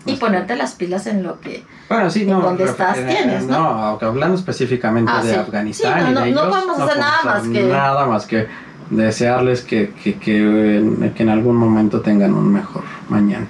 Y 0.09 0.17
ponerte 0.17 0.57
las 0.57 0.75
pilas 0.75 1.07
en 1.07 1.23
lo 1.23 1.41
que... 1.41 1.65
Bueno, 1.89 2.11
sí, 2.11 2.23
En 2.23 2.31
no. 2.31 2.41
donde 2.41 2.65
estás 2.65 2.99
eh, 2.99 3.07
tienes, 3.09 3.47
¿no? 3.47 3.57
aunque 3.57 4.05
hablando 4.07 4.37
específicamente 4.37 5.11
Ah, 5.15 5.23
de 5.23 5.33
sí. 5.35 5.39
Afganistán 5.39 5.99
Sí, 5.99 6.05
no, 6.05 6.11
y 6.11 6.15
no, 6.15 6.21
de 6.21 6.31
no 6.33 6.41
ellos, 6.45 6.55
podemos 6.57 6.81
hacer 6.81 6.99
nada 6.99 7.19
más 7.25 7.43
que- 7.49 7.63
Nada 7.65 8.07
más 8.07 8.27
que 8.27 8.47
desearles 8.91 9.63
que, 9.63 9.91
que, 10.03 10.19
que, 10.19 10.77
en- 10.79 11.13
que 11.15 11.23
en 11.23 11.29
algún 11.29 11.57
momento 11.57 12.01
tengan 12.01 12.35
un 12.35 12.53
mejor 12.53 12.83
mañana. 13.09 13.47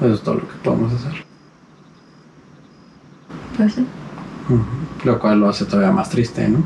Eso 0.00 0.14
es 0.14 0.22
todo 0.22 0.36
lo 0.36 0.48
que 0.48 0.54
podemos 0.62 0.92
hacer. 0.94 1.24
pues 3.56 3.74
sí. 3.74 3.86
Lo 5.04 5.18
cual 5.18 5.40
lo 5.40 5.48
hace 5.48 5.64
todavía 5.64 5.92
más 5.92 6.08
triste, 6.10 6.48
¿no? 6.48 6.62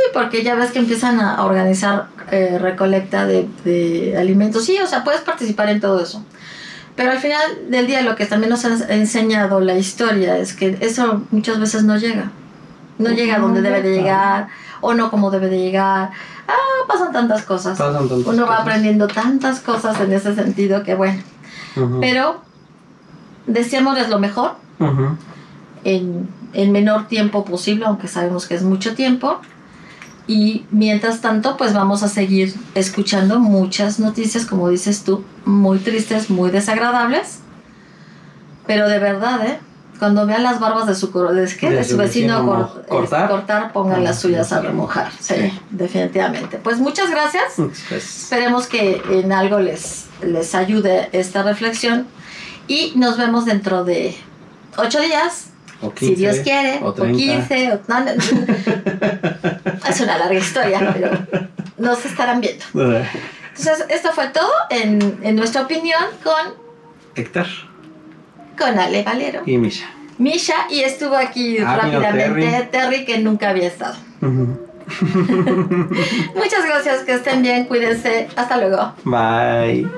Sí, 0.00 0.10
porque 0.14 0.42
ya 0.42 0.54
ves 0.54 0.70
que 0.70 0.78
empiezan 0.78 1.20
a 1.20 1.44
organizar 1.44 2.06
eh, 2.30 2.58
recolecta 2.60 3.26
de, 3.26 3.48
de 3.64 4.16
alimentos. 4.16 4.64
Sí, 4.64 4.78
o 4.82 4.86
sea, 4.86 5.04
puedes 5.04 5.20
participar 5.20 5.68
en 5.68 5.80
todo 5.80 6.00
eso. 6.02 6.24
Pero 6.96 7.12
al 7.12 7.18
final 7.18 7.40
del 7.68 7.86
día 7.86 8.02
lo 8.02 8.16
que 8.16 8.26
también 8.26 8.50
nos 8.50 8.64
ha 8.64 8.94
enseñado 8.94 9.60
la 9.60 9.76
historia 9.76 10.36
es 10.38 10.54
que 10.54 10.78
eso 10.80 11.22
muchas 11.30 11.58
veces 11.60 11.84
no 11.84 11.96
llega. 11.96 12.30
No 12.98 13.10
llega 13.10 13.36
a 13.36 13.38
donde 13.40 13.62
debe 13.62 13.82
de 13.82 13.96
llegar 13.96 14.48
o 14.80 14.94
no 14.94 15.10
como 15.10 15.30
debe 15.30 15.48
de 15.48 15.58
llegar. 15.58 16.10
Ah, 16.48 16.84
pasan 16.88 17.12
tantas 17.12 17.42
cosas. 17.42 17.78
Pasan 17.78 18.08
tantas 18.08 18.26
Uno 18.26 18.42
va 18.42 18.48
cosas. 18.48 18.60
aprendiendo 18.62 19.06
tantas 19.08 19.60
cosas 19.60 19.98
en 20.00 20.12
ese 20.12 20.34
sentido 20.34 20.82
que 20.82 20.94
bueno. 20.94 21.20
Ujú. 21.76 22.00
Pero 22.00 22.42
deseémosles 23.46 24.08
lo 24.08 24.18
mejor 24.18 24.52
en 25.84 26.28
el 26.52 26.70
menor 26.70 27.08
tiempo 27.08 27.44
posible, 27.44 27.86
aunque 27.86 28.08
sabemos 28.08 28.46
que 28.46 28.54
es 28.54 28.62
mucho 28.62 28.94
tiempo. 28.94 29.40
Y 30.30 30.64
mientras 30.70 31.20
tanto, 31.20 31.56
pues 31.56 31.72
vamos 31.74 32.04
a 32.04 32.08
seguir 32.08 32.54
escuchando 32.76 33.40
muchas 33.40 33.98
noticias, 33.98 34.46
como 34.46 34.68
dices 34.68 35.02
tú, 35.02 35.24
muy 35.44 35.78
tristes, 35.80 36.30
muy 36.30 36.52
desagradables. 36.52 37.40
Pero 38.64 38.88
de 38.88 39.00
verdad, 39.00 39.44
¿eh? 39.44 39.58
Cuando 39.98 40.26
vean 40.26 40.44
las 40.44 40.60
barbas 40.60 40.86
de 40.86 40.94
su, 40.94 41.08
de, 41.10 41.56
¿qué? 41.58 41.70
De 41.70 41.82
su 41.82 41.96
vecino, 41.96 42.46
cor- 42.46 42.86
cortar. 42.88 43.28
cortar, 43.28 43.72
pongan 43.72 44.04
las 44.04 44.18
Ah, 44.18 44.20
suyas 44.20 44.48
sí, 44.48 44.54
a 44.54 44.60
remojar. 44.60 45.10
Sí, 45.18 45.34
Sí. 45.34 45.60
definitivamente. 45.70 46.58
Pues 46.58 46.78
muchas 46.78 47.10
gracias. 47.10 47.54
Pues, 47.56 48.22
Esperemos 48.22 48.68
que 48.68 49.02
en 49.10 49.32
algo 49.32 49.58
les, 49.58 50.06
les 50.22 50.54
ayude 50.54 51.08
esta 51.12 51.42
reflexión. 51.42 52.06
Y 52.68 52.92
nos 52.94 53.18
vemos 53.18 53.46
dentro 53.46 53.82
de 53.82 54.16
ocho 54.76 55.00
días 55.00 55.48
o 55.82 55.88
si 55.98 56.14
15, 56.14 56.14
Dios 56.14 56.36
quiere, 56.44 56.78
o 56.82 56.88
o, 56.88 56.92
30. 56.94 57.18
15, 57.18 57.72
o, 57.72 57.80
no, 57.88 58.00
no, 58.00 58.10
es 59.90 60.00
una 60.00 60.18
larga 60.18 60.38
historia, 60.38 60.90
pero 60.92 61.10
nos 61.78 62.04
estarán 62.04 62.40
viendo. 62.40 62.64
Entonces, 62.74 63.86
esto 63.90 64.10
fue 64.12 64.28
todo 64.28 64.50
en, 64.70 65.18
en 65.22 65.36
nuestra 65.36 65.62
opinión 65.62 66.02
con, 66.22 66.54
Héctor 67.14 67.46
con 68.58 68.78
Ale 68.78 69.02
Valero. 69.02 69.42
y 69.46 69.58
Misha. 69.58 69.86
Misha, 70.18 70.54
y 70.70 70.80
estuvo 70.80 71.16
aquí 71.16 71.58
Ah, 71.58 71.76
rápidamente 71.82 72.68
Terry. 72.70 73.04
que 73.04 73.18
nunca 73.18 73.50
había 73.50 73.68
estado. 73.68 73.96
Muchas 76.34 76.64
gracias, 76.66 77.04
que 77.04 77.14
estén 77.14 77.42
bien, 77.42 77.64
cuídense, 77.66 78.28
hasta 78.36 78.56
luego. 78.56 78.92
Bye. 79.04 79.88